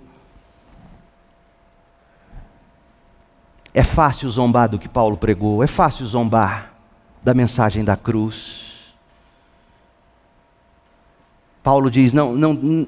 É 3.72 3.84
fácil 3.84 4.28
zombar 4.32 4.68
do 4.68 4.80
que 4.80 4.89
Paulo 4.89 5.16
pregou, 5.16 5.64
é 5.64 5.68
fácil 5.68 6.08
zombar 6.08 6.74
da 7.22 7.36
mensagem 7.36 7.86
da 7.86 7.95
cruz. 7.95 8.66
Paulo 11.62 11.91
diz: 11.91 12.14
não, 12.14 12.34
não 12.34 12.88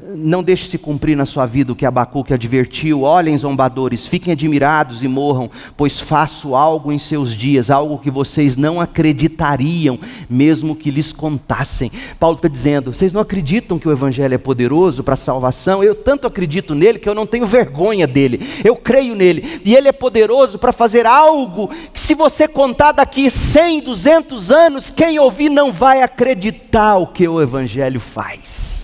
não 0.00 0.44
deixe 0.44 0.68
se 0.68 0.78
cumprir 0.78 1.16
na 1.16 1.26
sua 1.26 1.44
vida 1.44 1.72
o 1.72 1.76
que 1.76 1.84
Abacuque 1.84 2.32
advertiu: 2.32 3.02
olhem, 3.02 3.36
zombadores, 3.36 4.06
fiquem 4.06 4.32
admirados 4.32 5.02
e 5.02 5.08
morram, 5.08 5.50
pois 5.76 6.00
faço 6.00 6.54
algo 6.54 6.92
em 6.92 6.98
seus 6.98 7.34
dias, 7.34 7.68
algo 7.68 7.98
que 7.98 8.10
vocês 8.10 8.56
não 8.56 8.80
acreditariam, 8.80 9.98
mesmo 10.30 10.76
que 10.76 10.90
lhes 10.90 11.12
contassem. 11.12 11.90
Paulo 12.18 12.36
está 12.36 12.46
dizendo: 12.46 12.94
vocês 12.94 13.12
não 13.12 13.20
acreditam 13.20 13.78
que 13.78 13.88
o 13.88 13.92
Evangelho 13.92 14.34
é 14.34 14.38
poderoso 14.38 15.02
para 15.02 15.16
salvação? 15.16 15.82
Eu 15.82 15.96
tanto 15.96 16.28
acredito 16.28 16.76
nele 16.76 17.00
que 17.00 17.08
eu 17.08 17.14
não 17.14 17.26
tenho 17.26 17.44
vergonha 17.44 18.06
dele, 18.06 18.40
eu 18.64 18.76
creio 18.76 19.16
nele, 19.16 19.60
e 19.64 19.74
ele 19.74 19.88
é 19.88 19.92
poderoso 19.92 20.58
para 20.60 20.70
fazer 20.70 21.06
algo 21.06 21.70
que, 21.92 21.98
se 21.98 22.14
você 22.14 22.46
contar 22.46 22.92
daqui 22.92 23.28
100, 23.28 23.80
200 23.80 24.52
anos, 24.52 24.92
quem 24.92 25.18
ouvir 25.18 25.48
não 25.48 25.72
vai 25.72 26.02
acreditar 26.02 26.98
o 26.98 27.08
que 27.08 27.26
o 27.26 27.42
Evangelho 27.42 27.98
faz. 27.98 28.77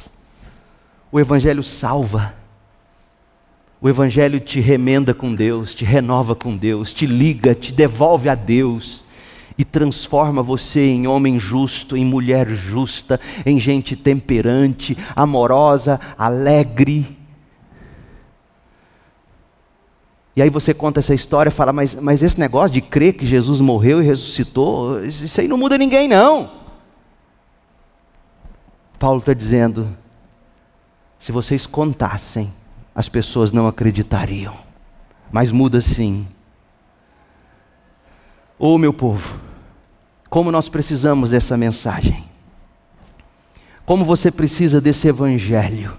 O 1.15 1.21
Evangelho 1.21 1.63
salva. 1.63 2.35
O 3.81 3.89
Evangelho 3.89 4.41
te 4.41 4.59
remenda 4.59 5.15
com 5.15 5.33
Deus, 5.33 5.73
te 5.73 5.85
renova 5.85 6.35
com 6.35 6.57
Deus, 6.57 6.93
te 6.93 7.07
liga, 7.07 7.55
te 7.55 7.73
devolve 7.73 8.29
a 8.29 8.35
Deus 8.35 9.05
e 9.57 9.65
transforma 9.65 10.43
você 10.43 10.85
em 10.85 11.07
homem 11.07 11.39
justo, 11.39 11.97
em 11.97 12.05
mulher 12.05 12.49
justa, 12.51 13.21
em 13.47 13.61
gente 13.61 13.95
temperante, 13.95 14.99
amorosa, 15.15 16.01
alegre. 16.19 17.17
E 20.35 20.43
aí 20.43 20.51
você 20.51 20.75
conta 20.75 20.99
essa 20.99 21.15
história 21.15 21.49
e 21.49 21.53
fala, 21.53 21.73
mas, 21.73 21.95
mas 21.95 22.25
esse 22.25 22.41
negócio 22.41 22.71
de 22.71 22.81
crer 22.81 23.13
que 23.13 23.25
Jesus 23.25 23.61
morreu 23.61 24.03
e 24.03 24.05
ressuscitou, 24.05 25.05
isso 25.05 25.41
aí 25.41 25.47
não 25.47 25.59
muda 25.59 25.79
ninguém, 25.79 26.09
não. 26.09 26.51
Paulo 28.99 29.21
está 29.21 29.33
dizendo, 29.33 29.97
se 31.25 31.33
vocês 31.33 31.67
contassem, 31.67 32.53
as 32.95 33.09
pessoas 33.09 33.51
não 33.51 33.67
acreditariam. 33.67 34.55
Mas 35.33 35.51
muda 35.51 35.81
sim. 35.81 36.29
Ô 38.59 38.75
oh, 38.75 38.79
meu 38.79 38.93
povo, 38.93 39.41
como 40.29 40.53
nós 40.53 40.69
precisamos 40.69 41.31
dessa 41.31 41.57
mensagem. 41.57 42.27
Como 43.87 44.05
você 44.05 44.31
precisa 44.31 44.83
desse 44.83 45.09
evangelho. 45.09 45.99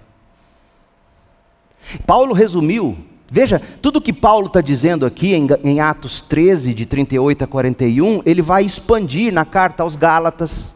Paulo 2.06 2.32
resumiu, 2.32 2.96
veja, 3.28 3.60
tudo 3.82 4.00
que 4.00 4.14
Paulo 4.14 4.46
está 4.46 4.62
dizendo 4.62 5.08
aqui 5.08 5.34
em, 5.34 5.48
em 5.64 5.80
Atos 5.80 6.22
13, 6.22 6.72
de 6.72 6.86
38 6.86 7.46
a 7.46 7.48
41, 7.48 8.22
ele 8.28 8.44
vai 8.44 8.64
expandir 8.64 9.34
na 9.34 9.44
carta 9.44 9.82
aos 9.82 9.96
Gálatas 9.96 10.75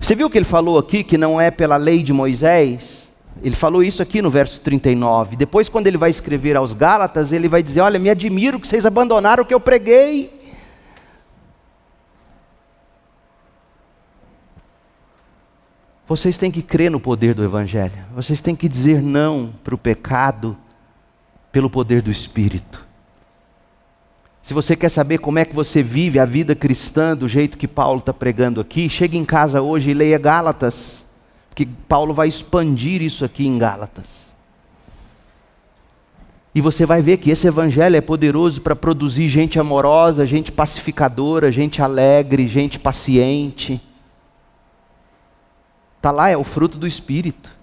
você 0.00 0.16
viu 0.16 0.30
que 0.30 0.38
ele 0.38 0.46
falou 0.46 0.78
aqui 0.78 1.04
que 1.04 1.18
não 1.18 1.40
é 1.40 1.50
pela 1.50 1.76
lei 1.76 2.02
de 2.02 2.12
Moisés? 2.12 3.08
Ele 3.42 3.54
falou 3.54 3.82
isso 3.82 4.02
aqui 4.02 4.20
no 4.20 4.30
verso 4.30 4.60
39. 4.60 5.36
Depois, 5.36 5.68
quando 5.68 5.86
ele 5.86 5.96
vai 5.96 6.10
escrever 6.10 6.56
aos 6.56 6.74
Gálatas, 6.74 7.32
ele 7.32 7.48
vai 7.48 7.62
dizer: 7.62 7.80
Olha, 7.80 7.98
me 7.98 8.10
admiro 8.10 8.58
que 8.58 8.66
vocês 8.66 8.84
abandonaram 8.84 9.44
o 9.44 9.46
que 9.46 9.54
eu 9.54 9.60
preguei. 9.60 10.40
Vocês 16.08 16.36
têm 16.36 16.50
que 16.50 16.60
crer 16.60 16.90
no 16.90 16.98
poder 16.98 17.34
do 17.34 17.44
Evangelho. 17.44 18.04
Vocês 18.12 18.40
têm 18.40 18.56
que 18.56 18.68
dizer 18.68 19.00
não 19.00 19.54
para 19.62 19.76
o 19.76 19.78
pecado 19.78 20.56
pelo 21.52 21.70
poder 21.70 22.02
do 22.02 22.10
Espírito. 22.10 22.89
Se 24.50 24.54
você 24.54 24.74
quer 24.74 24.88
saber 24.88 25.18
como 25.18 25.38
é 25.38 25.44
que 25.44 25.54
você 25.54 25.80
vive 25.80 26.18
a 26.18 26.24
vida 26.24 26.56
cristã 26.56 27.16
do 27.16 27.28
jeito 27.28 27.56
que 27.56 27.68
Paulo 27.68 28.00
está 28.00 28.12
pregando 28.12 28.60
aqui, 28.60 28.90
chegue 28.90 29.16
em 29.16 29.24
casa 29.24 29.62
hoje 29.62 29.92
e 29.92 29.94
leia 29.94 30.18
Gálatas, 30.18 31.06
que 31.54 31.64
Paulo 31.64 32.12
vai 32.12 32.26
expandir 32.26 33.00
isso 33.00 33.24
aqui 33.24 33.46
em 33.46 33.56
Gálatas. 33.56 34.34
E 36.52 36.60
você 36.60 36.84
vai 36.84 37.00
ver 37.00 37.18
que 37.18 37.30
esse 37.30 37.46
evangelho 37.46 37.94
é 37.94 38.00
poderoso 38.00 38.60
para 38.60 38.74
produzir 38.74 39.28
gente 39.28 39.56
amorosa, 39.56 40.26
gente 40.26 40.50
pacificadora, 40.50 41.52
gente 41.52 41.80
alegre, 41.80 42.48
gente 42.48 42.76
paciente. 42.76 43.80
Está 45.96 46.10
lá, 46.10 46.28
é 46.28 46.36
o 46.36 46.42
fruto 46.42 46.76
do 46.76 46.88
Espírito. 46.88 47.56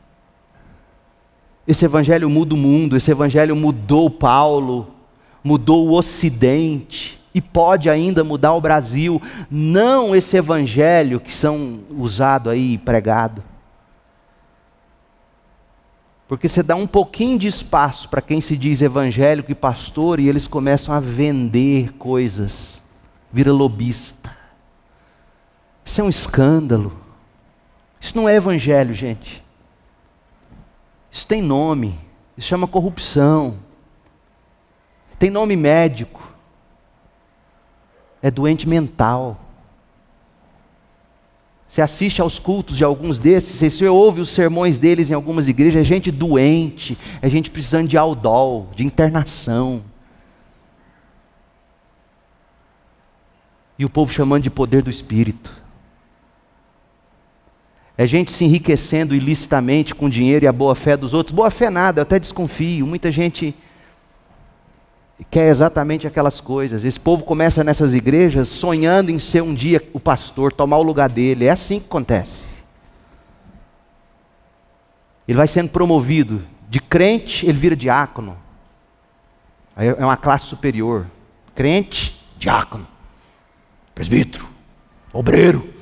Esse 1.67 1.83
evangelho 1.83 2.29
muda 2.29 2.55
o 2.55 2.57
mundo, 2.57 2.95
esse 2.95 3.11
evangelho 3.11 3.57
mudou 3.57 4.09
Paulo, 4.09 4.95
mudou 5.47 5.87
o 5.87 5.93
Ocidente 5.93 7.17
e 7.33 7.39
pode 7.39 7.89
ainda 7.89 8.21
mudar 8.21 8.53
o 8.53 8.59
Brasil. 8.59 9.21
Não 9.49 10.13
esse 10.13 10.35
evangelho 10.35 11.21
que 11.21 11.31
são 11.31 11.79
usado 11.89 12.49
aí 12.49 12.73
e 12.73 12.77
pregado. 12.77 13.41
Porque 16.27 16.49
você 16.49 16.61
dá 16.61 16.75
um 16.75 16.85
pouquinho 16.85 17.39
de 17.39 17.47
espaço 17.47 18.09
para 18.09 18.21
quem 18.21 18.41
se 18.41 18.57
diz 18.57 18.81
evangélico 18.81 19.49
e 19.49 19.55
pastor 19.55 20.19
e 20.19 20.27
eles 20.27 20.45
começam 20.45 20.93
a 20.93 20.99
vender 20.99 21.93
coisas, 21.93 22.83
vira 23.31 23.53
lobista. 23.53 24.35
Isso 25.85 26.01
é 26.01 26.03
um 26.03 26.09
escândalo. 26.09 26.91
Isso 28.01 28.17
não 28.17 28.27
é 28.27 28.35
evangelho, 28.35 28.93
gente. 28.93 29.41
Isso 31.09 31.25
tem 31.25 31.41
nome. 31.41 31.97
Isso 32.37 32.49
chama 32.49 32.67
corrupção 32.67 33.65
tem 35.19 35.29
nome 35.29 35.55
médico, 35.55 36.21
é 38.21 38.29
doente 38.29 38.67
mental. 38.67 39.39
Você 41.67 41.81
assiste 41.81 42.21
aos 42.21 42.39
cultos 42.39 42.77
de 42.77 42.83
alguns 42.83 43.19
desses, 43.19 43.73
você 43.73 43.87
ouve 43.87 44.21
os 44.21 44.29
sermões 44.29 44.77
deles 44.77 45.11
em 45.11 45.13
algumas 45.13 45.47
igrejas, 45.47 45.81
é 45.81 45.83
gente 45.83 46.11
doente, 46.11 46.97
é 47.21 47.29
gente 47.29 47.51
precisando 47.51 47.87
de 47.87 47.97
aldol, 47.97 48.69
de 48.75 48.85
internação. 48.85 49.83
E 53.77 53.83
o 53.85 53.89
povo 53.89 54.11
chamando 54.11 54.43
de 54.43 54.49
poder 54.49 54.81
do 54.81 54.89
Espírito. 54.89 55.55
É 57.97 58.05
gente 58.07 58.31
se 58.31 58.45
enriquecendo 58.45 59.15
ilicitamente 59.15 59.93
com 59.93 60.05
o 60.05 60.09
dinheiro 60.09 60.45
e 60.45 60.47
a 60.47 60.53
boa 60.53 60.75
fé 60.75 60.95
dos 60.95 61.13
outros. 61.13 61.35
Boa 61.35 61.49
fé 61.49 61.69
nada, 61.69 61.99
eu 61.99 62.03
até 62.03 62.19
desconfio. 62.19 62.85
Muita 62.87 63.11
gente 63.11 63.55
quer 65.25 65.49
exatamente 65.49 66.05
aquelas 66.05 66.39
coisas. 66.39 66.83
Esse 66.83 66.99
povo 66.99 67.23
começa 67.23 67.63
nessas 67.63 67.95
igrejas 67.95 68.47
sonhando 68.47 69.09
em 69.09 69.19
ser 69.19 69.41
um 69.41 69.53
dia 69.53 69.81
o 69.93 69.99
pastor, 69.99 70.53
tomar 70.53 70.77
o 70.77 70.83
lugar 70.83 71.09
dele. 71.09 71.45
É 71.45 71.49
assim 71.49 71.79
que 71.79 71.85
acontece. 71.85 72.57
Ele 75.27 75.37
vai 75.37 75.47
sendo 75.47 75.69
promovido. 75.69 76.43
De 76.69 76.79
crente, 76.79 77.45
ele 77.45 77.57
vira 77.57 77.75
diácono. 77.75 78.37
É 79.75 80.03
uma 80.03 80.17
classe 80.17 80.45
superior. 80.45 81.05
Crente, 81.55 82.23
diácono. 82.37 82.87
Presbítero, 83.95 84.47
obreiro. 85.13 85.76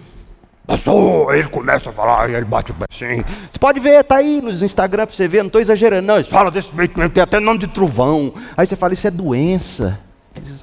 Passou, 0.66 1.34
ele 1.34 1.48
começa 1.48 1.90
a 1.92 1.94
falar, 1.94 2.30
ele 2.30 2.46
bate 2.46 2.72
o 2.72 2.74
pé 2.74 2.86
assim. 2.90 3.24
Você 3.52 3.60
pode 3.60 3.80
ver, 3.80 4.04
tá 4.04 4.18
aí 4.18 4.42
nos 4.42 4.64
Instagram 4.64 5.06
para 5.06 5.16
você 5.16 5.28
ver, 5.28 5.40
não 5.40 5.48
estou 5.48 5.62
exagerando, 5.62 6.08
não. 6.08 6.16
Eles 6.16 6.28
falam 6.28 6.52
desse 6.52 6.74
meio 6.76 6.90
que 6.90 7.10
tem 7.10 7.24
até 7.24 7.40
nome 7.40 7.60
de 7.60 7.68
trovão. 7.68 8.34
Aí 8.58 8.66
você 8.66 8.76
fala, 8.76 8.94
isso 8.94 9.06
é 9.06 9.12
doença. 9.12 10.00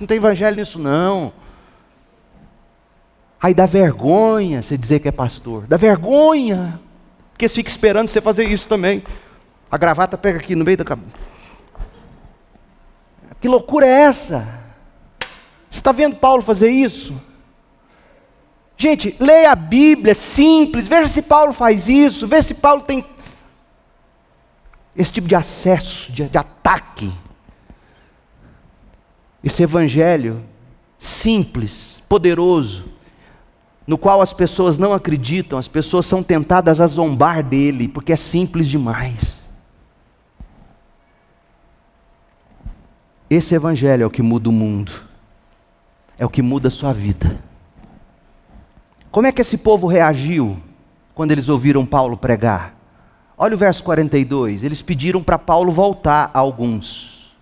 Não 0.01 0.07
tem 0.07 0.17
evangelho 0.17 0.57
nisso, 0.57 0.79
não. 0.79 1.33
Aí 3.41 3.55
dá 3.55 3.65
vergonha 3.65 4.63
você 4.63 4.77
dizer 4.77 5.01
que 5.01 5.09
é 5.09 5.13
pastor. 5.13 5.67
Dá 5.69 5.77
vergonha. 5.77 6.81
Porque 7.33 7.49
você 7.49 7.57
fica 7.57 7.71
esperando 7.71 8.09
você 8.09 8.21
fazer 8.21 8.45
isso 8.45 8.67
também. 8.67 9.05
A 9.71 9.79
gravata 9.79 10.19
pega 10.19 10.39
aqui 10.39 10.55
no 10.55 10.65
meio 10.65 10.77
da 10.77 10.85
cabeça. 10.85 11.11
Que 13.41 13.49
loucura 13.49 13.87
é 13.87 14.03
essa? 14.03 14.47
Você 15.71 15.81
está 15.81 15.91
vendo 15.91 16.17
Paulo 16.17 16.43
fazer 16.43 16.71
isso? 16.71 17.21
Gente, 18.83 19.15
leia 19.21 19.53
a 19.53 19.55
Bíblia, 19.55 20.11
é 20.11 20.15
simples, 20.15 20.89
veja 20.89 21.07
se 21.07 21.23
Paulo 21.23 21.53
faz 21.53 21.89
isso, 21.89 22.27
veja 22.27 22.43
se 22.43 22.55
Paulo 22.55 22.83
tem 22.83 23.05
esse 24.97 25.13
tipo 25.13 25.29
de 25.29 25.37
acesso, 25.37 26.11
de, 26.11 26.29
de 26.29 26.37
ataque. 26.37 27.15
Esse 29.45 29.63
evangelho 29.63 30.43
simples, 30.99 32.03
poderoso, 32.09 32.87
no 33.87 33.97
qual 33.97 34.21
as 34.21 34.33
pessoas 34.33 34.77
não 34.77 34.93
acreditam, 34.93 35.61
as 35.61 35.69
pessoas 35.69 36.05
são 36.05 36.21
tentadas 36.21 36.81
a 36.81 36.87
zombar 36.89 37.41
dele, 37.41 37.87
porque 37.87 38.13
é 38.13 38.17
simples 38.17 38.67
demais. 38.67 39.49
Esse 43.31 43.55
evangelho 43.55 44.03
é 44.03 44.07
o 44.07 44.11
que 44.11 44.23
muda 44.23 44.49
o 44.49 44.53
mundo, 44.53 44.91
é 46.19 46.27
o 46.27 46.29
que 46.29 46.43
muda 46.43 46.67
a 46.67 46.73
sua 46.73 46.93
vida. 46.93 47.52
Como 49.13 49.27
é 49.27 49.33
que 49.33 49.43
esse 49.43 49.59
povo 49.59 49.87
reagiu 49.87 50.57
quando 51.15 51.33
eles 51.33 51.51
ouviram 51.51 51.85
Paulo 51.85 52.17
pregar? 52.17 52.75
Olha 53.37 53.55
o 53.55 53.59
verso 53.59 53.85
42. 53.85 54.65
Eles 54.65 54.81
pediram 54.81 55.23
para 55.23 55.39
Paulo 55.39 55.71
voltar 55.71 56.31
a 56.33 56.39
alguns. 56.39 57.37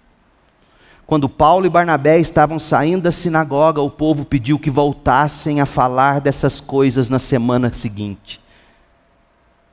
Quando 1.06 1.28
Paulo 1.28 1.66
e 1.66 1.70
Barnabé 1.70 2.18
estavam 2.18 2.58
saindo 2.58 3.02
da 3.02 3.12
sinagoga, 3.12 3.80
o 3.80 3.88
povo 3.88 4.24
pediu 4.24 4.58
que 4.58 4.68
voltassem 4.68 5.60
a 5.60 5.66
falar 5.66 6.20
dessas 6.20 6.60
coisas 6.60 7.08
na 7.08 7.20
semana 7.20 7.72
seguinte. 7.72 8.40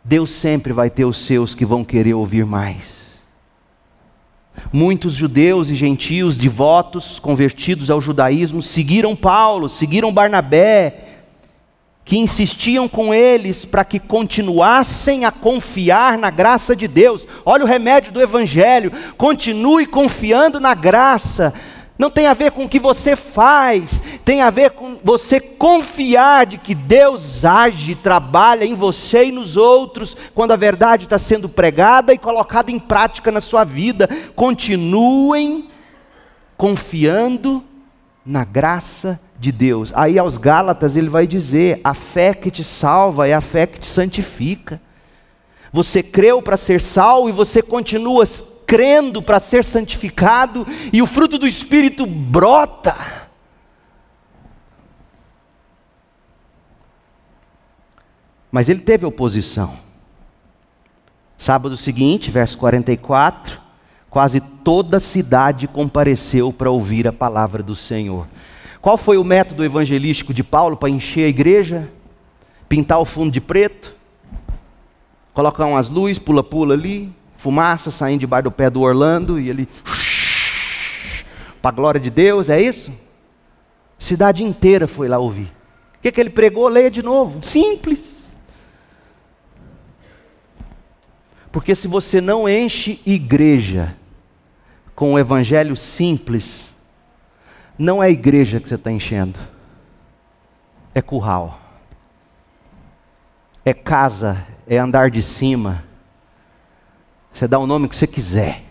Deus 0.03 0.29
sempre 0.29 0.73
vai 0.73 0.91
ter 0.91 1.05
os 1.05 1.17
seus 1.17 1.55
que 1.55 1.65
vão 1.65 1.83
querer 1.83 2.13
ouvir 2.13 2.45
mais. 2.45 3.19
Muitos 4.71 5.13
judeus 5.13 5.69
e 5.69 5.75
gentios 5.75 6.37
devotos, 6.37 7.17
convertidos 7.17 7.89
ao 7.89 7.99
judaísmo, 7.99 8.61
seguiram 8.61 9.15
Paulo, 9.15 9.67
seguiram 9.69 10.13
Barnabé, 10.13 11.16
que 12.07 12.17
insistiam 12.17 12.87
com 12.87 13.13
eles 13.13 13.65
para 13.65 13.83
que 13.83 13.99
continuassem 13.99 15.25
a 15.25 15.31
confiar 15.31 16.17
na 16.17 16.29
graça 16.29 16.73
de 16.73 16.87
Deus. 16.87 17.27
Olha 17.45 17.65
o 17.65 17.67
remédio 17.67 18.13
do 18.13 18.21
Evangelho: 18.21 18.93
continue 19.17 19.85
confiando 19.85 20.57
na 20.57 20.73
graça. 20.73 21.53
Não 21.99 22.09
tem 22.09 22.27
a 22.27 22.33
ver 22.33 22.51
com 22.51 22.63
o 22.63 22.69
que 22.69 22.79
você 22.79 23.13
faz, 23.15 24.01
tem 24.23 24.41
a 24.41 24.49
ver 24.49 24.71
com 24.71 24.97
você 25.03 25.41
confiar 25.41 26.45
de 26.45 26.57
que 26.57 26.73
Deus 26.73 27.43
age, 27.43 27.95
trabalha 27.95 28.63
em 28.63 28.75
você 28.75 29.25
e 29.25 29.31
nos 29.31 29.57
outros, 29.57 30.15
quando 30.33 30.53
a 30.53 30.55
verdade 30.55 31.05
está 31.05 31.19
sendo 31.19 31.49
pregada 31.49 32.13
e 32.13 32.17
colocada 32.17 32.71
em 32.71 32.79
prática 32.79 33.31
na 33.31 33.41
sua 33.41 33.65
vida. 33.65 34.07
Continuem 34.33 35.69
confiando 36.55 37.63
na 38.25 38.45
graça 38.45 39.19
de 39.39 39.51
Deus. 39.51 39.91
Aí 39.95 40.17
aos 40.17 40.37
Gálatas 40.37 40.95
ele 40.95 41.09
vai 41.09 41.27
dizer: 41.27 41.79
a 41.83 41.93
fé 41.93 42.33
que 42.33 42.51
te 42.51 42.63
salva 42.63 43.27
é 43.27 43.33
a 43.33 43.41
fé 43.41 43.67
que 43.67 43.79
te 43.79 43.87
santifica. 43.87 44.81
Você 45.71 46.01
creu 46.01 46.41
para 46.41 46.57
ser 46.57 46.81
salvo 46.81 47.29
e 47.29 47.31
você 47.33 47.61
continua 47.61 48.25
crendo 48.65 49.21
para 49.21 49.39
ser 49.39 49.63
santificado, 49.63 50.67
e 50.91 51.01
o 51.01 51.07
fruto 51.07 51.37
do 51.37 51.47
Espírito 51.47 52.05
brota. 52.05 52.95
Mas 58.51 58.67
ele 58.67 58.81
teve 58.81 59.05
oposição. 59.05 59.77
Sábado 61.37 61.77
seguinte, 61.77 62.29
verso 62.29 62.57
44, 62.57 63.61
quase 64.09 64.41
toda 64.41 64.97
a 64.97 64.99
cidade 64.99 65.67
compareceu 65.67 66.51
para 66.51 66.71
ouvir 66.71 67.07
a 67.07 67.13
palavra 67.13 67.61
do 67.61 67.75
Senhor. 67.75 68.27
Qual 68.81 68.97
foi 68.97 69.17
o 69.17 69.23
método 69.23 69.63
evangelístico 69.63 70.33
de 70.33 70.43
Paulo 70.43 70.77
para 70.77 70.89
encher 70.89 71.25
a 71.25 71.29
igreja? 71.29 71.89
Pintar 72.69 72.99
o 72.99 73.05
fundo 73.05 73.31
de 73.31 73.41
preto? 73.41 73.95
Colocar 75.33 75.65
umas 75.65 75.89
luzes, 75.89 76.19
pula-pula 76.19 76.73
ali, 76.73 77.13
fumaça 77.37 77.91
saindo 77.91 78.21
debaixo 78.21 78.45
do 78.45 78.51
pé 78.51 78.69
do 78.69 78.81
Orlando 78.81 79.39
e 79.39 79.49
ele. 79.49 79.69
Para 81.61 81.69
a 81.69 81.75
glória 81.75 81.99
de 81.99 82.09
Deus, 82.09 82.49
é 82.49 82.61
isso? 82.61 82.91
Cidade 83.99 84.43
inteira 84.43 84.87
foi 84.87 85.07
lá 85.07 85.17
ouvir. 85.17 85.51
O 85.95 85.99
que, 86.01 86.11
que 86.11 86.21
ele 86.21 86.29
pregou? 86.29 86.67
Leia 86.67 86.91
de 86.91 87.01
novo. 87.01 87.43
Simples. 87.43 88.37
Porque 91.51 91.75
se 91.75 91.87
você 91.87 92.21
não 92.21 92.47
enche 92.47 93.01
igreja 93.05 93.95
com 94.93 95.13
o 95.13 95.19
evangelho 95.19 95.75
simples, 95.75 96.71
não 97.77 98.01
é 98.01 98.09
igreja 98.09 98.59
que 98.59 98.67
você 98.67 98.75
está 98.75 98.91
enchendo, 98.91 99.39
é 100.93 101.01
curral, 101.01 101.59
é 103.63 103.73
casa, 103.73 104.45
é 104.67 104.77
andar 104.77 105.11
de 105.11 105.21
cima, 105.21 105.83
você 107.33 107.47
dá 107.47 107.59
o 107.59 107.67
nome 107.67 107.87
que 107.87 107.95
você 107.95 108.07
quiser. 108.07 108.63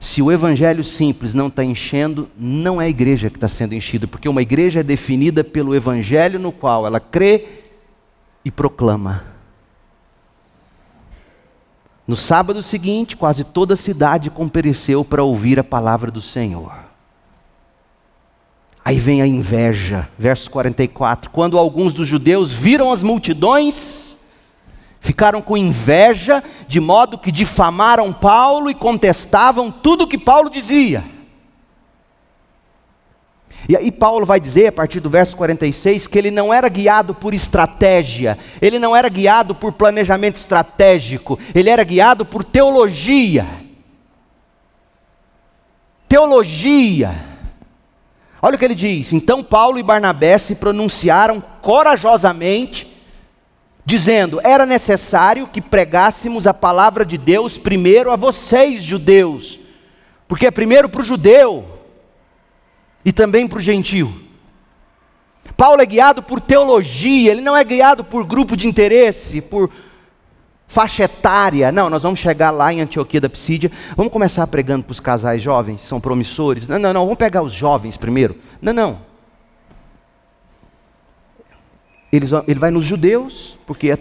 Se 0.00 0.20
o 0.20 0.32
evangelho 0.32 0.82
simples 0.82 1.32
não 1.34 1.46
está 1.46 1.62
enchendo, 1.62 2.28
não 2.36 2.80
é 2.80 2.86
a 2.86 2.88
igreja 2.88 3.30
que 3.30 3.36
está 3.36 3.48
sendo 3.48 3.74
enchida, 3.74 4.08
porque 4.08 4.28
uma 4.28 4.42
igreja 4.42 4.80
é 4.80 4.82
definida 4.82 5.44
pelo 5.44 5.76
evangelho 5.76 6.40
no 6.40 6.50
qual 6.50 6.86
ela 6.86 6.98
crê 6.98 7.62
e 8.44 8.50
proclama. 8.50 9.24
No 12.06 12.16
sábado 12.16 12.62
seguinte, 12.62 13.16
quase 13.16 13.44
toda 13.44 13.74
a 13.74 13.76
cidade 13.76 14.28
compareceu 14.28 15.04
para 15.04 15.22
ouvir 15.22 15.60
a 15.60 15.64
palavra 15.64 16.10
do 16.10 16.20
Senhor. 16.20 16.91
Aí 18.84 18.98
vem 18.98 19.22
a 19.22 19.26
inveja, 19.26 20.08
verso 20.18 20.50
44. 20.50 21.30
Quando 21.30 21.56
alguns 21.56 21.94
dos 21.94 22.08
judeus 22.08 22.52
viram 22.52 22.90
as 22.90 23.02
multidões, 23.02 24.18
ficaram 25.00 25.40
com 25.40 25.56
inveja, 25.56 26.42
de 26.66 26.80
modo 26.80 27.16
que 27.16 27.30
difamaram 27.30 28.12
Paulo 28.12 28.68
e 28.68 28.74
contestavam 28.74 29.70
tudo 29.70 30.04
o 30.04 30.06
que 30.06 30.18
Paulo 30.18 30.50
dizia. 30.50 31.04
E 33.68 33.76
aí 33.76 33.92
Paulo 33.92 34.26
vai 34.26 34.40
dizer, 34.40 34.66
a 34.66 34.72
partir 34.72 34.98
do 34.98 35.08
verso 35.08 35.36
46, 35.36 36.08
que 36.08 36.18
ele 36.18 36.32
não 36.32 36.52
era 36.52 36.68
guiado 36.68 37.14
por 37.14 37.32
estratégia, 37.32 38.36
ele 38.60 38.80
não 38.80 38.96
era 38.96 39.08
guiado 39.08 39.54
por 39.54 39.72
planejamento 39.72 40.36
estratégico, 40.36 41.38
ele 41.54 41.70
era 41.70 41.84
guiado 41.84 42.26
por 42.26 42.42
teologia. 42.42 43.46
Teologia. 46.08 47.31
Olha 48.44 48.56
o 48.56 48.58
que 48.58 48.64
ele 48.64 48.74
diz: 48.74 49.12
então 49.12 49.44
Paulo 49.44 49.78
e 49.78 49.84
Barnabé 49.84 50.36
se 50.36 50.56
pronunciaram 50.56 51.40
corajosamente 51.60 52.92
dizendo: 53.84 54.40
era 54.42 54.66
necessário 54.66 55.46
que 55.46 55.60
pregássemos 55.60 56.48
a 56.48 56.52
palavra 56.52 57.04
de 57.04 57.16
Deus 57.16 57.56
primeiro 57.56 58.10
a 58.10 58.16
vocês, 58.16 58.82
judeus, 58.82 59.60
porque 60.26 60.46
é 60.46 60.50
primeiro 60.50 60.88
para 60.88 61.00
o 61.00 61.04
judeu 61.04 61.64
e 63.04 63.12
também 63.12 63.46
para 63.46 63.58
o 63.58 63.62
gentio. 63.62 64.20
Paulo 65.56 65.80
é 65.80 65.86
guiado 65.86 66.22
por 66.22 66.40
teologia, 66.40 67.30
ele 67.30 67.40
não 67.40 67.56
é 67.56 67.62
guiado 67.62 68.02
por 68.02 68.24
grupo 68.24 68.56
de 68.56 68.66
interesse, 68.66 69.40
por 69.40 69.70
faixa 70.72 71.04
etária. 71.04 71.70
Não, 71.70 71.90
nós 71.90 72.02
vamos 72.02 72.18
chegar 72.18 72.50
lá 72.50 72.72
em 72.72 72.80
Antioquia 72.80 73.20
da 73.20 73.28
Psídia, 73.28 73.70
vamos 73.94 74.10
começar 74.10 74.46
pregando 74.46 74.84
para 74.84 74.92
os 74.92 75.00
casais 75.00 75.42
jovens, 75.42 75.82
são 75.82 76.00
promissores. 76.00 76.66
Não, 76.66 76.78
não, 76.78 76.94
não, 76.94 77.02
vamos 77.02 77.18
pegar 77.18 77.42
os 77.42 77.52
jovens 77.52 77.98
primeiro. 77.98 78.36
Não, 78.60 78.72
não. 78.72 78.98
Ele, 82.10 82.26
ele 82.48 82.58
vai 82.58 82.70
nos 82.70 82.86
judeus, 82.86 83.58
porque 83.66 83.90
é, 83.90 83.98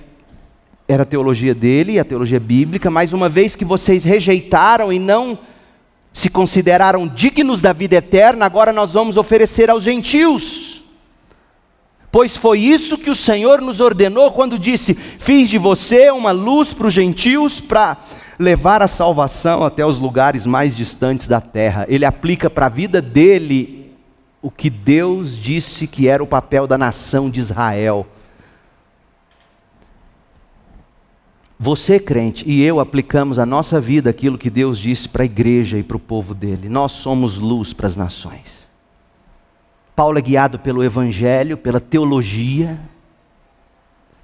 era 0.87 1.03
a 1.03 1.05
teologia 1.05 1.53
dele, 1.53 1.99
a 1.99 2.05
teologia 2.05 2.39
bíblica, 2.39 2.89
mas 2.89 3.11
uma 3.11 3.27
vez 3.27 3.53
que 3.53 3.65
vocês 3.65 4.05
rejeitaram 4.05 4.93
e 4.93 4.99
não 4.99 5.37
se 6.13 6.29
consideraram 6.29 7.05
dignos 7.05 7.59
da 7.59 7.73
vida 7.73 7.97
eterna, 7.97 8.45
agora 8.45 8.71
nós 8.71 8.93
vamos 8.93 9.17
oferecer 9.17 9.69
aos 9.69 9.83
gentios. 9.83 10.70
Pois 12.11 12.35
foi 12.35 12.59
isso 12.59 12.97
que 12.97 13.09
o 13.09 13.15
Senhor 13.15 13.61
nos 13.61 13.79
ordenou 13.79 14.31
quando 14.31 14.59
disse: 14.59 14.93
Fiz 14.93 15.49
de 15.49 15.57
você 15.57 16.11
uma 16.11 16.31
luz 16.31 16.73
para 16.73 16.87
os 16.87 16.93
gentios, 16.93 17.61
para 17.61 17.97
levar 18.37 18.81
a 18.81 18.87
salvação 18.87 19.63
até 19.63 19.85
os 19.85 19.97
lugares 19.97 20.45
mais 20.45 20.75
distantes 20.75 21.27
da 21.27 21.39
terra. 21.39 21.85
Ele 21.87 22.03
aplica 22.03 22.49
para 22.49 22.65
a 22.65 22.69
vida 22.69 23.01
dele 23.01 23.93
o 24.41 24.51
que 24.51 24.69
Deus 24.69 25.37
disse 25.37 25.87
que 25.87 26.07
era 26.07 26.21
o 26.21 26.27
papel 26.27 26.67
da 26.67 26.77
nação 26.77 27.29
de 27.29 27.39
Israel. 27.39 28.05
Você, 31.57 31.99
crente, 31.99 32.43
e 32.49 32.63
eu 32.63 32.79
aplicamos 32.79 33.37
a 33.37 33.45
nossa 33.45 33.79
vida 33.79 34.09
aquilo 34.09 34.37
que 34.37 34.49
Deus 34.49 34.79
disse 34.79 35.07
para 35.07 35.21
a 35.21 35.25
igreja 35.25 35.77
e 35.77 35.83
para 35.83 35.95
o 35.95 35.99
povo 35.99 36.33
dele. 36.33 36.67
Nós 36.67 36.91
somos 36.91 37.37
luz 37.37 37.71
para 37.71 37.85
as 37.85 37.95
nações. 37.95 38.60
Paulo 39.95 40.17
é 40.17 40.21
guiado 40.21 40.57
pelo 40.59 40.83
Evangelho, 40.83 41.57
pela 41.57 41.79
teologia, 41.79 42.79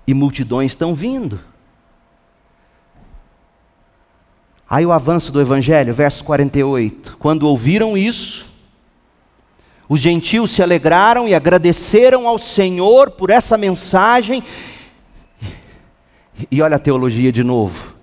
e 0.07 0.13
multidões 0.13 0.72
estão 0.72 0.95
vindo. 0.95 1.39
Aí 4.70 4.86
o 4.86 4.91
avanço 4.91 5.32
do 5.32 5.39
Evangelho, 5.39 5.93
verso 5.93 6.24
48. 6.24 7.18
Quando 7.18 7.43
ouviram 7.43 7.97
isso, 7.97 8.49
os 9.88 9.99
gentios 10.01 10.51
se 10.51 10.61
alegraram 10.61 11.28
e 11.28 11.34
agradeceram 11.34 12.28
ao 12.28 12.38
Senhor 12.38 13.11
por 13.11 13.30
essa 13.30 13.57
mensagem. 13.57 14.43
E 16.51 16.61
olha 16.61 16.76
a 16.76 16.80
teologia 16.80 17.32
de 17.32 17.43
novo. 17.43 17.95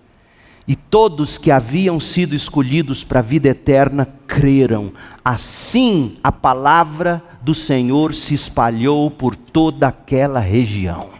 E 0.66 0.74
todos 0.74 1.36
que 1.36 1.50
haviam 1.50 2.00
sido 2.00 2.34
escolhidos 2.34 3.04
para 3.04 3.18
a 3.18 3.22
vida 3.22 3.48
eterna 3.48 4.08
creram. 4.26 4.94
Assim 5.22 6.16
a 6.24 6.32
palavra 6.32 7.22
do 7.44 7.54
Senhor 7.54 8.14
se 8.14 8.32
espalhou 8.32 9.10
por 9.10 9.36
toda 9.36 9.88
aquela 9.88 10.40
região. 10.40 11.10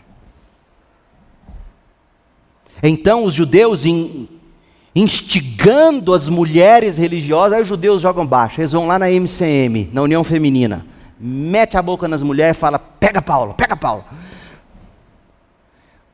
Então 2.83 3.25
os 3.25 3.35
judeus, 3.35 3.85
instigando 4.95 6.15
as 6.15 6.29
mulheres 6.31 6.97
religiosas, 6.97 7.53
aí 7.53 7.63
os 7.63 7.69
judeus 7.69 8.01
jogam 8.01 8.27
baixo, 8.27 8.61
eles 8.61 8.73
vão 8.73 8.87
lá 8.87 8.99
na 8.99 9.11
MCM, 9.11 9.91
na 9.93 10.01
União 10.01 10.25
Feminina, 10.25 10.87
mete 11.21 11.77
a 11.77 11.83
boca 11.83 12.09
nas 12.09 12.23
mulheres 12.23 12.57
e 12.57 12.61
fala: 12.61 12.79
pega 12.79 13.21
Paulo, 13.21 13.53
pega 13.53 13.77
Paulo. 13.77 14.05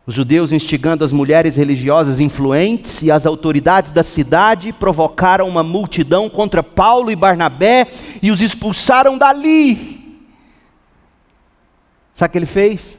Os 0.07 0.15
judeus, 0.15 0.51
instigando 0.51 1.05
as 1.05 1.13
mulheres 1.13 1.55
religiosas 1.55 2.19
influentes 2.19 3.01
e 3.03 3.13
as 3.13 3.27
autoridades 3.27 3.93
da 3.93 4.03
cidade, 4.03 4.73
provocaram 4.73 5.47
uma 5.47 5.63
multidão 5.63 6.29
contra 6.29 6.65
Paulo 6.65 7.13
e 7.13 7.17
Barnabé 7.17 7.87
e 8.21 8.33
os 8.33 8.41
expulsaram 8.41 9.17
dali. 9.17 10.00
Sabe 12.21 12.29
o 12.29 12.33
que 12.33 12.39
ele 12.39 12.45
fez? 12.45 12.99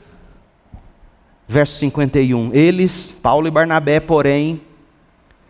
Verso 1.48 1.78
51. 1.78 2.56
Eles, 2.56 3.14
Paulo 3.22 3.48
e 3.48 3.52
Barnabé, 3.52 4.00
porém, 4.00 4.64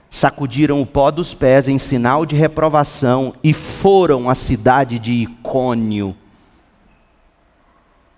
sacudiram 0.09 0.82
o 0.82 0.86
pó 0.86 1.09
dos 1.09 1.34
pés 1.34 1.69
em 1.69 1.78
sinal 1.78 2.26
de 2.26 2.36
reprovação 2.36 3.34
e 3.41 3.53
foram 3.53 4.30
à 4.30 4.36
cidade 4.36 4.99
de 4.99 5.13
Icônio. 5.13 6.13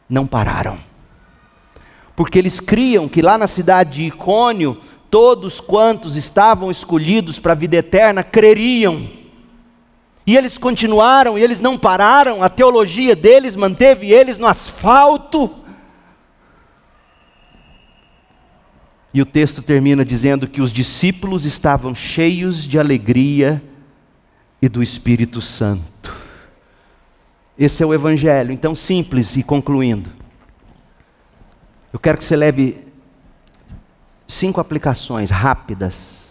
Não 0.10 0.26
pararam. 0.26 0.80
Porque 2.16 2.40
eles 2.40 2.60
criam 2.60 3.08
que 3.08 3.22
lá 3.22 3.38
na 3.38 3.46
cidade 3.46 3.92
de 3.92 4.04
Icônio, 4.06 4.82
todos 5.08 5.60
quantos 5.60 6.16
estavam 6.16 6.72
escolhidos 6.72 7.38
para 7.38 7.52
a 7.52 7.56
vida 7.56 7.76
eterna 7.76 8.24
creriam. 8.24 9.08
E 10.26 10.38
eles 10.38 10.58
continuaram, 10.58 11.38
e 11.38 11.42
eles 11.42 11.60
não 11.60 11.78
pararam, 11.78 12.42
a 12.42 12.50
teologia 12.50 13.16
deles 13.16 13.56
manteve 13.56 14.12
eles 14.12 14.38
no 14.38 14.48
asfalto. 14.48 15.64
E 19.14 19.22
o 19.22 19.26
texto 19.26 19.62
termina 19.62 20.04
dizendo 20.04 20.48
que 20.48 20.62
os 20.62 20.72
discípulos 20.72 21.46
estavam 21.46 21.94
cheios 21.94 22.64
de 22.64 22.80
alegria 22.80 23.62
e 24.62 24.70
do 24.70 24.82
Espírito 24.82 25.42
Santo. 25.42 26.16
Esse 27.58 27.84
é 27.84 27.86
o 27.86 27.94
Evangelho, 27.94 28.52
então 28.52 28.74
simples 28.74 29.36
e 29.36 29.44
concluindo. 29.44 30.10
Eu 31.92 32.00
quero 32.00 32.18
que 32.18 32.24
você 32.24 32.36
leve 32.36 32.88
cinco 34.28 34.60
aplicações 34.60 35.30
rápidas, 35.30 36.24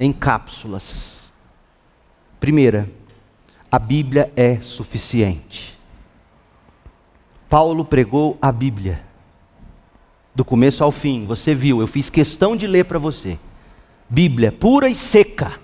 em 0.00 0.10
cápsulas. 0.10 1.30
Primeira, 2.40 2.88
a 3.72 3.78
Bíblia 3.78 4.30
é 4.36 4.60
suficiente. 4.60 5.78
Paulo 7.48 7.86
pregou 7.86 8.36
a 8.40 8.52
Bíblia 8.52 9.00
do 10.34 10.44
começo 10.44 10.84
ao 10.84 10.92
fim. 10.92 11.24
Você 11.24 11.54
viu, 11.54 11.80
eu 11.80 11.86
fiz 11.86 12.10
questão 12.10 12.54
de 12.54 12.66
ler 12.66 12.84
para 12.84 12.98
você. 12.98 13.38
Bíblia 14.10 14.52
pura 14.52 14.90
e 14.90 14.94
seca. 14.94 15.54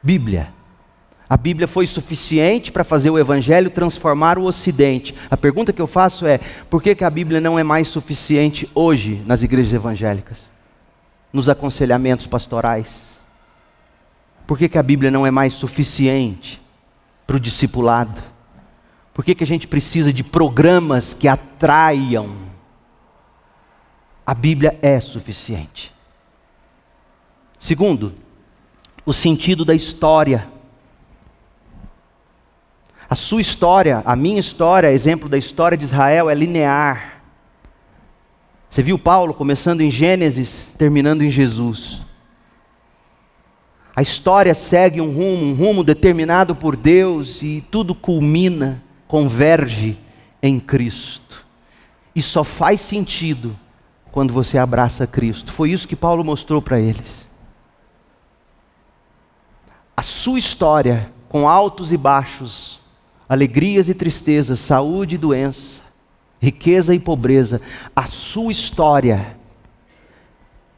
Bíblia. 0.00 0.54
A 1.28 1.36
Bíblia 1.36 1.66
foi 1.66 1.84
suficiente 1.84 2.70
para 2.70 2.84
fazer 2.84 3.10
o 3.10 3.18
Evangelho 3.18 3.68
transformar 3.68 4.38
o 4.38 4.44
Ocidente. 4.44 5.16
A 5.28 5.36
pergunta 5.36 5.72
que 5.72 5.82
eu 5.82 5.86
faço 5.86 6.26
é: 6.26 6.38
por 6.70 6.80
que, 6.80 6.94
que 6.94 7.02
a 7.02 7.10
Bíblia 7.10 7.40
não 7.40 7.58
é 7.58 7.64
mais 7.64 7.88
suficiente 7.88 8.70
hoje 8.72 9.20
nas 9.26 9.42
igrejas 9.42 9.72
evangélicas? 9.72 10.48
Nos 11.32 11.48
aconselhamentos 11.48 12.28
pastorais? 12.28 13.03
Por 14.46 14.58
que, 14.58 14.68
que 14.68 14.78
a 14.78 14.82
Bíblia 14.82 15.10
não 15.10 15.26
é 15.26 15.30
mais 15.30 15.54
suficiente 15.54 16.60
para 17.26 17.36
o 17.36 17.40
discipulado? 17.40 18.22
Por 19.12 19.24
que, 19.24 19.34
que 19.34 19.44
a 19.44 19.46
gente 19.46 19.66
precisa 19.66 20.12
de 20.12 20.24
programas 20.24 21.14
que 21.14 21.28
atraiam 21.28 22.44
a 24.26 24.32
Bíblia 24.32 24.78
é 24.80 25.00
suficiente. 25.00 25.92
Segundo, 27.58 28.14
o 29.04 29.12
sentido 29.12 29.64
da 29.64 29.74
história. 29.74 30.48
A 33.08 33.14
sua 33.14 33.40
história, 33.40 34.02
a 34.04 34.16
minha 34.16 34.40
história, 34.40 34.90
exemplo 34.90 35.28
da 35.28 35.36
história 35.36 35.76
de 35.76 35.84
Israel, 35.84 36.30
é 36.30 36.34
linear. 36.34 37.22
Você 38.70 38.82
viu 38.82 38.98
Paulo 38.98 39.34
começando 39.34 39.82
em 39.82 39.90
Gênesis, 39.90 40.72
terminando 40.78 41.22
em 41.22 41.30
Jesus. 41.30 42.00
A 43.96 44.02
história 44.02 44.54
segue 44.54 45.00
um 45.00 45.12
rumo, 45.12 45.44
um 45.44 45.54
rumo 45.54 45.84
determinado 45.84 46.56
por 46.56 46.74
Deus 46.74 47.42
e 47.42 47.64
tudo 47.70 47.94
culmina, 47.94 48.82
converge 49.06 49.96
em 50.42 50.58
Cristo. 50.58 51.46
E 52.14 52.20
só 52.20 52.42
faz 52.42 52.80
sentido 52.80 53.56
quando 54.10 54.32
você 54.32 54.58
abraça 54.58 55.06
Cristo. 55.06 55.52
Foi 55.52 55.70
isso 55.70 55.86
que 55.86 55.94
Paulo 55.94 56.24
mostrou 56.24 56.60
para 56.60 56.80
eles. 56.80 57.28
A 59.96 60.02
sua 60.02 60.38
história, 60.40 61.12
com 61.28 61.48
altos 61.48 61.92
e 61.92 61.96
baixos, 61.96 62.80
alegrias 63.28 63.88
e 63.88 63.94
tristezas, 63.94 64.58
saúde 64.58 65.14
e 65.14 65.18
doença, 65.18 65.80
riqueza 66.40 66.92
e 66.92 66.98
pobreza, 66.98 67.60
a 67.94 68.06
sua 68.06 68.50
história 68.50 69.36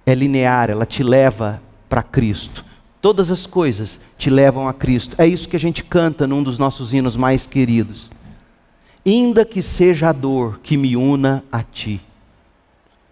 é 0.04 0.14
linear, 0.14 0.70
ela 0.70 0.84
te 0.84 1.02
leva 1.02 1.62
para 1.88 2.02
Cristo. 2.02 2.65
Todas 3.06 3.30
as 3.30 3.46
coisas 3.46 4.00
te 4.18 4.28
levam 4.28 4.66
a 4.66 4.74
Cristo. 4.74 5.14
É 5.16 5.24
isso 5.24 5.48
que 5.48 5.54
a 5.54 5.60
gente 5.60 5.84
canta 5.84 6.26
num 6.26 6.42
dos 6.42 6.58
nossos 6.58 6.92
hinos 6.92 7.14
mais 7.14 7.46
queridos. 7.46 8.10
Ainda 9.06 9.44
que 9.44 9.62
seja 9.62 10.08
a 10.08 10.12
dor 10.12 10.58
que 10.60 10.76
me 10.76 10.96
una 10.96 11.44
a 11.52 11.62
ti. 11.62 12.00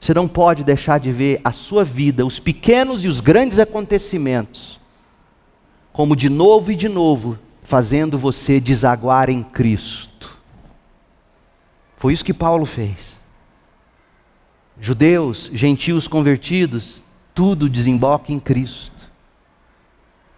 Você 0.01 0.13
não 0.13 0.27
pode 0.27 0.65
deixar 0.65 0.99
de 0.99 1.13
ver 1.13 1.41
a 1.45 1.53
sua 1.53 1.85
vida, 1.85 2.27
os 2.27 2.41
pequenos 2.41 3.05
e 3.05 3.09
os 3.09 3.21
grandes 3.21 3.61
acontecimentos, 3.61 4.81
como 5.93 6.17
de 6.17 6.29
novo 6.29 6.73
e 6.73 6.75
de 6.75 6.89
novo, 6.89 7.39
fazendo 7.63 8.19
você 8.19 8.59
desaguar 8.59 9.31
em 9.31 9.45
Cristo. 9.45 10.37
Foi 11.99 12.13
isso 12.13 12.25
que 12.25 12.35
Paulo 12.35 12.67
fez. 12.67 13.17
Judeus, 14.81 15.49
gentios 15.53 16.09
convertidos, 16.09 17.01
tudo 17.33 17.69
desemboca 17.69 18.33
em 18.33 18.41
Cristo. 18.41 18.94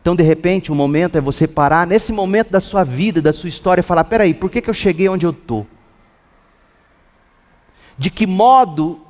Então, 0.06 0.14
de 0.14 0.22
repente, 0.22 0.70
o 0.70 0.74
momento 0.76 1.18
é 1.18 1.20
você 1.20 1.48
parar 1.48 1.84
nesse 1.84 2.12
momento 2.12 2.48
da 2.48 2.60
sua 2.60 2.84
vida, 2.84 3.20
da 3.20 3.32
sua 3.32 3.48
história, 3.48 3.80
e 3.80 3.82
falar: 3.82 4.04
peraí, 4.04 4.32
por 4.32 4.48
que, 4.48 4.62
que 4.62 4.70
eu 4.70 4.74
cheguei 4.74 5.08
onde 5.08 5.26
eu 5.26 5.32
estou? 5.32 5.66
De 7.98 8.08
que 8.08 8.24
modo 8.24 9.00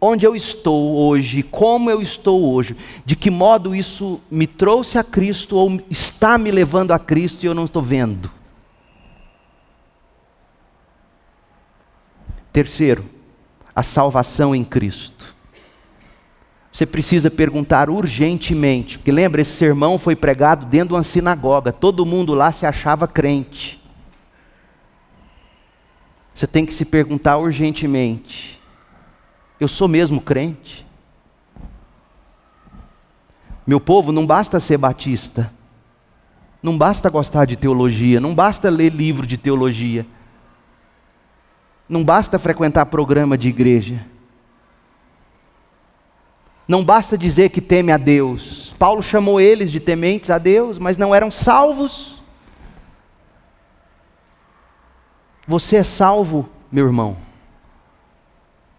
onde 0.00 0.26
eu 0.26 0.34
estou 0.34 0.96
hoje, 0.96 1.44
como 1.44 1.88
eu 1.88 2.02
estou 2.02 2.52
hoje, 2.52 2.76
de 3.04 3.14
que 3.14 3.30
modo 3.30 3.76
isso 3.76 4.20
me 4.28 4.44
trouxe 4.44 4.98
a 4.98 5.04
Cristo 5.04 5.54
ou 5.54 5.80
está 5.88 6.36
me 6.36 6.50
levando 6.50 6.90
a 6.90 6.98
Cristo 6.98 7.44
e 7.44 7.46
eu 7.46 7.54
não 7.54 7.66
estou 7.66 7.80
vendo. 7.80 8.28
Terceiro, 12.52 13.04
a 13.72 13.84
salvação 13.84 14.52
em 14.52 14.64
Cristo. 14.64 15.19
Você 16.72 16.86
precisa 16.86 17.30
perguntar 17.30 17.90
urgentemente, 17.90 18.98
porque 18.98 19.10
lembra, 19.10 19.40
esse 19.40 19.52
sermão 19.52 19.98
foi 19.98 20.14
pregado 20.14 20.66
dentro 20.66 20.88
de 20.88 20.94
uma 20.94 21.02
sinagoga, 21.02 21.72
todo 21.72 22.06
mundo 22.06 22.32
lá 22.32 22.52
se 22.52 22.64
achava 22.64 23.08
crente. 23.08 23.80
Você 26.34 26.46
tem 26.46 26.64
que 26.64 26.72
se 26.72 26.84
perguntar 26.84 27.38
urgentemente: 27.38 28.60
eu 29.58 29.68
sou 29.68 29.88
mesmo 29.88 30.20
crente. 30.20 30.86
Meu 33.66 33.78
povo, 33.78 34.10
não 34.10 34.26
basta 34.26 34.58
ser 34.58 34.78
batista, 34.78 35.52
não 36.62 36.78
basta 36.78 37.10
gostar 37.10 37.44
de 37.44 37.56
teologia, 37.56 38.18
não 38.18 38.34
basta 38.34 38.70
ler 38.70 38.90
livro 38.90 39.26
de 39.26 39.36
teologia, 39.36 40.06
não 41.88 42.02
basta 42.02 42.38
frequentar 42.38 42.86
programa 42.86 43.36
de 43.36 43.48
igreja, 43.48 44.04
não 46.70 46.84
basta 46.84 47.18
dizer 47.18 47.48
que 47.48 47.60
teme 47.60 47.90
a 47.90 47.96
Deus. 47.96 48.72
Paulo 48.78 49.02
chamou 49.02 49.40
eles 49.40 49.72
de 49.72 49.80
tementes 49.80 50.30
a 50.30 50.38
Deus, 50.38 50.78
mas 50.78 50.96
não 50.96 51.12
eram 51.12 51.28
salvos. 51.28 52.22
Você 55.48 55.74
é 55.74 55.82
salvo, 55.82 56.48
meu 56.70 56.86
irmão. 56.86 57.16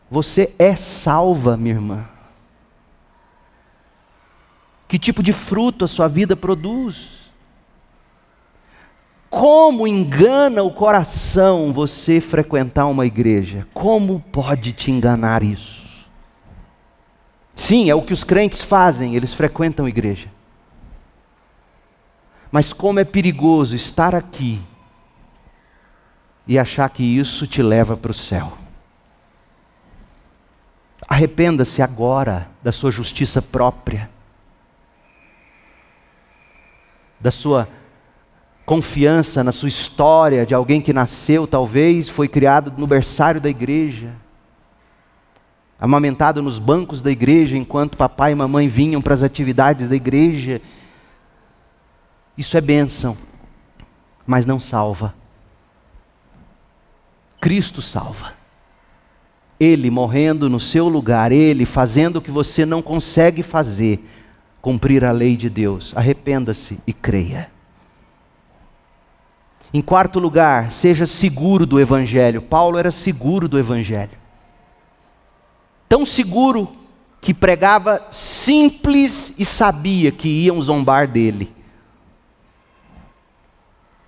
Você 0.09 0.53
é 0.57 0.73
salva, 0.73 1.57
minha 1.57 1.75
irmã. 1.75 2.07
Que 4.87 4.97
tipo 4.97 5.21
de 5.21 5.33
fruto 5.33 5.83
a 5.83 5.87
sua 5.87 6.07
vida 6.07 6.33
produz? 6.33 7.09
Como 9.29 9.85
engana 9.85 10.63
o 10.63 10.71
coração 10.71 11.73
você 11.73 12.21
frequentar 12.21 12.85
uma 12.85 13.05
igreja? 13.05 13.67
Como 13.73 14.21
pode 14.31 14.71
te 14.71 14.91
enganar 14.91 15.43
isso? 15.43 15.80
Sim, 17.55 17.89
é 17.89 17.95
o 17.95 18.01
que 18.01 18.13
os 18.13 18.23
crentes 18.23 18.61
fazem, 18.61 19.15
eles 19.15 19.33
frequentam 19.33 19.85
a 19.85 19.89
igreja. 19.89 20.29
Mas 22.51 22.73
como 22.73 22.99
é 22.99 23.05
perigoso 23.05 23.75
estar 23.75 24.13
aqui 24.13 24.61
e 26.47 26.59
achar 26.59 26.89
que 26.89 27.03
isso 27.03 27.47
te 27.47 27.61
leva 27.61 27.95
para 27.95 28.11
o 28.11 28.15
céu. 28.15 28.57
Arrependa-se 31.07 31.81
agora 31.81 32.49
da 32.61 32.71
sua 32.71 32.91
justiça 32.91 33.41
própria, 33.41 34.09
da 37.19 37.31
sua 37.31 37.67
confiança 38.65 39.43
na 39.43 39.51
sua 39.51 39.67
história 39.67 40.45
de 40.45 40.53
alguém 40.53 40.81
que 40.81 40.93
nasceu, 40.93 41.45
talvez 41.45 42.07
foi 42.07 42.27
criado 42.27 42.73
no 42.77 42.87
berçário 42.87 43.41
da 43.41 43.49
igreja, 43.49 44.13
amamentado 45.81 46.43
nos 46.43 46.59
bancos 46.59 47.01
da 47.01 47.09
igreja 47.09 47.57
enquanto 47.57 47.97
papai 47.97 48.33
e 48.33 48.35
mamãe 48.35 48.67
vinham 48.67 49.01
para 49.01 49.15
as 49.15 49.23
atividades 49.23 49.89
da 49.89 49.95
igreja. 49.95 50.61
Isso 52.37 52.55
é 52.55 52.61
bênção, 52.61 53.17
mas 54.25 54.45
não 54.45 54.59
salva. 54.59 55.15
Cristo 57.39 57.81
salva. 57.81 58.33
Ele 59.59 59.89
morrendo 59.89 60.47
no 60.47 60.59
seu 60.59 60.87
lugar, 60.87 61.31
Ele 61.31 61.65
fazendo 61.65 62.17
o 62.17 62.21
que 62.21 62.31
você 62.31 62.63
não 62.63 62.81
consegue 62.81 63.41
fazer, 63.41 64.07
cumprir 64.61 65.03
a 65.03 65.11
lei 65.11 65.35
de 65.35 65.49
Deus. 65.49 65.93
Arrependa-se 65.95 66.79
e 66.85 66.93
creia. 66.93 67.49
Em 69.73 69.81
quarto 69.81 70.19
lugar, 70.19 70.71
seja 70.71 71.07
seguro 71.07 71.65
do 71.65 71.79
Evangelho. 71.79 72.41
Paulo 72.41 72.77
era 72.77 72.91
seguro 72.91 73.47
do 73.47 73.57
Evangelho. 73.57 74.20
Tão 75.91 76.05
seguro 76.05 76.71
que 77.19 77.33
pregava 77.33 78.07
simples 78.11 79.33
e 79.37 79.43
sabia 79.43 80.09
que 80.09 80.29
iam 80.29 80.61
zombar 80.61 81.05
dele. 81.05 81.53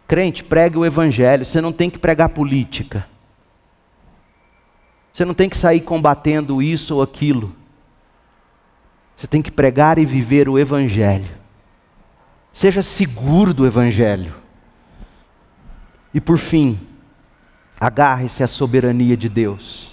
Crente, 0.07 0.45
pregue 0.45 0.77
o 0.77 0.85
Evangelho, 0.85 1.45
você 1.45 1.59
não 1.59 1.73
tem 1.73 1.89
que 1.89 1.99
pregar 1.99 2.29
política. 2.29 3.05
Você 5.13 5.25
não 5.25 5.33
tem 5.33 5.49
que 5.49 5.57
sair 5.57 5.81
combatendo 5.81 6.61
isso 6.61 6.95
ou 6.95 7.01
aquilo. 7.01 7.53
Você 9.17 9.27
tem 9.27 9.41
que 9.41 9.51
pregar 9.51 9.97
e 9.97 10.05
viver 10.05 10.47
o 10.47 10.57
Evangelho. 10.57 11.35
Seja 12.53 12.81
seguro 12.81 13.53
do 13.53 13.67
Evangelho. 13.67 14.33
E 16.13 16.21
por 16.21 16.37
fim, 16.37 16.79
agarre-se 17.77 18.41
à 18.41 18.47
soberania 18.47 19.17
de 19.17 19.27
Deus. 19.27 19.92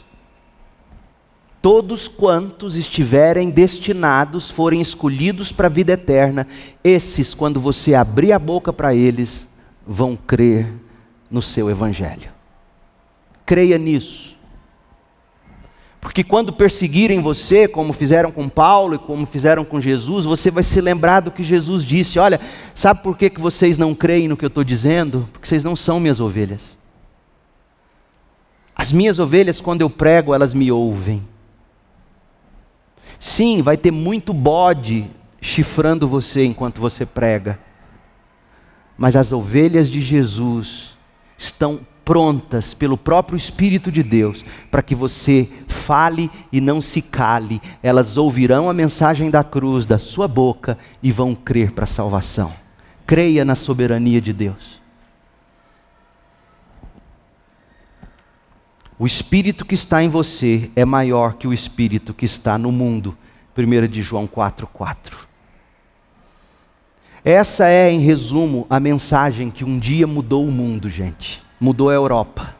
Todos 1.62 2.09
quantos 2.09 2.77
estiverem 2.77 3.51
destinados, 3.51 4.51
forem 4.51 4.81
escolhidos 4.81 5.53
para 5.53 5.66
a 5.66 5.70
vida 5.70 5.93
eterna, 5.93 6.47
esses, 6.82 7.35
quando 7.35 7.61
você 7.61 7.95
abrir 7.95 8.32
a 8.32 8.39
boca 8.39 8.73
para 8.73 8.95
eles, 8.95 9.47
vão 9.87 10.16
crer 10.16 10.73
no 11.31 11.43
seu 11.43 11.69
Evangelho. 11.69 12.31
Creia 13.45 13.77
nisso. 13.77 14.31
Porque 16.01 16.24
quando 16.24 16.53
perseguirem 16.53 17.20
você, 17.20 17.69
como 17.69 17.93
fizeram 17.93 18.32
com 18.32 18.49
Paulo 18.49 18.95
e 18.95 18.99
como 18.99 19.27
fizeram 19.27 19.65
com 19.65 19.78
Jesus, 19.78 20.24
você 20.24 20.51
vai 20.51 20.62
se 20.62 20.81
lembrar 20.81 21.20
do 21.20 21.31
que 21.31 21.43
Jesus 21.43 21.85
disse: 21.85 22.19
Olha, 22.19 22.41
sabe 22.74 23.03
por 23.03 23.19
que, 23.19 23.28
que 23.28 23.41
vocês 23.41 23.77
não 23.77 23.95
creem 23.95 24.27
no 24.27 24.37
que 24.37 24.45
eu 24.45 24.49
estou 24.49 24.65
dizendo? 24.65 25.28
Porque 25.31 25.47
vocês 25.47 25.62
não 25.62 25.77
são 25.77 26.01
minhas 26.01 26.19
ovelhas. 26.19 26.78
As 28.74 28.93
minhas 28.93 29.19
ovelhas, 29.19 29.61
quando 29.61 29.82
eu 29.82 29.91
prego, 29.91 30.35
elas 30.35 30.55
me 30.55 30.73
ouvem. 30.73 31.23
Sim, 33.20 33.60
vai 33.60 33.76
ter 33.76 33.90
muito 33.90 34.32
bode 34.32 35.10
chifrando 35.42 36.09
você 36.09 36.44
enquanto 36.44 36.80
você 36.80 37.05
prega. 37.05 37.60
Mas 38.97 39.14
as 39.14 39.30
ovelhas 39.30 39.90
de 39.90 40.01
Jesus 40.01 40.97
estão 41.36 41.80
prontas 42.02 42.72
pelo 42.72 42.97
próprio 42.97 43.36
Espírito 43.36 43.92
de 43.92 44.02
Deus 44.02 44.44
para 44.70 44.82
que 44.82 44.94
você 44.94 45.48
fale 45.68 46.30
e 46.51 46.60
não 46.60 46.80
se 46.80 47.02
cale. 47.02 47.60
Elas 47.82 48.16
ouvirão 48.16 48.70
a 48.70 48.74
mensagem 48.74 49.30
da 49.30 49.44
cruz 49.44 49.84
da 49.84 49.98
sua 49.98 50.26
boca 50.26 50.78
e 51.02 51.12
vão 51.12 51.34
crer 51.34 51.72
para 51.72 51.84
a 51.84 51.88
salvação. 51.88 52.52
Creia 53.06 53.44
na 53.44 53.55
soberania 53.55 54.20
de 54.20 54.32
Deus. 54.32 54.80
O 59.01 59.06
espírito 59.06 59.64
que 59.64 59.74
está 59.74 60.05
em 60.05 60.10
você 60.10 60.70
é 60.77 60.85
maior 60.85 61.36
que 61.36 61.48
o 61.48 61.55
espírito 61.55 62.12
que 62.12 62.27
está 62.27 62.59
no 62.59 62.70
mundo. 62.70 63.16
1 63.56 63.89
de 63.89 64.02
João 64.02 64.27
4:4. 64.27 65.27
Essa 67.24 67.66
é, 67.66 67.90
em 67.90 68.01
resumo, 68.01 68.66
a 68.68 68.78
mensagem 68.78 69.51
que 69.51 69.64
um 69.64 69.78
dia 69.78 70.06
mudou 70.06 70.47
o 70.47 70.52
mundo, 70.52 70.90
gente 70.90 71.43
mudou 71.59 71.89
a 71.89 71.94
Europa. 71.94 72.55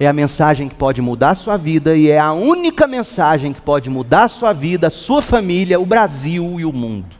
É 0.00 0.08
a 0.08 0.12
mensagem 0.12 0.68
que 0.68 0.74
pode 0.74 1.00
mudar 1.00 1.30
a 1.30 1.34
sua 1.36 1.56
vida 1.56 1.96
e 1.96 2.10
é 2.10 2.18
a 2.18 2.32
única 2.32 2.88
mensagem 2.88 3.52
que 3.52 3.60
pode 3.60 3.88
mudar 3.88 4.24
a 4.24 4.28
sua 4.28 4.52
vida, 4.52 4.88
a 4.88 4.90
sua 4.90 5.22
família, 5.22 5.78
o 5.78 5.86
Brasil 5.86 6.58
e 6.58 6.64
o 6.64 6.72
mundo. 6.72 7.14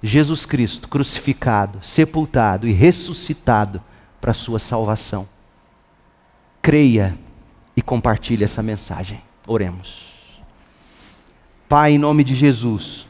Jesus 0.00 0.46
Cristo 0.46 0.88
crucificado, 0.88 1.80
sepultado 1.82 2.68
e 2.68 2.70
ressuscitado 2.70 3.82
para 4.20 4.30
a 4.30 4.34
sua 4.34 4.60
salvação. 4.60 5.31
Creia 6.62 7.18
e 7.76 7.82
compartilhe 7.82 8.44
essa 8.44 8.62
mensagem. 8.62 9.20
Oremos. 9.46 10.12
Pai, 11.68 11.92
em 11.92 11.98
nome 11.98 12.22
de 12.22 12.34
Jesus, 12.34 13.06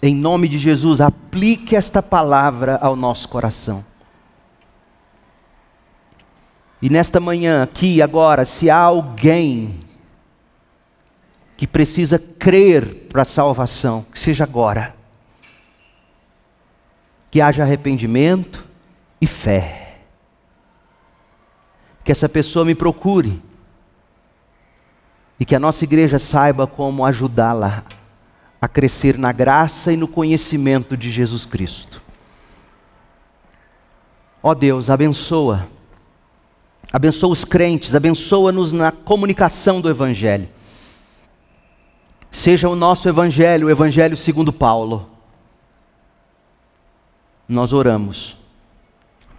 em 0.00 0.14
nome 0.14 0.48
de 0.48 0.58
Jesus, 0.58 1.00
aplique 1.00 1.74
esta 1.74 2.02
palavra 2.02 2.76
ao 2.76 2.94
nosso 2.94 3.28
coração. 3.28 3.84
E 6.80 6.88
nesta 6.88 7.18
manhã, 7.18 7.64
aqui, 7.64 8.00
agora, 8.00 8.44
se 8.44 8.70
há 8.70 8.78
alguém 8.78 9.80
que 11.56 11.66
precisa 11.66 12.20
crer 12.20 13.08
para 13.08 13.22
a 13.22 13.24
salvação, 13.24 14.06
que 14.12 14.18
seja 14.18 14.44
agora. 14.44 14.94
Que 17.32 17.40
haja 17.40 17.64
arrependimento 17.64 18.64
e 19.20 19.26
fé. 19.26 19.87
Que 22.08 22.12
essa 22.12 22.26
pessoa 22.26 22.64
me 22.64 22.74
procure. 22.74 23.38
E 25.38 25.44
que 25.44 25.54
a 25.54 25.60
nossa 25.60 25.84
igreja 25.84 26.18
saiba 26.18 26.66
como 26.66 27.04
ajudá-la 27.04 27.84
a 28.58 28.66
crescer 28.66 29.18
na 29.18 29.30
graça 29.30 29.92
e 29.92 29.96
no 29.98 30.08
conhecimento 30.08 30.96
de 30.96 31.10
Jesus 31.10 31.44
Cristo. 31.44 32.00
Ó 34.42 34.54
Deus, 34.54 34.88
abençoa. 34.88 35.68
Abençoa 36.90 37.28
os 37.28 37.44
crentes, 37.44 37.94
abençoa-nos 37.94 38.72
na 38.72 38.90
comunicação 38.90 39.78
do 39.78 39.90
Evangelho. 39.90 40.48
Seja 42.32 42.70
o 42.70 42.74
nosso 42.74 43.06
Evangelho, 43.06 43.66
o 43.66 43.70
Evangelho 43.70 44.16
segundo 44.16 44.50
Paulo. 44.50 45.10
Nós 47.46 47.74
oramos, 47.74 48.34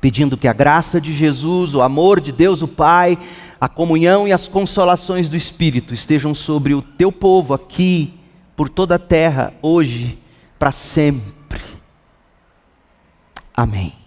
pedindo 0.02 0.38
que 0.38 0.48
a 0.48 0.54
graça 0.54 1.00
de 1.00 1.14
Jesus, 1.14 1.76
o 1.76 1.82
amor 1.82 2.20
de 2.20 2.32
Deus 2.32 2.62
o 2.62 2.68
Pai, 2.68 3.18
a 3.60 3.68
comunhão 3.68 4.28
e 4.28 4.32
as 4.32 4.48
consolações 4.48 5.28
do 5.28 5.36
Espírito 5.36 5.94
estejam 5.94 6.34
sobre 6.34 6.74
o 6.74 6.82
teu 6.82 7.12
povo 7.12 7.54
aqui 7.54 8.14
por 8.56 8.70
toda 8.70 8.96
a 8.96 9.00
terra, 9.00 9.54
hoje, 9.62 10.18
para 10.58 10.72
sempre. 10.72 11.62
Amém. 13.54 13.99